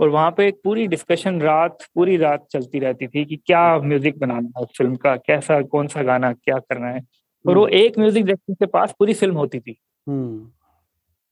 और 0.00 0.08
वहाँ 0.08 0.30
पे 0.30 0.46
एक 0.48 0.60
पूरी 0.64 0.86
डिस्कशन 0.86 1.40
रात 1.40 1.82
पूरी 1.94 2.16
रात 2.16 2.46
चलती 2.52 2.78
रहती 2.78 3.06
थी 3.08 3.24
कि 3.24 3.36
क्या 3.36 3.62
म्यूज़िक 3.80 4.18
बनाना 4.18 4.60
है 4.60 4.64
फ़िल्म 4.68 4.96
का 4.96 5.14
कैसा 5.16 5.60
कौन 5.64 5.88
सा 5.88 6.02
गाना 6.02 6.32
क्या 6.32 6.58
करना 6.58 6.88
है 6.88 7.00
और 7.44 7.56
वो 7.56 7.64
हम्म। 7.64 7.74
एक 7.74 7.98
म्यूज़िक 7.98 8.24
डायरेक्टर 8.24 8.54
के 8.54 8.66
पास 8.68 8.94
पूरी 8.98 9.14
फ़िल्म 9.14 9.36
होती 9.36 9.60
थी 9.60 9.76
हम्म। 10.06 10.50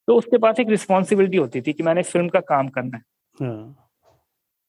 तो 0.08 0.14
उसके 0.14 0.38
पास 0.38 0.60
एक 0.60 0.68
रिस्पॉन्सिबिलिटी 0.68 1.36
होती 1.36 1.60
थी 1.60 1.72
कि 1.72 1.82
मैंने 1.82 2.02
फ़िल्म 2.04 2.28
का 2.28 2.40
काम 2.42 2.68
करना 2.68 2.96
है 2.96 3.02
हाँ। 3.36 3.88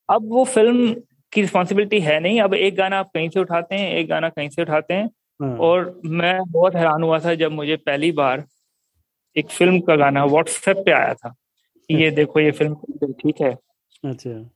अब 0.10 0.30
वो 0.30 0.44
फ़िल्म 0.46 0.94
की 1.34 1.42
रिस्पॉन्सिबिलिटी 1.42 2.00
है 2.00 2.20
नहीं 2.20 2.42
अब 2.42 2.54
एक 2.54 2.76
गाना 2.76 3.00
आप 3.00 3.10
कहीं 3.14 3.30
से 3.30 3.40
उठाते 3.40 3.76
हैं 3.76 3.92
एक 3.92 4.08
गाना 4.10 4.30
कहीं 4.30 4.50
से 4.50 4.62
उठाते 4.62 4.94
हैं 4.94 5.10
हाँ। 5.40 5.56
और 5.58 6.00
मैं 6.06 6.38
बहुत 6.48 6.76
हैरान 6.76 7.04
हुआ 7.04 7.20
था 7.20 7.34
जब 7.36 7.52
मुझे 7.52 7.76
पहली 7.78 8.12
बार 8.14 8.46
एक 9.36 9.50
फ़िल्म 9.50 9.80
का 9.80 9.96
गाना 9.96 10.26
व्हाट्सएप 10.26 10.78
पे 10.78 10.92
आया 10.92 11.14
था 11.14 11.30
कि 11.90 12.04
ये 12.04 12.12
देखो 12.12 12.40
ये 12.40 12.52
फ़िल्म 12.52 13.14
ठीक 13.14 13.42
है 13.42 13.58
अच्छा। 14.04 14.50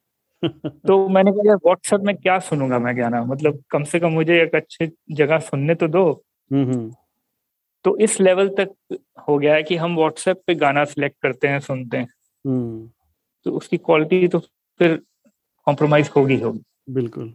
तो 0.87 1.07
मैंने 1.09 1.31
कहा 1.31 1.47
यार 1.47 1.55
व्हाट्सएप 1.55 2.01
में 2.01 2.15
क्या 2.15 2.37
सुनूँगा 2.39 2.79
मैं 2.79 2.97
गाना? 2.97 3.23
मतलब 3.23 3.63
कम 3.69 3.83
से 3.83 3.99
कम 3.99 4.11
मुझे 4.11 4.41
एक 4.41 4.55
अच्छी 4.55 4.87
जगह 5.11 5.39
सुनने 5.39 5.75
तो 5.75 5.87
दो। 5.87 6.11
हम्म, 6.51 6.71
हम्म। 6.73 6.91
तो 7.85 7.97
इस 7.97 8.19
लेवल 8.21 8.49
तक 8.59 8.97
हो 9.27 9.37
गया 9.37 9.53
है 9.55 9.63
कि 9.63 9.75
हम 9.75 9.95
व्हाट्सएप 9.95 10.41
पे 10.47 10.55
गाना 10.55 10.83
सिलेक्ट 10.85 11.17
करते 11.21 11.47
हैं 11.47 11.59
सुनते 11.59 11.97
हैं। 11.97 12.07
हम्म। 12.45 12.89
तो 13.45 13.51
उसकी 13.51 13.77
क्वालिटी 13.77 14.27
तो 14.27 14.39
फिर 14.79 15.01
कॉम्प्रोमाइज 15.67 16.09
होगी 16.15 16.39
होगी। 16.39 16.61
बिल्कुल। 16.89 17.33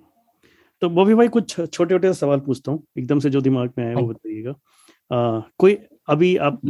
तो 0.82 0.88
बॉबी 0.90 1.14
भाई 1.14 1.28
कुछ 1.28 1.56
छोटे 1.56 1.94
छोटे 1.94 2.12
सवाल 2.14 2.40
पूछता 2.40 2.72
हूँ। 2.72 2.82
एकदम 2.98 3.18
से 3.18 3.30
जो 3.30 3.40
दिमाग 3.40 3.72
में 3.78 3.84
आए 3.86 3.94
वो 3.94 4.00
हाँ। 4.00 4.08
बताइएगा। 4.08 4.54
कोई 5.58 5.74
अभी 6.08 6.36
आप 6.38 6.60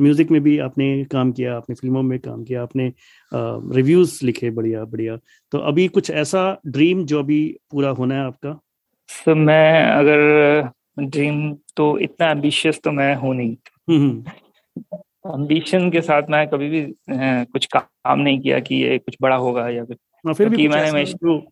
म्यूज़िक 0.00 0.30
में 0.30 0.40
भी 0.42 0.58
आपने 0.58 1.04
काम 1.04 1.32
किया 1.32 1.56
आपने 1.56 1.74
फ़िल्मों 1.74 2.02
में 2.02 2.18
काम 2.18 2.42
किया 2.44 2.62
आपने 2.62 2.92
रिव्यूज़ 3.32 4.18
लिखे 4.26 4.50
बढ़िया 4.50 4.84
बढ़िया। 4.84 5.16
तो 5.52 5.58
अभी 5.58 5.86
कुछ 5.88 6.10
ऐसा 6.12 6.40
ड्रीम 6.66 7.04
जो 7.04 7.18
अभी 7.18 7.40
पूरा 7.70 7.90
होना 7.90 8.14
है 8.14 8.26
आपका? 8.26 8.52
तो 9.08 9.34
मैं 9.34 9.82
अगर 9.84 10.70
ड्रीम 11.00 11.52
तो 11.76 11.98
इतना 11.98 12.30
एम्बिशियस 12.30 12.80
तो 12.84 12.92
मैं 12.92 13.14
हूँ 13.16 13.34
नहीं। 13.34 13.56
एम्बिशन 15.26 15.78
हम्म। 15.78 15.90
के 15.90 16.00
साथ 16.00 16.30
मैं 16.30 16.46
कभी 16.48 16.68
भी 16.68 16.82
कुछ 17.10 17.68
काम 17.74 18.18
नहीं 18.20 18.40
किया 18.40 18.58
कि 18.60 18.74
ये 18.74 18.98
कुछ 18.98 19.16
बड़ा 19.22 19.36
होगा 19.36 19.68
या 19.68 19.84
कुछ। 19.84 19.96
हाँ, 20.26 20.34
फिर 20.34 20.48
भी 20.48 20.68
मैंने 20.68 21.04
जो 21.04 21.42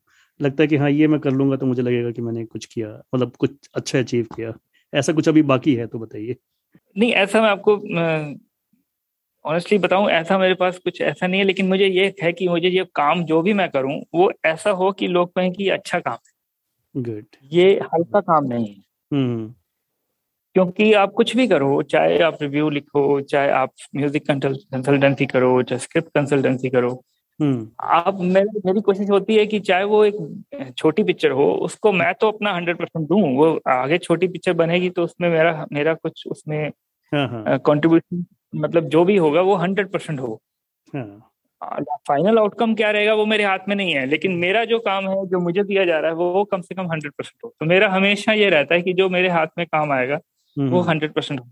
लगता 0.41 0.63
है 0.63 0.67
कि 0.69 0.77
हाँ 0.77 0.91
ये 0.91 1.07
मैं 1.09 1.21
कर 1.21 1.31
लूँगा 1.31 1.57
तो 1.57 1.67
मुझे 1.67 1.83
लगेगा 1.83 2.11
कि 2.11 2.23
मैंने 2.23 2.45
कुछ 2.45 2.65
किया 2.65 2.89
मतलब 3.15 3.33
कुछ 3.39 3.51
अच्छा 3.75 3.99
अचीव 3.99 4.27
किया। 4.37 4.53
ऐसा 4.93 5.13
कुछ 5.13 5.29
अभी 5.29 5.43
बाकी 5.45 5.75
है 5.75 5.87
तो 5.87 5.99
बताइए। 5.99 6.37
नहीं 6.97 7.13
ऐसा 7.15 7.41
मैं 7.43 7.49
आपको 7.49 7.77
ऑनेस्टली 9.45 9.79
बताऊँ 9.79 10.09
ऐसा 10.11 10.39
मेरे 10.39 10.55
पास 10.55 10.79
कुछ 10.79 11.01
ऐसा 11.03 11.27
नहीं 11.27 11.41
है 11.41 11.47
लेकिन 11.47 11.69
मुझे 11.69 11.87
ये 11.87 12.15
है 12.23 12.33
कि 12.33 12.49
मुझे 12.49 12.69
ये 12.69 12.85
काम 12.95 13.25
जो 13.25 13.41
भी 13.43 13.53
मैं 13.55 13.69
करूँ 13.71 14.01
वो 14.15 14.31
ऐसा 14.47 14.71
हो 14.73 14.91
कि 14.93 15.07
लोग 15.09 15.35
कहें 15.35 15.53
कि 15.53 15.69
अच्छा 15.69 16.01
काम 16.01 16.17
है 16.17 17.03
गुड 17.03 17.37
ये 17.53 17.69
हल्का 17.85 18.21
काम 18.23 18.45
नहीं 18.45 18.67
है 18.67 18.83
हम्म। 19.11 19.55
क्योंकि 20.57 20.93
आप 20.95 21.13
कुछ 21.13 21.35
भी 21.37 21.47
करो 21.47 21.83
चाहे 21.85 22.19
आप 22.23 22.39
रिव्यू 22.43 22.69
लिखो 22.71 23.21
चाहे 23.23 23.51
आप 23.53 23.73
म्यूज़िक 23.97 24.27
कंसल्टेंसी 24.27 25.27
करो 25.27 25.63
चाहे 25.63 25.79
स्क्रिप्ट 25.79 26.09
कंसल्टेंसी 26.11 26.71
करो 26.71 26.93
हम्म। 27.41 27.69
आप 27.95 28.19
मेरी 28.21 28.61
मेरी 28.67 28.81
कोशिश 28.81 29.11
होती 29.11 29.35
है 29.37 29.45
कि 29.47 29.59
चाहे 29.61 29.85
वो 29.85 30.05
एक 30.05 30.73
छोटी 30.79 31.03
पिक्चर 31.03 31.31
हो 31.33 31.51
उसको 31.63 31.93
मैं 31.93 32.13
तो 32.15 32.31
अपना 32.31 32.53
हंड्रेड 32.53 32.79
परसेंट 32.79 33.09
दू 33.09 33.21
वो 33.35 33.49
आगे 33.71 33.99
छोटी 33.99 34.29
पिक्चर 34.29 34.53
बनेगी 34.55 34.91
तो 34.91 35.05
उसमें 35.05 35.29
मेरा 35.29 35.67
मेरा 35.73 35.95
कुछ 35.97 36.27
उसमें 36.27 36.71
कंट्रीब्यूशन 37.15 38.17
हाँ, 38.17 38.23
हाँ। 38.23 38.61
मतलब 38.63 38.89
जो 38.89 39.05
भी 39.05 39.17
होगा 39.17 39.41
वो 39.41 39.55
हंड्रेड 39.55 39.91
परसेंट 39.91 40.21
हो 40.21 40.41
फाइनल। 42.09 42.39
आउटकम 42.39 42.75
क्या 42.75 42.91
रहेगा 42.91 43.15
वो 43.15 43.27
मेरे 43.27 43.45
हाथ 43.45 43.59
में 43.69 43.77
नहीं 43.77 43.95
है 43.95 44.07
लेकिन 44.07 44.33
मेरा 44.33 44.65
जो 44.65 44.79
काम 44.79 45.09
है 45.09 45.27
जो 45.27 45.41
मुझे 45.41 45.63
दिया 45.63 45.85
जा 45.85 45.99
रहा 45.99 46.11
है 46.11 46.17
वो, 46.17 46.45
कम 46.45 46.61
से 46.61 46.75
कम 46.75 46.91
हंड्रेड 46.93 47.13
परसेंट 47.13 47.45
हो 47.45 47.55
तो 47.61 47.67
मेरा 47.67 47.89
हमेशा 47.89 48.33
ये 48.33 48.51
रहता 48.51 48.75
है 48.75 48.83
कि 48.83 48.93
जो 48.93 49.09
मेरे 49.09 49.29
हाथ 49.29 49.47
में 49.59 49.67
काम 49.67 49.93
आएगा 49.93 50.19
वो 50.59 50.81
हंड्रेड 50.81 51.13
परसेंट 51.13 51.41
हो 51.41 51.47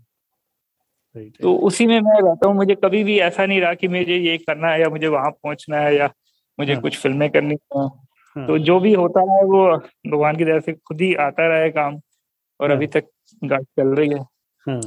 तो 1.41 1.55
उसी 1.55 1.87
में 1.87 1.99
मैं 2.01 2.21
रहता 2.21 2.47
हूँ 2.47 2.55
मुझे 2.55 2.75
कभी 2.75 3.03
भी 3.03 3.19
ऐसा 3.19 3.45
नहीं 3.45 3.61
रहा 3.61 3.73
कि 3.73 3.87
मुझे 3.87 4.17
ये 4.17 4.37
करना 4.37 4.67
है 4.67 4.81
या 4.81 4.89
मुझे 4.89 5.07
वहाँ 5.07 5.31
पहुँचना 5.31 5.77
है 5.77 5.95
या 5.95 6.09
मुझे 6.59 6.73
हाँ. 6.73 6.81
कुछ 6.81 6.97
फ़िल्में 6.97 7.29
करनी 7.29 7.55
है. 7.77 7.89
तो 8.47 8.57
जो 8.57 8.79
भी 8.79 8.93
होता 8.93 9.19
है 9.19 9.43
वो 9.43 9.77
भगवान 10.11 10.35
की 10.35 10.45
तरफ़ 10.45 10.63
से 10.63 10.73
खुद 10.73 11.01
ही 11.01 11.13
आता 11.15 11.47
रहा 11.47 11.57
है 11.57 11.69
काम 11.69 11.99
और. 12.59 12.71
अभी 12.71 12.87
तक 12.87 13.05
गाड़ी 13.43 13.63
चल 13.63 13.87
रही 13.87 14.09
हाँ. 14.09 14.81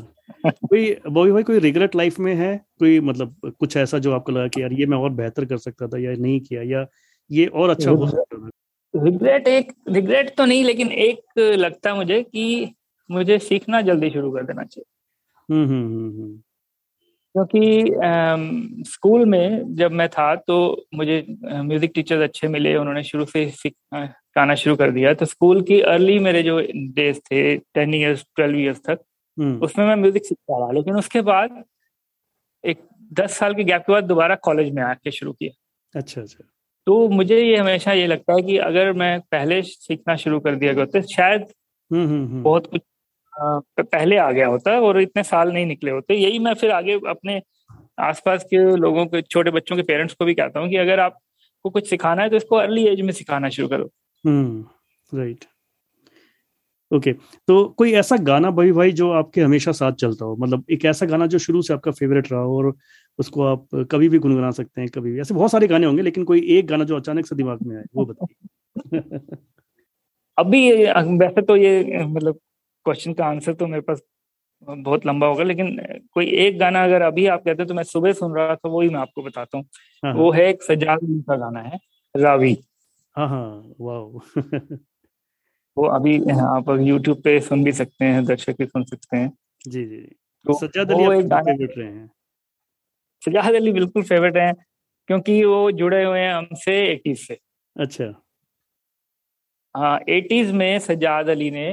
कोई 0.46 0.94
बॉबी 1.08 1.32
भाई 1.32 1.42
कोई 1.42 1.58
रिग्रेट 1.58 1.94
लाइफ 1.96 2.18
में 2.20 2.34
है? 2.34 2.56
कोई 2.78 3.00
मतलब 3.00 3.52
कुछ 3.58 3.76
ऐसा 3.76 3.98
जो 3.98 4.12
आपको 4.12 4.32
लगा 4.32 4.48
कि 4.48 4.62
यार 4.62 4.72
ये 4.72 4.86
मैं 4.86 4.98
और 4.98 5.10
बेहतर 5.12 5.44
कर 5.44 5.58
सकता 5.58 5.86
था 5.86 5.98
या 5.98 6.12
नहीं 6.12 6.40
किया 6.40 6.62
या 6.62 6.86
ये 7.30 7.46
और 7.46 7.70
अच्छा 7.70 7.90
हो 7.90 8.06
सकता 8.06 8.38
था? 8.38 8.50
रिग्रेट 8.94 9.48
एक 9.48 9.72
रिग्रेट 9.88 10.34
तो 10.36 10.44
नहीं 10.44 10.64
लेकिन 10.64 10.92
एक 10.92 11.38
लगता 11.38 11.94
मुझे 11.94 12.22
कि 12.22 12.74
मुझे 13.10 13.38
सीखना 13.38 13.80
जल्दी 13.80 14.10
शुरू 14.10 14.30
कर 14.30 14.44
देना 14.44 14.64
चाहिए। 14.64 15.54
हम्म, 15.54 15.68
हम्म, 15.68 15.96
हम्म, 15.96 16.36
क्योंकि 17.34 18.84
स्कूल 18.90 19.24
में 19.26 19.74
जब 19.76 19.92
मैं 19.92 20.08
था 20.08 20.34
तो 20.36 20.56
मुझे 20.94 21.24
म्यूज़िक 21.42 21.92
टीचर्स 21.94 22.22
अच्छे 22.22 22.48
मिले 22.48 22.74
उन्होंने 22.76 23.02
शुरू 23.02 23.24
से 23.26 23.44
गाना 23.94 24.54
शुरू 24.54 24.76
कर 24.76 24.90
दिया। 24.90 25.12
तो 25.14 25.24
स्कूल 25.24 25.60
की 25.62 25.80
अर्ली 25.82 26.18
मेरे 26.18 26.42
जो 26.42 26.58
डेज़ 26.94 27.18
थे 27.20 27.56
टेन 27.56 27.94
इयर्स 27.94 28.24
ट्वेल्व 28.36 28.58
इयर्स 28.58 28.80
तक 28.86 29.00
उसमें 29.38 29.84
मैं 29.86 29.96
म्यूज़िक 29.96 30.24
सीखता 30.24 30.58
रहा 30.58 30.70
लेकिन 30.72 30.96
उसके 30.96 31.20
बाद 31.22 31.62
एक 32.64 32.80
दस 33.12 33.36
साल 33.38 33.54
के 33.54 33.64
गैप 33.64 33.82
के 33.82 33.92
बाद 33.92 34.04
दोबारा 34.04 34.34
कॉलेज 34.42 34.72
में 34.74 34.82
आके 34.82 35.10
शुरू 35.10 35.32
किया। 35.32 35.98
अच्छा 35.98 36.20
अच्छा। 36.20 36.44
तो 36.86 37.08
मुझे 37.08 37.40
ये 37.40 37.56
हमेशा 37.56 37.92
ये 37.92 38.06
लगता 38.06 38.32
है 38.32 38.42
कि 38.42 38.56
अगर 38.58 38.92
मैं 38.94 39.18
पहले 39.32 39.60
सीखना 39.62 40.16
शुरू 40.16 40.40
कर 40.40 40.54
दिया 40.56 40.74
करते 40.74 41.02
शायद 41.04 41.46
बहुत 41.90 42.66
कुछ 42.66 42.80
पहले 43.32 44.16
आ 44.18 44.30
गया 44.32 44.46
होता 44.48 44.78
और 44.80 45.00
इतने 45.00 45.22
साल 45.24 45.52
नहीं 45.52 45.66
निकले 45.66 45.90
होते। 45.90 46.14
यही 46.14 46.38
मैं 46.38 46.54
फिर 46.54 46.70
आगे 46.72 46.94
अपने 47.08 47.40
आसपास 48.00 48.44
के 48.44 48.64
लोगों 48.76 49.04
के 49.06 49.22
छोटे 49.22 49.50
बच्चों 49.50 49.76
के 49.76 49.82
पेरेंट्स 49.82 50.14
को 50.14 50.24
भी 50.24 50.34
कहता 50.34 50.60
हूँ 50.60 50.68
कि 50.70 50.76
अगर 50.76 51.00
आपको 51.00 51.70
कुछ 51.70 51.88
सिखाना 51.90 52.22
है 52.22 52.30
तो 52.30 52.36
इसको 52.36 52.56
अर्ली 52.56 52.86
एज 52.86 53.00
में 53.00 53.12
सिखाना 53.12 53.48
शुरू 53.48 53.68
करो। 53.68 53.90
राइट 55.12 55.44
ओके 56.90 57.12
तो 57.48 57.64
कोई 57.78 57.92
ऐसा 57.94 58.16
गाना 58.22 58.50
भाई 58.50 58.72
भाई 58.72 58.92
जो 58.92 59.10
आपके 59.12 59.40
हमेशा 59.40 59.72
साथ 59.72 59.92
चलता 59.94 60.24
हो? 60.24 60.36
मतलब 60.36 60.64
एक 60.70 60.84
ऐसा 60.84 61.06
गाना 61.06 61.26
जो 61.26 61.38
शुरू 61.38 61.62
से 61.62 61.74
आपका 61.74 61.90
फेवरेट 61.90 62.30
रहा 62.32 62.40
हो 62.40 62.56
और 62.58 62.74
उसको 63.18 63.42
आप 63.44 63.66
कभी 63.90 64.08
भी 64.08 64.18
गुनगुना 64.18 64.50
सकते 64.50 64.80
हैं 64.80 64.90
कभी 64.90 65.12
भी। 65.12 65.20
ऐसे 65.20 65.34
बहुत 65.34 65.50
सारे 65.50 65.66
गाने 65.68 65.86
होंगे 65.86 66.02
लेकिन 66.02 66.24
कोई 66.24 66.40
एक 66.58 66.66
गाना 66.66 66.84
जो 66.84 66.96
अचानक 66.96 67.26
से 67.26 67.36
दिमाग 67.36 67.62
में 67.62 67.76
आए 67.76 67.84
वो 67.94 68.04
बताइए। 68.06 68.76
अभी 70.38 70.70
वैसे 71.18 71.42
तो 71.42 71.56
ये 71.56 72.04
मतलब 72.06 72.38
क्वेश्चन 72.86 73.12
का 73.14 73.26
आंसर 73.26 73.54
तो 73.54 73.66
मेरे 73.66 73.82
पास 73.82 74.02
बहुत 74.68 75.06
लंबा 75.06 75.26
होगा 75.26 75.44
लेकिन 75.44 75.76
कोई 76.14 76.26
एक 76.46 76.58
गाना 76.58 76.84
अगर 76.84 77.02
अभी 77.02 77.26
आप 77.28 77.40
कहते 77.44 77.62
हैं 77.62 77.68
तो 77.68 77.74
मैं 77.74 77.82
सुबह 77.84 78.12
सुन 78.12 78.36
रहा 78.36 78.54
था 78.56 78.68
वही 78.68 78.88
मैं 78.88 79.00
आपको 79.00 79.22
बताता 79.22 79.58
हूँ। 79.58 79.64
हाँ, 80.02 80.14
वो 80.14 80.30
हाँ। 80.32 80.40
है 80.40 80.48
एक 80.48 80.62
सजाद 80.62 81.00
का 81.28 81.36
गाना 81.36 81.60
है 81.62 81.78
रावी। 82.14 82.56
हाँ 83.16 83.28
हाँ 83.28 83.74
वाह 83.80 84.36
वो 85.78 85.86
अभी 85.86 86.18
आप 86.30 86.70
यूट्यूब 86.80 87.20
पे 87.22 87.40
सुन 87.40 87.64
भी 87.64 87.72
सकते 87.72 88.04
हैं 88.04 88.24
दर्शक 88.24 88.56
भी 88.58 88.66
सुन 88.66 88.84
सकते 88.84 89.16
हैं। 89.16 89.32
जी 89.68 89.84
जी 89.84 90.00
तो 90.46 90.58
सज्जाद 90.58 90.92
अली 90.92 91.18
एक 91.18 91.28
गाना 91.28 91.52
रहे 91.60 91.86
हैं। 91.86 92.10
सजाद 93.22 93.54
अली 93.54 93.72
बिल्कुल 93.72 94.02
फेवरेट 94.02 94.36
है 94.36 94.52
क्योंकि 95.08 95.44
वो 95.44 95.70
जुड़े 95.72 96.04
हुए 96.04 96.20
हैं 96.20 96.34
हमसे 96.34 96.86
एटीज 96.88 97.18
से। 97.26 97.38
अच्छा। 97.76 98.04
हाँ 99.76 100.00
एटीज 100.08 100.50
में 100.52 100.78
सजाद 100.78 101.28
अली 101.28 101.50
ने 101.50 101.68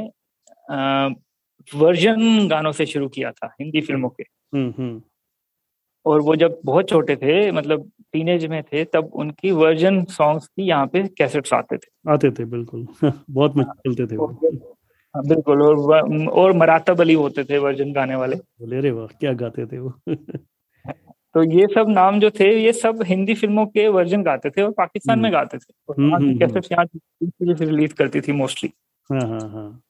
आ, 0.72 1.10
वर्जन 1.76 2.48
गानों 2.48 2.72
से 2.72 2.86
शुरू 2.86 3.10
किया 3.10 3.32
था 3.32 3.48
हिंदी 3.62 3.82
फ़िल्मों 3.82 4.10
के। 4.10 4.24
हम्म, 4.54 4.74
हम्म। 4.78 5.02
और 6.06 6.22
वो 6.22 6.36
जब 6.36 6.60
बहुत 6.66 6.90
छोटे 6.90 7.16
थे 7.16 7.52
मतलब 7.52 7.90
टीनेज 8.14 8.46
में 8.46 8.62
थे 8.64 8.84
तब 8.86 9.12
उनकी 9.16 9.52
वर्जन 9.52 10.04
सॉन्ग्स 10.12 10.48
की 10.48 10.64
यहाँ 10.64 10.88
पे 10.88 11.04
कैसेट्स 11.18 11.54
आते 11.54 11.78
थे। 11.78 12.12
आते 12.12 12.32
थे 12.32 12.46
बिल्कुल। 12.46 12.86
बहुत 13.30 13.58
मज़ा 13.58 13.74
चलते 13.88 14.06
थे 14.08 14.16
हाँ, 14.16 15.24
बिल्कुल 15.28 15.62
और 15.62 16.28
और 16.30 16.54
मरातब 16.54 17.02
अली 17.02 17.14
होते 17.14 17.44
थे 17.44 17.58
वर्जन 17.58 17.92
गाने 17.94 18.16
वाले। 18.16 18.36
बोले 18.36 18.80
रे 18.82 18.92
वाह 18.92 19.08
क्या 19.20 19.34
गाते 19.34 19.66
थे 19.66 19.80
वो? 19.80 19.94
तो 21.36 21.44
ये 21.52 21.66
सब 21.68 21.90
नाम 21.90 22.20
जो 22.20 22.30
थे 22.30 22.50
ये 22.64 22.72
सब 22.74 23.02
हिंदी 23.06 23.34
फ़िल्मों 23.36 23.66
के 23.66 23.88
वर्जन 23.90 24.24
गाते 24.24 24.50
थे 24.50 24.62
और 24.62 24.72
पाकिस्तान 24.72 25.20
में 25.20 25.30
हम्म। 25.30 25.38
गाते 25.38 25.58
थे। 25.58 26.38
कैसेट्स 26.40 26.72
यहाँ 26.72 26.86
रिलीज़ 27.62 27.94
करती 27.94 28.22
थी 28.22 28.32
मोस्टली 28.32 28.70
हाँ 29.10 29.22
हाँ 29.22 29.50
हाँ। 29.50 29.82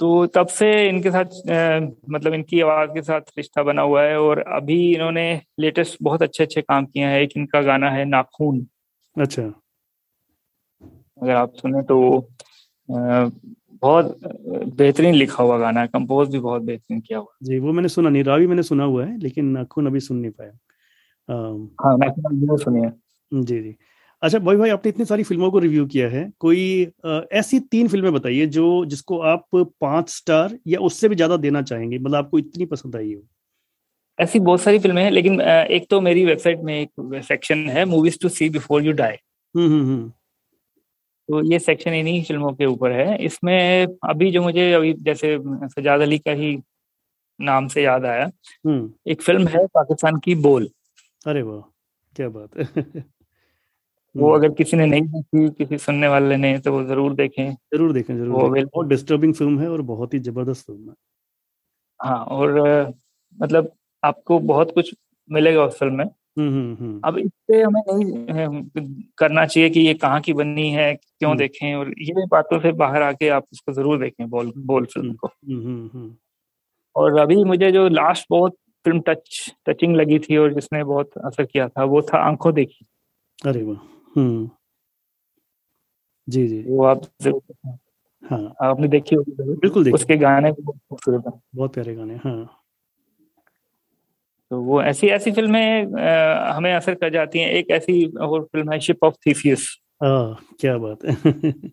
तो 0.00 0.26
तब 0.26 0.46
से 0.46 0.68
इनके 0.88 1.10
साथ 1.10 1.24
आ, 1.50 1.80
मतलब 2.10 2.34
इनकी 2.34 2.60
आवाज़ 2.60 2.90
के 2.90 3.02
साथ 3.02 3.20
रिश्ता 3.38 3.62
बना 3.62 3.82
हुआ 3.82 4.02
है 4.02 4.18
और 4.20 4.38
अभी 4.56 4.78
इन्होंने 4.94 5.24
लेटेस्ट 5.60 5.98
बहुत 6.02 6.22
अच्छे 6.22 6.44
अच्छे 6.44 6.62
काम 6.62 6.86
किए 6.86 7.04
हैं। 7.04 7.20
एक 7.20 7.36
इनका 7.36 7.62
गाना 7.62 7.90
है 7.90 8.04
नाखून। 8.04 8.66
अच्छा। 9.16 9.42
अगर 11.22 11.34
आप 11.34 11.54
सुने 11.54 11.82
तो 11.82 11.98
आ, 12.88 13.28
बहुत 13.82 14.18
बेहतरीन 14.76 15.14
लिखा 15.14 15.42
हुआ 15.42 15.58
गाना 15.58 15.80
है। 15.80 15.86
कंपोज 15.86 16.28
भी 16.32 16.38
बहुत 16.38 16.62
बेहतरीन 16.62 17.00
किया 17.00 17.18
हुआ 17.18 17.34
जी 17.42 17.58
वो 17.58 17.72
मैंने 17.72 17.88
सुना 17.88 18.10
नहीं 18.10 18.24
रावी 18.24 18.46
मैंने 18.46 18.62
सुना 18.62 18.84
हुआ 18.84 19.04
है 19.06 19.18
लेकिन 19.18 19.46
नाखून 19.48 19.86
अभी 19.86 20.00
सुन 20.00 20.16
नहीं 20.16 20.30
पाया। 20.30 20.52
हाँ 21.84 21.96
नाखून 21.98 22.56
सुनिए 22.58 22.90
जी 23.32 23.60
जी। 23.62 23.74
अच्छा 24.22 24.38
भाई 24.38 24.56
भाई 24.56 24.70
आपने 24.70 24.90
इतनी 24.90 25.04
सारी 25.04 25.22
फ़िल्मों 25.22 25.50
को 25.50 25.58
रिव्यू 25.58 25.84
किया 25.86 26.08
है। 26.08 26.24
कोई 26.40 26.62
ऐसी 27.32 27.58
तीन 27.72 27.88
फ़िल्में 27.88 28.12
बताइए 28.12 28.46
जो 28.48 28.84
जिसको 28.86 29.18
आप 29.24 29.44
पाँच 29.80 30.08
स्टार 30.10 30.58
या 30.66 30.80
उससे 30.80 31.08
भी 31.08 31.16
ज़्यादा 31.16 31.36
देना 31.38 31.62
चाहेंगे 31.62 31.98
मतलब 31.98 32.14
आपको 32.16 32.38
इतनी 32.38 32.66
पसंद 32.66 32.96
आई 32.96 33.12
हो? 33.14 33.22
ऐसी 34.18 34.40
बहुत 34.40 34.60
सारी 34.62 34.78
फ़िल्में 34.78 35.02
हैं 35.04 35.10
लेकिन 35.10 35.40
एक 35.42 35.86
तो 35.90 36.00
मेरी 36.00 36.24
वेबसाइट 36.24 36.60
में 36.62 36.74
एक 36.74 37.22
सेक्शन 37.24 37.68
है 37.70 37.84
movies 37.86 38.18
to 38.22 38.28
see 38.30 38.48
before 38.50 38.84
you 38.84 38.92
die 38.94 39.16
तो 41.28 41.40
ये 41.52 41.58
सेक्शन 41.58 41.94
इन्हीं 41.94 42.22
फ़िल्मों 42.24 42.52
के 42.52 42.66
ऊपर 42.66 42.92
है। 42.92 43.16
इसमें 43.24 43.86
अभी 44.04 44.30
जो 44.30 44.42
मुझे 44.42 44.72
अभी 44.72 44.92
जैसे 45.00 45.36
सजाद 45.70 46.00
अली 46.00 46.18
का 46.18 46.32
ही 46.32 46.56
नाम 47.38 47.68
से 47.68 47.82
याद 47.84 48.04
आया। 48.06 48.24
हम्म। 48.66 48.92
एक 49.12 49.22
फ़िल्म 49.22 49.48
है 49.48 49.66
पाकिस्तान 49.74 50.18
की 50.20 50.34
बोल। 50.42 50.68
अरे 51.26 51.42
वाह 51.42 51.60
क्या 52.16 52.28
बात 52.30 52.58
है। 52.58 53.04
वो 54.18 54.26
हम्म। 54.26 54.36
अगर 54.36 54.54
किसी 54.54 54.76
ने 54.76 54.86
नहीं 54.86 55.02
देखी 55.04 55.48
किसी 55.54 55.78
सुनने 55.78 56.08
वाले 56.08 56.36
ने 56.36 56.58
तो 56.58 56.72
वो 56.72 56.82
ज़रूर 56.84 57.14
देखें। 57.14 57.52
ज़रूर 57.52 57.92
देखें 57.92 58.16
ज़रूर 58.16 58.28
वो 58.30 58.48
देखें। 58.48 58.66
बहुत 58.66 58.86
डिस्टर्बिंग 58.86 59.34
फ़िल्म 59.34 59.58
है 59.60 59.68
और 59.70 59.82
बहुत 59.84 60.14
ही 60.14 60.18
ज़बरदस्त 60.20 60.66
फ़िल्म 60.66 60.88
है। 60.88 60.94
हाँ 62.00 62.24
और 62.26 62.92
मतलब 63.38 63.72
आपको 64.02 64.38
बहुत 64.40 64.74
कुछ 64.74 64.94
मिलेगा 65.30 65.64
उस 65.64 65.78
फ़िल्म 65.78 65.94
में। 65.94 66.04
हम्म, 66.04 66.74
हम्म, 66.74 67.00
अब 67.04 67.18
इससे 67.18 67.60
हमें 67.62 67.80
नहीं 67.86 68.84
करना 69.18 69.44
चाहिए 69.46 69.70
कि 69.70 69.80
ये 69.80 69.94
कहाँ 69.96 70.20
की 70.20 70.32
बननी 70.32 70.68
है 70.70 70.94
क्यों 70.94 71.36
देखें 71.36 71.74
और 71.74 71.92
ये 72.00 72.26
बातों 72.26 72.58
से 72.60 72.72
बाहर 72.74 73.02
आके 73.02 73.28
आप 73.28 73.46
उसको 73.52 73.72
ज़रूर 73.72 73.98
देखें 73.98 74.28
बोल 74.30 74.52
बोल 74.66 74.84
फ़िल्म 74.86 75.14
को। 75.14 75.30
और 76.96 77.18
अभी 77.18 77.42
मुझे 77.44 77.70
जो 77.72 77.88
लास्ट 77.90 78.26
बहुत 78.30 78.56
फ़िल्म 78.84 79.00
टच 79.00 79.44
टचिंग 79.66 79.96
लगी 79.96 80.18
थी 80.18 80.36
और 80.36 80.54
जिसने 80.54 80.82
बहुत 80.84 81.18
असर 81.24 81.44
किया 81.44 81.68
था 81.68 81.84
वो 81.84 82.02
था 82.02 82.18
आँखों 82.20 82.54
देखी। 82.54 82.86
अरे 83.38 83.62
वाह। 83.62 83.76
हम्म। 84.16 84.48
जी 86.28 86.46
जी। 86.48 86.62
वो 86.68 86.84
आप 86.84 87.02
हाँ। 88.22 88.54
आपने 88.62 88.88
देखी 88.88 89.16
होगी 89.16 89.32
बिल्कुल 89.54 89.84
देखी। 89.84 89.94
उसके 89.94 90.16
गाने 90.16 90.50
बहुत 90.52 90.78
खूबसूरत 90.90 91.24
है। 91.26 91.32
बहुत 91.54 91.74
प्यारे 91.74 91.94
गाने 91.94 92.16
हाँ। 92.16 92.58
तो 94.50 94.60
वो 94.62 94.82
ऐसी 94.82 95.06
ऐसी 95.08 95.30
फ़िल्में 95.32 95.84
हमें 96.52 96.72
असर 96.74 96.94
कर 96.94 97.10
जाती 97.10 97.38
हैं। 97.38 97.48
एक 97.50 97.70
ऐसी 97.70 98.04
और 98.20 98.42
फ़िल्म 98.44 98.72
है 98.72 98.80
शिप 98.80 99.04
ऑफ़ 99.04 99.14
हाँ 100.02 100.36
क्या 100.60 100.76
बात 100.78 101.04
है। 101.04 101.14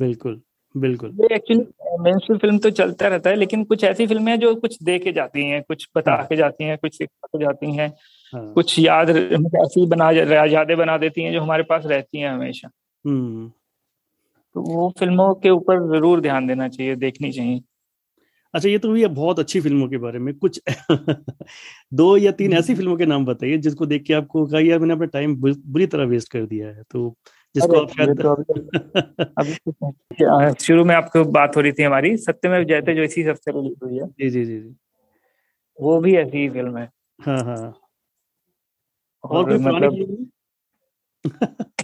बिल्कुल। 0.00 0.42
बिल्कुल 0.74 1.16
ये 1.20 1.34
एक्चुअली 1.34 1.98
मेन 2.00 2.18
फ़िल्म 2.38 2.58
तो 2.58 2.70
चलता 2.70 3.08
रहता 3.08 3.30
है 3.30 3.36
लेकिन 3.36 3.64
कुछ 3.64 3.84
ऐसी 3.84 4.06
फ़िल्में 4.06 4.30
हैं 4.32 4.38
जो 4.40 4.54
कुछ 4.56 4.82
दे 4.82 4.98
के 4.98 5.12
जाती 5.12 5.48
हैं 5.48 5.62
कुछ 5.62 5.88
बता 5.96 6.12
हाँ। 6.12 6.26
के 6.26 6.36
जाती 6.36 6.64
हैं 6.64 6.76
कुछ 6.78 6.96
सिखा 6.98 7.26
के 7.28 7.44
जाती 7.44 7.74
हैं 7.76 7.88
हाँ। 8.32 8.52
कुछ 8.54 8.78
याद 8.78 9.10
ऐसी 9.10 9.86
बना 9.86 10.10
यादें 10.46 10.76
बना 10.76 10.96
देती 10.98 11.22
हैं 11.22 11.32
जो 11.32 11.40
हमारे 11.40 11.62
पास 11.62 11.86
रहती 11.86 12.20
हैं 12.20 12.30
हमेशा 12.30 12.70
हम्म। 13.04 13.50
तो 14.56 14.62
वो 14.62 14.88
फ़िल्मों 14.98 15.34
के 15.34 15.50
ऊपर 15.50 15.86
ज़रूर 15.88 16.20
ध्यान 16.20 16.46
देना 16.46 16.68
चाहिए 16.68 16.96
देखनी 16.96 17.32
चाहिए 17.32 17.60
अच्छा 18.54 18.68
ये 18.68 18.78
तो 18.78 18.88
हुई 18.88 19.04
बहुत 19.06 19.38
अच्छी 19.38 19.60
फ़िल्मों 19.60 19.88
के 19.88 19.98
बारे 19.98 20.18
में 20.18 20.34
कुछ 20.34 20.60
दो 21.94 22.16
या 22.16 22.32
तीन 22.32 22.52
ऐसी 22.52 22.74
फ़िल्मों 22.74 22.96
के 22.96 23.06
नाम 23.06 23.24
बताइए 23.24 23.58
जिसको 23.58 23.86
देख 23.86 24.02
के 24.02 24.14
आपको 24.14 24.44
कहा 24.46 24.60
यार 24.60 24.78
मैंने 24.78 24.94
अपना 24.94 25.06
टाइम 25.08 25.36
बुरी 25.36 25.86
तरह 25.86 26.04
वेस्ट 26.04 26.30
कर 26.32 26.46
दिया 26.46 26.68
है 26.68 26.82
तो 26.90 27.08
जिसको 27.54 27.80
आप 27.80 27.88
शायद 27.88 28.20
तो 28.20 28.34
शुरू 30.60 30.84
में 30.84 30.94
आपको 30.94 31.24
बात 31.24 31.56
हो 31.56 31.60
रही 31.60 31.72
थी 31.72 31.82
हमारी 31.82 32.16
सत्य 32.16 32.48
में 32.48 32.66
जयते 32.66 32.94
जो 32.94 33.02
इसी 33.02 33.24
सबसे 33.24 33.50
रिलीज़ 33.50 33.84
हुई 33.84 33.98
है। 33.98 34.06
जी 34.06 34.30
जी 34.30 34.44
जी 34.44 34.60
जी। 34.60 34.74
वो 35.80 36.00
भी 36.00 36.16
ऐसी 36.16 36.48
फ़िल्म 36.48 36.78
है। 36.78 36.90
हाँ 37.26 37.44
हाँ। 37.44 37.74
और 39.24 39.44
कोई 39.44 39.58
मतलब 39.58 40.26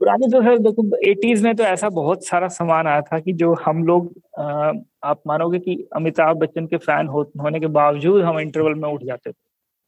पुरानी 0.00 0.26
तो 0.26 0.42
सर 0.42 0.58
देखो 0.58 1.10
एटीज 1.10 1.42
में 1.42 1.56
तो 1.56 1.62
ऐसा 1.62 1.88
बहुत 1.88 2.26
सारा 2.26 2.48
सामान 2.48 2.86
आया 2.86 3.00
था 3.00 3.20
कि 3.20 3.32
जो 3.32 3.54
हम 3.54 3.84
लोग 3.84 4.14
आ, 4.38 4.72
आप 5.04 5.22
मानोगे 5.26 5.58
कि 5.58 5.88
अमिताभ 5.96 6.36
बच्चन 6.36 6.66
के 6.66 6.76
फ़ैन 6.76 7.06
हो, 7.06 7.32
होने 7.42 7.60
के 7.60 7.66
बावजूद 7.66 8.24
हम 8.24 8.38
इंटरवल 8.38 8.74
में 8.74 8.88
उठ 8.88 9.04
जाते 9.04 9.30
थे। 9.30 9.34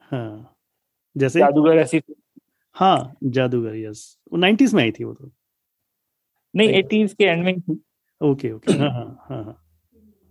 हाँ 0.01 0.55
जैसे? 1.17 1.41
जादूगर 1.41 1.77
ऐसी 1.77 2.01
हाँ 2.75 3.15
जादूगर 3.25 3.77
यस 3.77 4.19
वो 4.33 4.39
नाइन्टीज 4.39 4.75
में 4.75 4.83
आई 4.83 4.91
थी 4.91 5.05
वो 5.05 5.15
तो। 5.15 5.31
नहीं 6.57 6.69
एटीज 6.69 7.13
के 7.13 7.25
एंड 7.25 7.45
में 7.45 7.61
थी। 7.61 7.83
ओके 8.23 8.53
ओके 8.53 8.73
हाँ 8.73 8.91
हाँ 8.91 9.27
हाँ, 9.29 9.45
हाँ। 9.45 9.61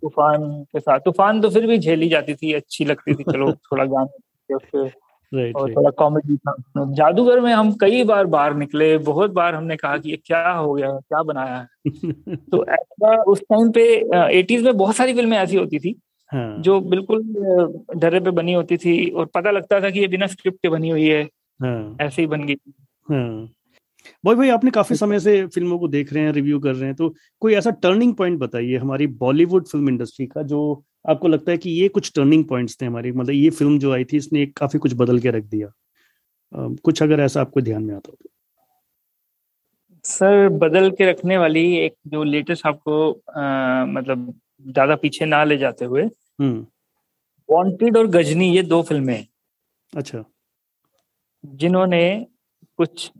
तूफ़ान 0.01 0.63
के 0.63 0.79
साथ। 0.79 0.99
तूफ़ान 0.99 1.41
तो 1.41 1.49
फिर 1.49 1.67
भी 1.67 1.77
झेली 1.77 2.09
जाती 2.09 2.35
थी 2.35 2.53
अच्छी 2.53 2.85
लगती 2.85 3.15
थी। 3.15 3.23
चलो 3.23 3.51
थोड़ा 3.71 3.85
गाने 3.85 4.89
right, 5.33 5.55
और 5.55 5.73
थोड़ा 5.73 5.89
कॉमेडी 5.89 6.37
था। 6.37 6.55
जादूगर 6.77 7.39
में 7.39 7.53
हम 7.53 7.73
कई 7.73 8.03
बार 8.03 8.25
बाहर 8.25 8.55
निकले 8.55 8.97
बहुत 8.97 9.31
बार 9.31 9.55
हमने 9.55 9.75
कहा 9.75 9.97
कि 9.97 10.09
ये 10.09 10.17
क्या 10.25 10.51
हो 10.51 10.73
गया 10.73 10.91
क्या 10.91 11.23
बनाया 11.23 11.57
है? 11.57 11.67
तो 12.35 12.65
ऐसा 12.65 13.23
उस 13.23 13.41
टाइम 13.41 13.71
पे 13.71 14.09
एटीज 14.39 14.63
में 14.63 14.77
बहुत 14.77 14.95
सारी 14.95 15.13
फ़िल्में 15.13 15.37
ऐसी 15.37 15.57
होती 15.57 15.79
थी 15.79 15.99
हाँ. 16.31 16.57
जो 16.59 16.79
बिल्कुल 16.81 17.23
डरे 17.95 18.19
पे 18.19 18.31
बनी 18.31 18.53
होती 18.53 18.77
थी 18.77 19.09
और 19.09 19.25
पता 19.25 19.51
लगता 19.51 19.81
था 19.81 19.89
कि 19.89 19.99
ये 19.99 20.07
बिना 20.07 20.27
स्क्रिप्ट 20.27 20.57
के 20.57 20.69
बनी 20.69 20.89
हुई 20.89 21.07
है। 21.07 21.29
हाँ. 21.59 21.97
ऐसे 22.01 22.21
ही 22.21 22.27
बन 22.27 22.45
गई 22.45 22.55
हाँ. 23.07 23.49
भाई 24.23 24.35
भाई 24.35 24.49
आपने 24.49 24.71
काफ़ी 24.71 24.95
समय 24.95 25.19
से 25.19 25.45
फ़िल्मों 25.45 25.77
को 25.79 25.87
देख 25.87 26.11
रहे 26.13 26.23
हैं 26.23 26.31
रिव्यू 26.33 26.59
कर 26.59 26.73
रहे 26.73 26.85
हैं 26.85 26.95
तो 26.95 27.13
कोई 27.41 27.53
ऐसा 27.53 27.69
टर्निंग 27.83 28.15
पॉइंट 28.15 28.39
बताइए 28.39 28.77
हमारी 28.77 29.07
बॉलीवुड 29.19 29.67
फ़िल्म 29.67 29.89
इंडस्ट्री 29.89 30.25
का 30.25 30.41
जो 30.43 30.61
आपको 31.09 31.27
लगता 31.27 31.51
है 31.51 31.57
कि 31.57 31.69
ये 31.71 31.87
कुछ 31.89 32.11
टर्निंग 32.15 32.45
पॉइंट्स 32.45 32.77
थे 32.81 32.85
हमारी 32.85 33.11
मतलब 33.11 33.33
ये 33.33 33.49
फ़िल्म 33.51 33.79
जो 33.79 33.93
आई 33.93 34.03
थी 34.03 34.17
इसने 34.17 34.45
काफ़ी 34.57 34.79
कुछ 34.79 34.93
बदल 34.93 35.19
के 35.19 35.31
रख 35.31 35.43
दिया 35.45 35.71
कुछ 36.83 37.01
अगर 37.03 37.19
ऐसा 37.19 37.41
आपको 37.41 37.61
ध्यान 37.61 37.83
में 37.83 37.95
आता 37.95 38.11
हो 38.11 38.15
तो 38.15 38.29
सर 40.05 40.47
बदल 40.57 40.89
के 40.91 41.09
रखने 41.09 41.37
वाली 41.37 41.65
एक 41.77 41.95
जो 42.07 42.23
लेटेस्ट 42.23 42.65
आपको 42.67 43.11
आ, 43.11 43.85
मतलब 43.85 44.33
ज़्यादा 44.65 44.95
पीछे 44.95 45.25
ना 45.25 45.43
ले 45.43 45.57
जाते 45.57 45.85
हुए 45.85 46.03
वांटेड 47.49 47.87
हम्म। 47.87 47.99
और 47.99 48.07
गजनी 48.11 48.55
ये 48.55 48.63
दो 48.63 48.81
फ़िल्में 48.83 49.25
अच्छा 49.93 50.23
जिन्होंने 51.45 52.27
कुछ 52.77 53.11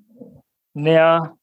नया 0.77 1.35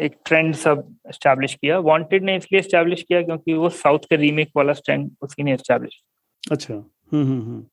एक 0.00 0.16
ट्रेंड 0.26 0.54
सब 0.54 0.94
एस्टैब्लिश 1.08 1.54
किया। 1.54 1.78
वांटेड 1.78 2.22
ने 2.22 2.36
इसलिए 2.36 2.58
एस्टैब्लिश 2.60 3.02
किया 3.02 3.22
क्योंकि 3.22 3.54
वो 3.54 3.68
साउथ 3.68 3.98
के 3.98 4.16
रीमेक 4.16 4.50
वाला 4.56 4.72
ट्रेंड 4.72 5.10
उसी 5.22 5.42
ने 5.42 5.52
एस्टैब्लिश 5.52 6.02
अच्छा। 6.50 6.74
हम्म 6.74 7.24
हम्म, 7.24 7.42
हम्म। 7.42 7.66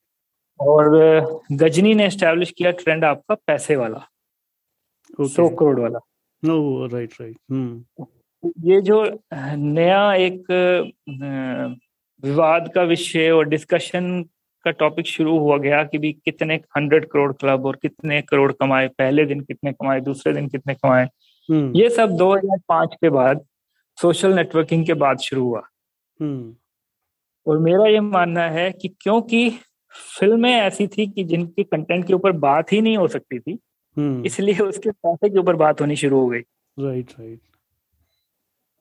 और 0.59 1.41
गजनी 1.51 1.93
ने 1.93 2.05
एस्टैब्लिश 2.05 2.51
किया 2.57 2.71
ट्रेंड 2.71 3.05
आपका 3.05 3.35
पैसे 3.35 3.75
वाला। 3.75 3.99
सौ 5.21 5.23
okay. 5.25 5.55
करोड़ 5.59 5.79
वाला। 5.79 5.99
नो 6.43 6.85
राइट 6.87 7.13
राइट 7.21 7.37
ये 8.65 8.81
जो 8.81 9.03
नया 9.55 10.13
एक 10.13 10.45
विवाद 12.23 12.71
का 12.75 12.83
विषय 12.83 13.29
और 13.29 13.45
डिस्कशन 13.45 14.25
का 14.65 14.71
टॉपिक 14.73 15.07
शुरू 15.07 15.37
हुआ 15.39 15.57
गया 15.57 15.83
कि 15.83 15.97
भी 15.97 16.11
कितने 16.15 16.55
हंड्रेड 16.77 17.05
करोड़ 17.05 17.31
क्लब 17.33 17.65
और 17.65 17.75
कितने 17.75 18.21
करोड़ 18.21 18.51
कमाए 18.53 18.87
पहले 18.97 19.25
दिन 19.25 19.41
कितने 19.41 19.71
कमाए 19.73 20.01
दूसरे 20.01 20.33
दिन 20.33 20.47
कितने 20.47 20.73
कमाए 20.75 21.05
हम्म। 21.49 21.71
ये 21.75 21.89
सब 21.89 22.15
2005 22.17 22.95
के 22.95 23.09
बाद 23.09 23.45
सोशल 23.97 24.33
नेटवर्किंग 24.33 24.85
के 24.85 24.93
बाद 24.95 25.19
शुरू 25.19 25.43
हुआ 25.43 25.61
हम्म। 26.19 26.53
और 27.45 27.59
मेरा 27.59 27.87
ये 27.87 27.99
मानना 28.01 28.49
है 28.49 28.71
कि 28.71 28.87
क्योंकि 29.01 29.49
फ़िल्में 30.13 30.51
ऐसी 30.51 30.87
थी 30.87 31.07
कि 31.07 31.23
जिनके 31.23 31.63
कंटेंट 31.65 32.05
के 32.07 32.13
ऊपर 32.13 32.31
बात 32.39 32.71
ही 32.71 32.81
नहीं 32.81 32.97
हो 32.97 33.07
सकती 33.07 33.39
थी 33.39 33.57
हम्म। 33.97 34.25
इसलिए 34.25 34.59
उसके 34.61 34.91
पैसे 34.91 35.29
के 35.29 35.39
ऊपर 35.39 35.55
बात 35.57 35.81
होनी 35.81 35.95
शुरू 35.95 36.19
हो 36.19 36.27
गई 36.27 36.39
राइट 36.77 37.11
राइट 37.19 37.39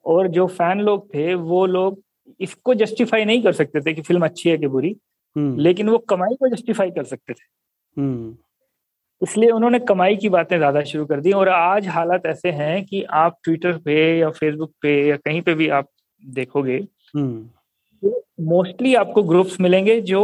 और 0.06 0.28
जो 0.28 0.46
फ़ैन 0.48 0.80
लोग 0.80 1.08
थे 1.14 1.34
वो 1.34 1.64
लोग 1.68 2.02
इसको 2.40 2.74
जस्टिफाई 2.74 3.24
नहीं 3.24 3.42
कर 3.42 3.52
सकते 3.52 3.80
थे 3.80 3.92
कि 3.94 4.02
फ़िल्म 4.02 4.24
अच्छी 4.24 4.50
है 4.50 4.56
कि 4.58 4.66
बुरी 4.66 4.94
लेकिन 5.36 5.88
वो 5.88 5.98
कमाई 6.10 6.34
को 6.34 6.48
जस्टिफाई 6.48 6.90
कर 6.90 7.04
सकते 7.04 7.32
थे। 7.32 7.46
इसलिए 9.22 9.50
उन्होंने 9.50 9.78
कमाई 9.80 10.16
की 10.16 10.28
बातें 10.28 10.56
ज़्यादा 10.56 10.82
शुरू 10.84 11.04
कर 11.06 11.20
दी 11.20 11.32
और 11.32 11.48
आज 11.48 11.86
हालात 11.88 12.26
ऐसे 12.26 12.50
हैं 12.52 12.84
कि 12.84 13.02
आप 13.16 13.38
ट्विटर 13.44 13.78
पे 13.78 13.96
या 14.18 14.30
फेसबुक 14.30 14.72
पे 14.82 14.92
या 15.08 15.16
कहीं 15.16 15.40
पे 15.42 15.54
भी 15.54 15.68
आप 15.70 15.88
देखोगे 16.22 16.78
तो 18.02 18.22
मोस्टली 18.44 18.94
आपको 18.94 19.22
ग्रुप्स 19.22 19.60
मिलेंगे 19.60 20.00
जो 20.02 20.20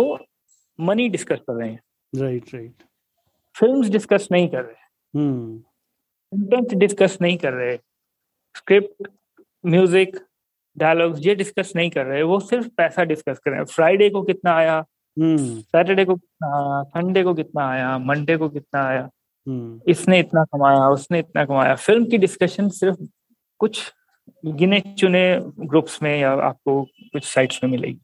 मनी 0.79 1.09
डिस्कस 1.09 1.41
कर 1.49 1.55
रहे 1.55 1.69
हैं। 1.71 1.81
राइट 2.13 2.55
राइट 2.55 2.83
फिल्म्स 3.57 3.89
डिस्कस 3.89 4.29
नहीं 4.33 4.49
कर 4.49 4.63
रहे। 4.63 4.83
कंटेंट 6.33 6.75
डिस्कस 6.75 7.19
नहीं 7.23 7.37
कर 7.39 7.53
रहे। 7.53 7.77
स्क्रिप्ट 8.55 9.09
म्यूज़िक 9.67 10.17
डायलॉग्स 10.77 11.27
ये 11.27 11.35
डिस्कस 11.35 11.73
नहीं 11.77 11.91
कर 11.91 12.07
रहे। 12.07 12.23
वो 12.23 12.39
सिर्फ़ 12.41 12.69
पैसा 12.77 13.05
डिस्कस 13.05 13.39
कर 13.39 13.51
रहे 13.51 13.61
हैं। 13.61 13.67
फ्राइडे 13.67 14.09
को 14.11 14.23
कितना 14.23 14.55
आया? 14.55 14.85
सैटरडे 15.17 16.03
हम्म। 16.03 16.05
को 16.05 16.15
कितना 16.15 16.57
आया 16.57 16.83
संडे 16.85 17.23
को 17.25 17.35
कितना 17.35 17.69
आया 17.69 17.99
मंडे 18.01 18.37
को 18.37 18.49
कितना 18.49 18.83
आया 18.83 19.09
हम्म। 19.47 19.91
इसने 19.91 20.19
इतना 20.19 20.45
कमाया 20.45 20.89
उसने 20.89 21.19
इतना 21.19 21.45
कमाया 21.45 21.75
फ़िल्म 21.77 22.05
की 22.05 22.19
डिस्कशन 22.19 22.69
सिर्फ़ 22.71 22.97
कुछ 23.61 23.81
गिने 24.55 24.81
चुने 24.99 25.25
ग्रुप्स 25.61 26.03
में 26.03 26.17
या 26.21 26.33
आपको 26.43 26.83
कुछ 26.83 27.25
साइट्स 27.25 27.63
में 27.65 27.71
मिलेगी 27.71 28.01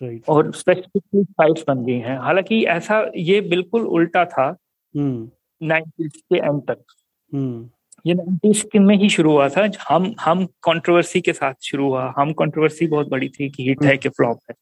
right. 0.00 0.28
और 0.28 0.52
स्पेसिफिकली 0.52 1.24
साइट्स 1.24 1.64
बन 1.68 1.84
गई 1.84 1.98
हैं 1.98 2.18
हालाँकि 2.18 2.64
ऐसा 2.68 3.00
ये 3.16 3.40
बिल्कुल 3.48 3.86
उल्टा 3.88 4.24
था 4.24 4.54
नाइन्टीज 4.94 6.22
हम्म। 6.30 6.36
के 6.36 6.46
एंड 6.46 6.62
तक 6.62 6.84
हम्म। 7.32 7.68
ये 8.06 8.14
नाइन्टीज 8.14 8.66
में 8.76 8.96
ही 8.96 9.08
शुरू 9.10 9.32
हुआ 9.32 9.48
था 9.48 9.68
हम 9.88 10.14
हम 10.20 10.44
कंट्रोवर्सी 10.64 11.20
के 11.20 11.32
साथ 11.32 11.54
शुरू 11.62 11.86
हुआ 11.86 12.12
हम 12.16 12.32
कंट्रोवर्सी 12.32 12.86
बहुत 12.86 13.08
बड़ी 13.08 13.28
थी 13.28 13.48
कि 13.50 13.68
हिट 13.68 13.84
है 13.84 13.96
कि 13.96 14.08
फ्लॉप 14.08 14.38
है 14.50 14.54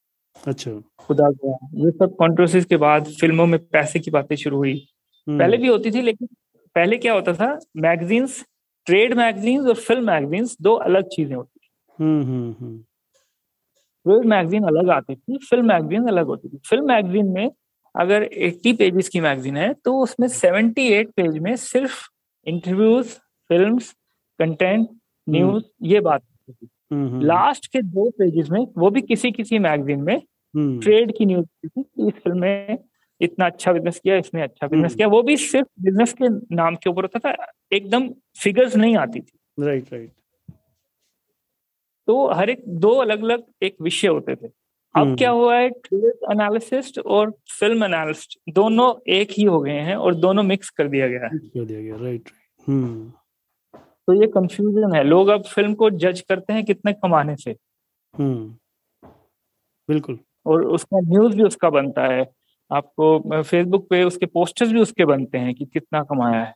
अच्छा। 0.47 0.70
खुदा 0.99 1.28
गया 1.30 1.57
ये 1.84 1.90
सब 1.90 2.14
कंट्रोवर्सीज 2.20 2.64
के 2.64 2.76
बाद 2.76 3.07
फ़िल्मों 3.20 3.47
में 3.47 3.59
पैसे 3.68 3.99
की 4.01 4.11
बातें 4.11 4.34
शुरू 4.36 4.57
हुई। 4.57 4.74
पहले 5.26 5.57
भी 5.57 5.68
होती 5.68 5.90
थी 5.90 6.03
लेकिन 6.03 6.28
पहले 6.76 6.97
क्या 6.99 7.12
होता 7.12 7.32
था? 7.34 7.59
मैगजीन्स 7.76 8.44
ट्रेड 8.86 9.14
मैगजीन्स 9.14 9.66
और 9.68 9.74
फ़िल्म 9.74 10.07
मैगजीन्स 10.07 10.57
दो 10.62 10.74
अलग 10.88 11.09
चीज़ें 11.12 11.34
होती 11.36 11.59
थी। 11.59 11.68
ट्रेड 14.07 14.26
मैगजीन 14.26 14.64
अलग 14.64 14.90
आती 14.90 15.14
थी 15.14 15.38
फ़िल्म 15.51 15.66
मैगजीन 15.68 16.07
अलग 16.09 16.26
होती 16.26 16.49
थी। 16.49 16.59
फ़िल्म 16.68 16.86
मैगजीन 16.88 17.32
में 17.32 17.51
अगर 17.94 18.24
80 18.49 18.72
पेजेस 18.78 19.09
की 19.09 19.20
मैगजीन 19.20 19.57
है 19.57 19.72
तो 19.84 19.97
उसमें 20.03 20.26
78 20.28 21.11
पेज 21.16 21.38
में 21.38 21.55
सिर्फ़ 21.57 22.01
इंटरव्यूज़ 22.47 23.14
फ़िल्म 23.51 23.78
कंटेंट 24.40 24.88
न्यूज़ 25.26 25.64
ये 25.82 26.01
बात 26.01 26.22
लास्ट 26.92 27.66
के 27.72 27.82
दो 27.82 28.09
पेजेस 28.18 28.51
में 28.51 28.64
वो 28.78 28.90
भी 28.90 29.01
किसी 29.03 29.30
किसी 29.32 29.59
मैगजीन 29.59 30.03
में 30.03 30.20
ट्रेड 30.57 31.13
की 31.19 31.27
न्यूज़ 31.27 31.47
थी 31.67 31.81
इस 32.09 32.15
फ़िल्म 32.15 32.39
में 32.41 32.79
इतना 33.21 33.47
अच्छा 33.47 33.73
बिज़नेस 33.73 33.99
किया 33.99 34.17
इसने 34.17 34.43
अच्छा 34.43 34.67
बिज़नेस 34.67 34.95
किया। 34.95 35.07
वो 35.09 35.23
भी 35.23 35.37
सिर्फ़ 35.37 35.69
बिज़नेस 35.83 36.13
के 36.13 36.29
नाम 36.57 36.75
के 36.77 36.91
ऊपर 36.91 37.03
होता 37.03 37.19
था 37.19 37.35
एकदम 37.73 38.09
फिगर्स 38.43 38.77
नहीं 38.77 38.97
आती 38.97 39.21
थी। 39.21 39.65
राइट 39.65 39.93
राइट 39.93 40.11
तो 42.09 42.27
हर 42.33 42.51
एक 42.51 42.63
दो 42.81 42.91
अलग 43.01 43.23
अलग 43.25 43.43
एक 43.63 43.77
विषय 43.83 44.09
होते 44.09 44.35
थे। 44.37 44.49
अब 44.95 45.17
क्या 45.19 45.31
हुआ 45.31 45.57
है 45.57 45.69
ट्रेड 45.71 46.31
एनालिसिस्ट 46.33 46.99
और 46.99 47.31
फ़िल्म 47.61 47.85
एनालिस्ट 47.85 48.39
दोनों 48.51 48.93
एक 49.13 49.31
ही 49.31 49.45
हो 49.45 49.61
गए 49.61 49.81
हैं 49.81 49.97
और 49.97 50.15
दोनों 50.17 50.43
मिक्स 50.43 50.71
कर 50.71 50.89
दिया 50.89 51.09
गया 51.09 51.25
है। 51.25 51.39
कर 51.39 51.65
दिया 51.65 51.81
गया 51.81 51.97
राइट 51.97 52.31
हम्म। 52.67 53.11
तो 54.09 54.21
ये 54.21 54.27
कंफ्यूजन 54.27 54.95
है। 54.95 55.03
लोग 55.05 55.29
अब 55.29 55.43
फ़िल्म 55.45 55.75
को 55.75 55.91
जज 55.91 56.21
करते 56.21 56.53
हैं 56.53 56.65
कितने 56.65 56.93
कमाने 56.93 57.37
से। 57.37 57.57
हम्म। 58.15 58.55
बिल्कुल। 59.89 60.19
और 60.47 60.64
उसका 60.68 61.01
न्यूज़ 61.01 61.36
भी 61.36 61.42
उसका 61.42 61.70
बनता 61.70 62.07
है। 62.12 62.24
आपको 62.70 63.42
फेसबुक 63.42 63.86
पे 63.90 64.03
उसके 64.05 64.26
पोस्टर्स 64.26 64.70
भी 64.72 64.80
उसके 64.80 65.05
बनते 65.05 65.38
हैं 65.38 65.55
कि 65.55 65.64
कितना 65.64 66.03
कमाया 66.03 66.40
है। 66.40 66.55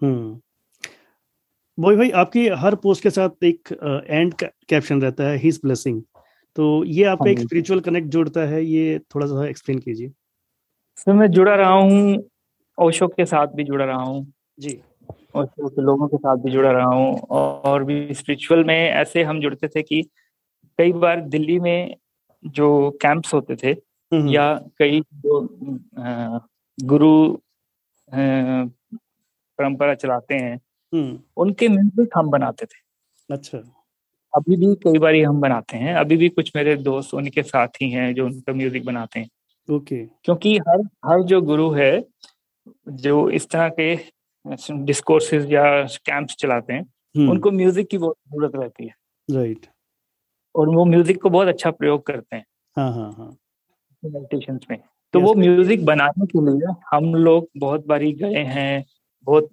हम्म। 0.00 0.40
वही 1.78 1.96
भाई 1.96 2.10
आपकी 2.20 2.46
हर 2.58 2.74
पोस्ट 2.74 3.02
के 3.02 3.10
साथ 3.10 3.44
एक 3.44 3.72
एंड 4.08 4.34
कैप्शन 4.68 5.02
रहता 5.02 5.24
है 5.24 5.36
हिज 5.38 5.60
ब्लेसिंग 5.64 6.02
तो 6.56 6.84
ये 6.84 7.04
आपका 7.04 7.30
एक 7.30 7.38
स्पिरिचुअल 7.38 7.78
हाँ 7.78 7.82
कनेक्ट 7.84 8.08
जोड़ता 8.08 8.40
है 8.48 8.64
ये 8.64 8.98
थोड़ा 9.14 9.26
सा 9.26 9.46
एक्सप्लेन 9.48 9.78
कीजिए। 9.78 10.12
सर 10.98 11.12
मैं 11.12 11.26
जुड़ा 11.30 11.54
रहा 11.54 11.72
हूँ 11.72 12.16
ओशो 12.78 13.08
के 13.08 13.24
साथ 13.24 13.46
भी 13.46 13.64
जुड़ा 13.64 13.84
रहा 13.84 14.02
हूँ। 14.02 14.32
जी। 14.60 14.78
ओशो 15.36 15.68
के 15.68 15.82
लोगों 15.82 16.08
के 16.08 16.16
साथ 16.16 16.36
भी 16.36 16.50
जुड़ा 16.50 16.70
रहा 16.70 16.86
हूँ 16.86 17.18
और 17.30 17.84
भी 17.84 18.14
स्पिरिचुअल 18.14 18.64
में 18.64 18.74
ऐसे 18.74 19.22
हम 19.22 19.40
जुड़ते 19.40 19.68
थे 19.68 19.82
कि 19.82 20.02
कई 20.78 20.92
बार 20.94 21.20
दिल्ली 21.26 21.58
में 21.60 21.96
जो 22.46 22.90
कैंप्स 23.02 23.34
होते 23.34 23.56
थे 23.56 23.70
हम्म, 23.70 24.20
हम्म। 24.22 24.30
या 24.30 24.54
कई 24.78 25.00
जो 25.16 25.40
गुरु 26.78 27.12
परंपरा 29.58 29.94
चलाते 29.94 30.34
हैं 30.34 30.54
हम्म। 30.92 31.18
उनके 31.36 31.68
म्यूज़िक 31.68 32.10
हम 32.16 32.30
बनाते 32.30 32.66
थे। 32.66 32.78
अच्छा। 33.28 33.58
अभी 34.32 34.56
भी 34.56 34.74
कई 34.84 34.98
बार 34.98 35.14
हम 35.18 35.40
बनाते 35.40 35.76
हैं। 35.76 35.94
अभी 35.94 36.16
भी 36.16 36.28
कुछ 36.28 36.52
मेरे 36.56 36.76
दोस्त 36.78 37.14
उनके 37.14 37.42
साथ 37.42 37.82
ही 37.82 37.90
हैं 37.90 38.12
जो 38.14 38.26
उनका 38.26 38.52
म्यूज़िक 38.52 38.84
बनाते 38.84 39.20
हैं। 39.20 39.28
ओके। 39.68 40.04
क्योंकि 40.24 40.56
हर 40.68 40.82
हर 41.06 41.22
जो 41.24 41.40
गुरु 41.42 41.70
है 41.70 41.92
जो 42.88 43.28
इस 43.30 43.48
तरह 43.50 43.68
के 43.80 43.94
डिस्कोर्सेज 44.84 45.52
या 45.52 45.64
कैंप्स 46.06 46.36
चलाते 46.40 46.72
हैं। 46.72 47.28
उनको 47.28 47.50
म्यूज़िक 47.50 47.88
की 47.90 47.98
बहुत 47.98 48.16
ज़रूरत 48.32 48.52
रहती 48.56 48.86
है। 48.86 48.94
राइट 49.28 49.66
और 50.56 50.68
वो 50.68 50.84
म्यूज़िक 50.84 51.20
को 51.22 51.30
बहुत 51.30 51.48
अच्छा 51.48 51.70
प्रयोग 51.70 52.06
करते 52.06 52.36
हैं। 52.36 52.44
हाँ 52.76 52.92
हाँ 52.92 53.12
हाँ। 53.12 53.36
में। 54.70 54.78
तो 55.14 55.20
वो 55.20 55.34
म्यूज़िक 55.34 55.84
बनाने 55.84 56.26
के 56.26 56.40
लिए 56.40 56.72
हम 56.92 57.14
लोग 57.14 57.48
बहुत 57.56 57.86
बारी 57.86 58.12
गए 58.12 58.42
हैं 58.44 58.84
बहुत 59.26 59.48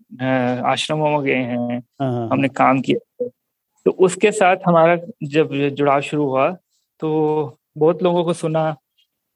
आश्रमों 0.66 1.10
में 1.12 1.22
गए 1.22 1.34
हैं 1.34 1.58
हाँ, 2.01 2.12
हाँ, 2.12 2.28
हमने। 2.32 2.47
काम 2.47 2.82
किया 2.82 3.28
तो 3.86 3.91
उसके 3.99 4.32
साथ 4.32 4.58
हमारा 4.68 4.97
जब 5.24 5.54
जुड़ाव 5.54 6.01
शुरू 6.01 6.26
हुआ 6.26 6.49
तो 7.01 7.58
बहुत 7.78 8.04
लोगों 8.04 8.24
को 8.24 8.34
सुना 8.34 8.76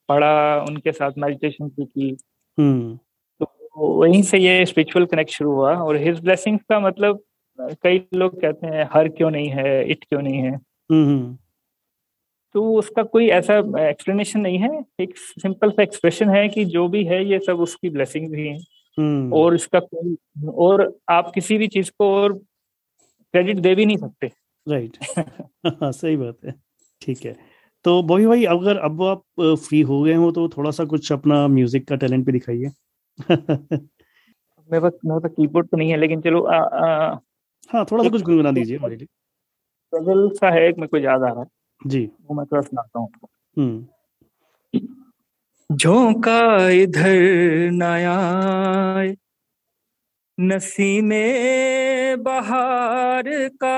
पढ़ा 0.10 0.66
उनके 0.70 0.92
साथ 0.92 1.12
मेडिटेशन 1.18 1.70
की 1.70 1.86
की। 1.86 2.18
हम्म। 2.58 2.96
तो 3.42 3.88
वहीं 4.02 4.22
से 4.24 4.38
ये 4.38 4.66
स्पिरिचुअल 4.66 5.06
कनेक्ट 5.06 5.32
शुरू 5.32 5.52
हुआ 5.52 5.76
और 5.78 5.98
हिज 5.98 6.20
ब्लेसिंग्स 6.20 6.64
का 6.70 6.80
मतलब 6.80 7.20
कई 7.84 8.02
लोग 8.14 8.40
कहते 8.42 8.68
हैं 8.68 8.90
हर 8.94 9.08
क्यों 9.10 9.30
नहीं 9.32 9.50
है 9.50 9.84
इट 9.92 10.04
क्यों 10.04 10.22
नहीं 10.22 10.38
है। 10.38 10.52
हम्म, 10.52 11.06
हम्म। 11.06 11.38
तो 12.58 12.74
उसका 12.74 13.04
कोई 13.04 13.28
ऐसा 13.28 13.58
एक्सप्लेनेशन 13.90 14.40
नहीं 14.40 14.60
है। 14.60 14.84
एक 15.00 15.18
सिंपल 15.18 15.72
सा 15.72 15.84
एक्सप्रेशन 15.84 16.30
है 16.30 16.50
कि 16.50 16.66
जो 16.66 16.88
भी 16.88 17.04
है 17.04 17.26
ये 17.26 17.40
सब 17.40 17.60
उसकी 17.60 17.90
ब्लेसिंग 17.90 18.32
भी 18.32 18.48
है। 18.48 18.58
हम्म। 19.00 19.34
और 19.34 19.56
इसका 19.56 19.80
कोई 19.80 20.18
और 20.48 20.98
आप 21.10 21.32
किसी 21.36 21.58
भी 21.58 21.68
चीज़ 21.68 21.92
को 21.92 22.10
और 22.16 22.34
क्रेडिट 22.34 23.60
दे 23.60 23.76
भी 23.76 23.86
नहीं 23.86 23.98
सकते। 23.98 24.32
राइट 24.68 24.98
हाँ 25.66 25.92
सही 25.92 26.18
बात 26.18 26.38
है। 26.46 26.54
ठीक 27.02 27.26
है। 27.26 27.36
तो 27.86 28.04
बॉबी 28.04 28.26
भाई 28.26 28.46
अगर 28.46 28.78
अब 28.78 29.04
आप 29.04 29.24
फ्री 29.42 29.82
हो 29.82 30.04
गए 30.04 30.14
हो 30.14 30.32
तो 30.32 30.50
थोड़ा 30.50 30.72
सा 30.72 30.86
कुछ 30.86 31.12
अपना 31.12 31.48
म्यूज़िक 31.48 31.88
का 31.88 31.96
टैलेंट 31.96 32.26
भी 32.26 32.32
दिखाइए। 32.32 32.72
मेरे 33.30 34.80
पास 34.80 34.92
मेरे 35.06 35.20
पास 35.20 35.32
कीबोर्ड 35.32 35.68
तो 35.68 35.78
नहीं 35.78 35.92
है 35.92 35.98
लेकिन 35.98 36.22
चलो 36.22 36.42
आ, 36.42 36.58
आ, 36.58 37.18
हाँ 37.70 37.86
थोड़ा 37.92 38.04
सा 38.04 38.10
कुछ 38.10 38.22
गुनगुना 38.22 38.52
दीजिए 38.52 38.78
हमारे 38.78 38.96
लिए। 38.96 39.08
सा 40.30 40.50
है 40.50 40.68
एक 40.68 40.76
मेरे 40.78 40.88
को 40.88 40.98
याद 40.98 41.22
आ 41.22 41.28
रहा 41.28 41.40
है। 41.40 41.46
जी। 41.86 42.06
वो 42.06 42.36
मैं 42.36 42.46
थोड़ा 42.46 42.62
सुनाता 42.62 43.00
हूँ। 43.00 43.10
हम्म। 43.58 43.88
झोंका 45.72 46.70
इधर 46.70 47.20
नया 47.72 48.18
में 51.02 52.24
बहार 52.24 53.24
का 53.64 53.78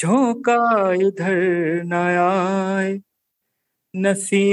झोंका 0.00 0.92
इधर 0.92 1.36
नया 1.84 2.80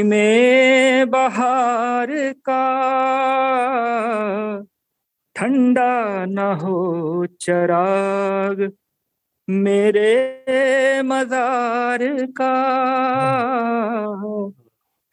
में 0.03 1.09
बहार 1.09 2.07
का 2.49 2.63
ठंडा 5.35 6.25
न 6.25 6.39
हो 6.39 7.25
चराग 7.25 8.71
मेरे 9.49 11.01
मजार 11.01 11.99
का। 12.31 12.53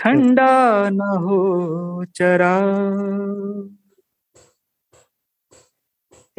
ठंडा 0.01 0.91
न 0.91 1.01
हो 1.01 2.05
चरा। 2.15 2.57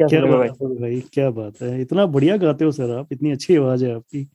क्या 0.00 0.20
बात 0.26 0.58
है 0.62 0.68
भाई 0.74 1.00
क्या 1.12 1.30
बात 1.30 1.62
है। 1.62 1.80
इतना 1.82 2.06
बढ़िया 2.06 2.36
गाते 2.36 2.64
हो 2.64 2.72
सर 2.72 2.90
आप 2.98 3.12
इतनी 3.12 3.30
अच्छी 3.30 3.56
आवाज़ 3.56 3.84
है 3.84 3.94
आपकी। 3.94 4.28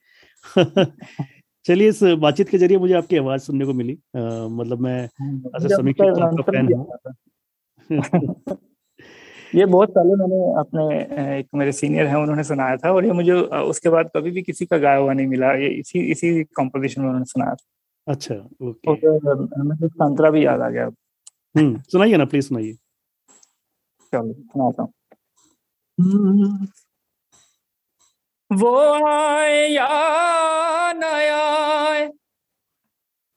चलिए 1.65 1.89
इस 1.89 2.03
बातचीत 2.03 2.49
के 2.49 2.57
ज़रिए 2.57 2.77
मुझे 2.77 2.93
आपकी 2.93 3.17
आवाज़ 3.17 3.41
सुनने 3.41 3.65
को 3.65 3.73
मिली। 3.73 3.93
आ, 3.93 4.47
मतलब 4.47 4.79
मैं 4.79 5.09
समीक्षा 5.69 6.05
का 6.05 6.41
फ़ैन 6.43 6.73
हूँ। 6.73 6.87
ये 9.55 9.65
बहुत 9.65 9.89
पहले 9.89 10.15
मैंने 10.15 10.37
अपने 10.59 10.83
एक 11.39 11.47
मेरे 11.55 11.71
सीनियर 11.71 12.07
हैं 12.07 12.15
उन्होंने 12.15 12.43
सुनाया 12.43 12.77
था 12.77 12.91
और 12.91 13.05
ये 13.05 13.11
मुझे 13.11 13.33
उसके 13.33 13.89
बाद 13.89 14.09
कभी 14.15 14.31
भी 14.31 14.41
किसी 14.41 14.65
का 14.65 14.77
गाया 14.77 14.97
हुआ 14.97 15.13
नहीं 15.13 15.27
मिला। 15.27 15.53
ये 15.53 15.69
इसी 15.69 15.99
इसी 16.11 16.43
कॉम्पोजिशन 16.43 17.01
में 17.01 17.07
उन्होंने 17.07 17.25
सुनाया 17.25 17.55
था। 17.55 17.65
अच्छा 18.07 18.35
ओके। 18.35 18.91
मुझे 19.63 19.87
संतरा 19.87 20.29
भी 20.29 20.45
याद 20.45 20.61
आ 20.61 20.69
गया। 20.69 20.85
हम्म 21.57 21.81
सुनाइए 21.81 22.17
ना 22.17 22.25
प्लीज़ 22.25 22.47
सुनाइए। 22.47 22.73
चलो 24.13 24.33
सुनाता 24.33 24.83
हूँ। 24.83 24.91
वो 28.51 28.75
आए 29.07 29.67
या 29.69 29.87
न 30.93 31.03
आए 31.03 32.11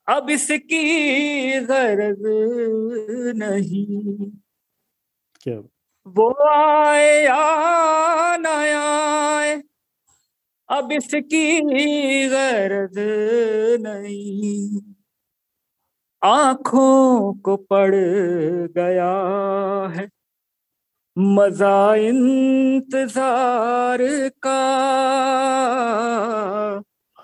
अब 0.09 0.31
इसकी 0.31 1.61
गरज 1.61 2.23
नहीं। 3.37 4.31
क्या? 5.41 5.63
वो 6.07 6.29
आए 6.49 7.25
या 7.25 7.35
आए। 8.77 9.63
अब 10.69 10.93
इसकी 10.93 11.61
गर्द 12.29 12.99
नहीं। 13.87 14.81
आँखों 16.23 17.33
को 17.35 17.57
पड़ 17.57 17.95
गया 18.77 19.13
है। 19.97 20.09
मज़ा 21.19 21.95
इंतज़ार 21.95 23.99
का। 24.43 24.57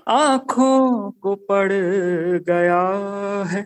आँखों 0.09 1.11
को 1.11 1.35
पड़ 1.35 1.73
गया 1.73 2.81
है। 3.53 3.65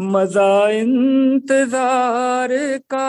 मज़ा 0.00 0.68
इंतज़ार 0.70 2.48
का। 2.90 3.06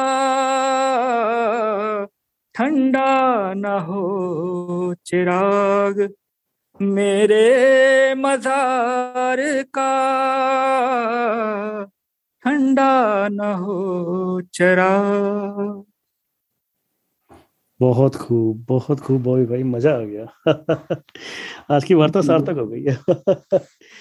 ठंडा 2.55 3.53
न 3.53 3.65
हो 3.65 4.93
चिराग 5.05 6.07
मेरे 6.79 8.15
मजार 8.15 9.37
का। 9.73 9.91
ठंडा 12.45 12.91
न 13.29 13.53
हो 13.63 14.41
चिराग। 14.53 15.85
बहुत 17.79 18.15
खूब 18.15 18.65
बहुत 18.69 18.99
खूब 18.99 19.21
बॉबी 19.23 19.45
भाई 19.45 19.63
मज़ा 19.63 19.91
आ 19.95 20.01
गया। 20.01 20.25
आज 21.71 21.83
की 21.83 21.93
वार्ता 21.93 22.21
सार्थक 22.21 22.57
हो 22.57 22.67
गई 22.67 22.83
है। 22.83 22.97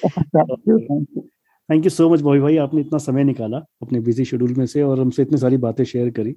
Thank 1.70 1.84
you 1.84 1.90
so 1.90 2.08
much 2.10 2.20
Bobby 2.20 2.40
भाई। 2.40 2.56
आपने 2.56 2.80
इतना 2.80 2.98
समय 2.98 3.24
निकाला 3.24 3.58
अपने 3.82 4.00
बिज़ी 4.00 4.24
शेड्यूल 4.24 4.54
में 4.54 4.66
से 4.66 4.82
और 4.82 5.00
हमसे 5.00 5.22
इतनी 5.22 5.38
सारी 5.38 5.56
बातें 5.56 5.84
शेयर 5.84 6.10
करी। 6.10 6.32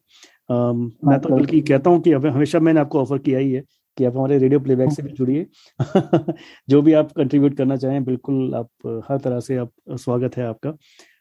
Um, 0.50 0.90
मैं 1.06 1.20
तो 1.20 1.30
बल्कि 1.30 1.62
कहता 1.62 1.90
हूँ 1.90 2.02
कि 2.02 2.12
हमेशा 2.12 2.60
मैंने 2.60 2.80
आपको 2.80 3.02
ऑफ़र 3.02 3.18
किया 3.18 3.40
ही 3.40 3.52
है 3.52 3.64
कि 3.98 4.06
आप 4.06 4.16
हमारे 4.18 4.38
रेडियो 4.38 4.60
प्लेबैक 4.60 4.92
से 4.92 5.04
भी 5.04 5.10
जुड़िए। 5.18 5.46
जो 6.70 6.82
भी 6.82 6.94
आप 6.94 7.12
कंट्रीब्यूट 7.12 7.58
करना 7.58 7.78
चाहें 7.78 8.04
बिल्कुल 8.04 8.56
आप 8.56 9.04
हर 9.10 9.18
तरह 9.18 9.40
से 9.40 9.58
आप 9.58 9.72
स्वागत 9.90 10.38
है 10.38 10.46
आपका। 10.46 10.74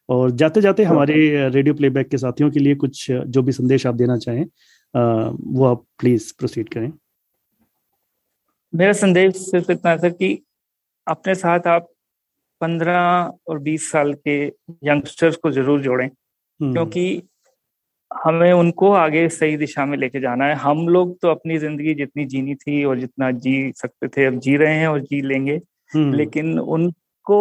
और 0.09 0.31
जाते 0.31 0.61
जाते 0.61 0.85
हमारे 0.85 1.15
रेडियो 1.49 1.75
प्लेबैक 1.75 2.09
के 2.09 2.19
साथियों 2.19 2.51
के 2.51 2.61
लिए 2.61 2.75
कुछ 2.75 3.11
जो 3.11 3.43
भी 3.43 3.53
संदेश 3.53 3.87
आप 3.87 3.95
देना 3.95 4.17
चाहें 4.19 4.45
वो 5.55 5.65
आप 5.65 5.85
प्लीज़ 5.99 6.33
प्रोसीड 6.39 6.69
करें। 6.69 6.93
मेरा 8.75 8.93
संदेश 8.93 9.37
सिर्फ़ 9.37 9.73
इतना 9.73 9.97
था 9.97 10.09
कि 10.09 10.43
अपने 11.07 11.35
साथ 11.35 11.67
आप 11.67 11.92
पंद्रह 12.63 13.33
और 13.49 13.59
बीस 13.59 13.91
साल 13.91 14.13
के 14.15 14.37
यंगस्टर्स 14.85 15.37
को 15.37 15.51
ज़रूर 15.51 15.81
जोड़ें 15.83 16.07
हम्म। 16.07 16.73
क्योंकि 16.73 17.23
हमें 18.11 18.53
उनको 18.53 18.91
आगे 18.93 19.29
सही 19.29 19.57
दिशा 19.57 19.87
में 19.87 19.97
लेके 19.99 20.21
जाना 20.21 20.45
है। 20.45 20.55
हम 20.55 20.89
लोग 20.89 21.19
तो 21.23 21.29
अपनी 21.29 21.59
ज़िंदगी 21.59 21.95
जितनी 21.95 22.25
जीनी 22.25 22.55
थी 22.55 22.85
और 22.85 22.99
जितना 22.99 23.31
जी 23.31 23.73
सकते 23.77 24.09
थे 24.09 24.25
अब 24.25 24.39
जी 24.39 24.57
रहे 24.57 24.75
हैं 24.75 24.89
और 24.89 25.01
जी 25.01 25.21
लेंगे। 25.21 25.61
हम्म। 25.95 26.15
लेकिन 26.15 26.59
उनको 26.59 27.41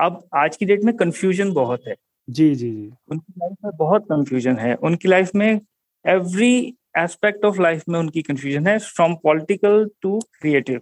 अब 0.00 0.22
आज 0.34 0.56
की 0.56 0.66
डेट 0.66 0.84
में 0.84 0.94
कंफ्यूजन 0.96 1.52
बहुत 1.52 1.88
है। 1.88 1.94
जी 2.28 2.54
जी 2.54 2.70
जी। 2.70 2.90
उनकी 3.10 3.32
लाइफ 3.38 3.56
में 3.64 3.72
बहुत 3.76 4.04
कंफ्यूजन 4.04 4.56
है। 4.56 4.74
उनकी 4.74 5.08
लाइफ 5.08 5.30
में 5.34 5.60
एवरी 6.04 6.54
एस्पेक्ट 6.98 7.44
ऑफ़ 7.44 7.60
लाइफ 7.60 7.82
में 7.88 7.98
उनकी 7.98 8.22
कंफ्यूजन 8.22 8.66
है 8.66 8.78
from 8.78 9.14
political 9.14 9.90
to 10.02 10.18
creative 10.40 10.80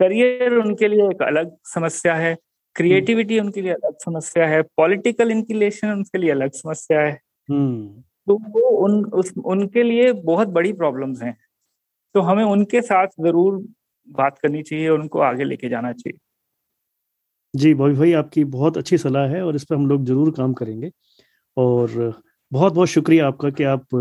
career 0.00 0.54
उनके 0.54 0.88
लिए 0.88 1.06
एक 1.06 1.22
अलग 1.22 1.56
समस्या 1.66 2.14
है 2.14 2.36
क्रिएटिविटी 2.76 3.38
उनके 3.40 3.62
लिए 3.62 3.72
अलग 3.72 3.96
समस्या 3.98 4.46
है 4.46 4.62
पॉलिटिकल 4.76 5.30
इंक्लेशन 5.30 5.88
उनके 5.88 6.18
लिए 6.18 6.30
अलग 6.30 6.50
समस्या 6.54 7.00
है। 7.00 7.12
हम्म। 7.48 8.02
तो 8.28 8.34
वो 8.50 8.68
उन 8.84 9.04
उस 9.14 9.32
उनके 9.46 9.82
लिए 9.82 10.12
बहुत 10.24 10.48
बड़ी 10.48 10.72
प्रॉब्लम्स 10.72 11.22
हैं। 11.22 11.36
तो 12.14 12.20
हमें 12.20 12.44
उनके 12.44 12.80
साथ 12.82 13.06
ज़रूर 13.20 13.56
बात 14.08 14.38
करनी 14.38 14.62
चाहिए 14.62 14.88
उनको 14.88 15.20
आगे 15.20 15.44
लेके 15.44 15.68
जाना 15.68 15.92
चाहिए। 15.92 16.18
जी 17.54 17.72
बॉबी 17.74 17.94
भाई 17.94 18.12
आपकी 18.12 18.44
बहुत 18.46 18.76
अच्छी 18.76 18.98
सलाह 18.98 19.28
है 19.28 19.42
और 19.42 19.56
इस 19.56 19.64
पर 19.64 19.74
हम 19.74 19.86
लोग 19.86 20.04
ज़रूर 20.04 20.30
काम 20.30 20.52
करेंगे। 20.52 20.90
और 21.56 22.20
बहुत 22.52 22.72
बहुत 22.72 22.88
शुक्रिया 22.88 23.26
आपका 23.26 23.50
कि 23.50 23.64
आप 23.64 23.94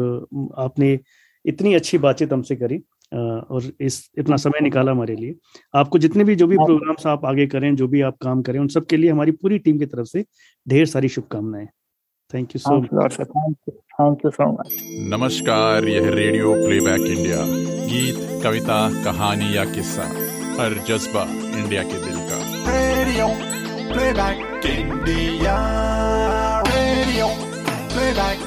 आपने 0.59 0.97
इतनी 1.45 1.73
अच्छी 1.73 1.97
बातचीत 1.97 2.33
हमसे 2.33 2.55
करी। 2.55 2.81
और 3.11 3.71
इस 3.81 4.09
इतना 4.19 4.37
समय 4.37 4.59
निकाला 4.61 4.91
हमारे 4.91 5.15
लिए। 5.15 5.35
आपको 5.75 5.97
जितने 5.99 6.23
भी 6.23 6.35
जो 6.35 6.47
भी 6.47 6.57
प्रोग्राम्स 6.57 7.07
आप 7.07 7.25
आगे 7.25 7.47
करें 7.47 7.75
जो 7.75 7.87
भी 7.87 8.01
आप 8.01 8.17
काम 8.21 8.41
करें 8.41 8.59
उन 8.59 8.67
सब 8.67 8.85
के 8.85 8.97
लिए 8.97 9.11
हमारी 9.11 9.31
पूरी 9.33 9.59
टीम 9.59 9.79
की 9.79 9.85
तरफ़ 9.85 10.07
से 10.07 10.23
ढेर 10.67 10.85
सारी 10.87 11.09
शुभकामनाएँ। 11.09 11.67
Thank 12.31 12.55
you 12.55 12.59
so 12.59 12.77
much 12.77 13.13
thank 13.19 14.25
you 14.25 14.31
so 14.31 14.51
much 14.51 14.73
नमस्कार 15.11 15.87
यह 15.87 16.09
रेडियो 16.15 16.53
प्लेबैक 16.55 17.05
इंडिया 17.07 17.43
गीत 17.87 18.43
कविता 18.43 18.79
कहानी 19.03 19.55
या 19.55 19.65
किस्सा 19.73 20.07
हर 20.59 20.73
जज्बा 20.87 21.23
इंडिया 21.59 21.83
के 21.83 22.03
दिल 22.05 22.19
का। 22.29 22.39
Radio 22.67 23.27
playback 23.93 24.65
India 24.67 25.55
radio 26.67 27.27
playback 27.93 28.46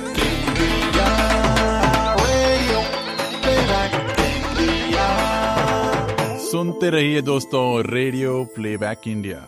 सुनते 6.50 6.88
रहिए 6.90 7.20
दोस्तों 7.22 7.64
रेडियो 7.84 8.32
प्लेबैक 8.54 9.08
इंडिया 9.08 9.38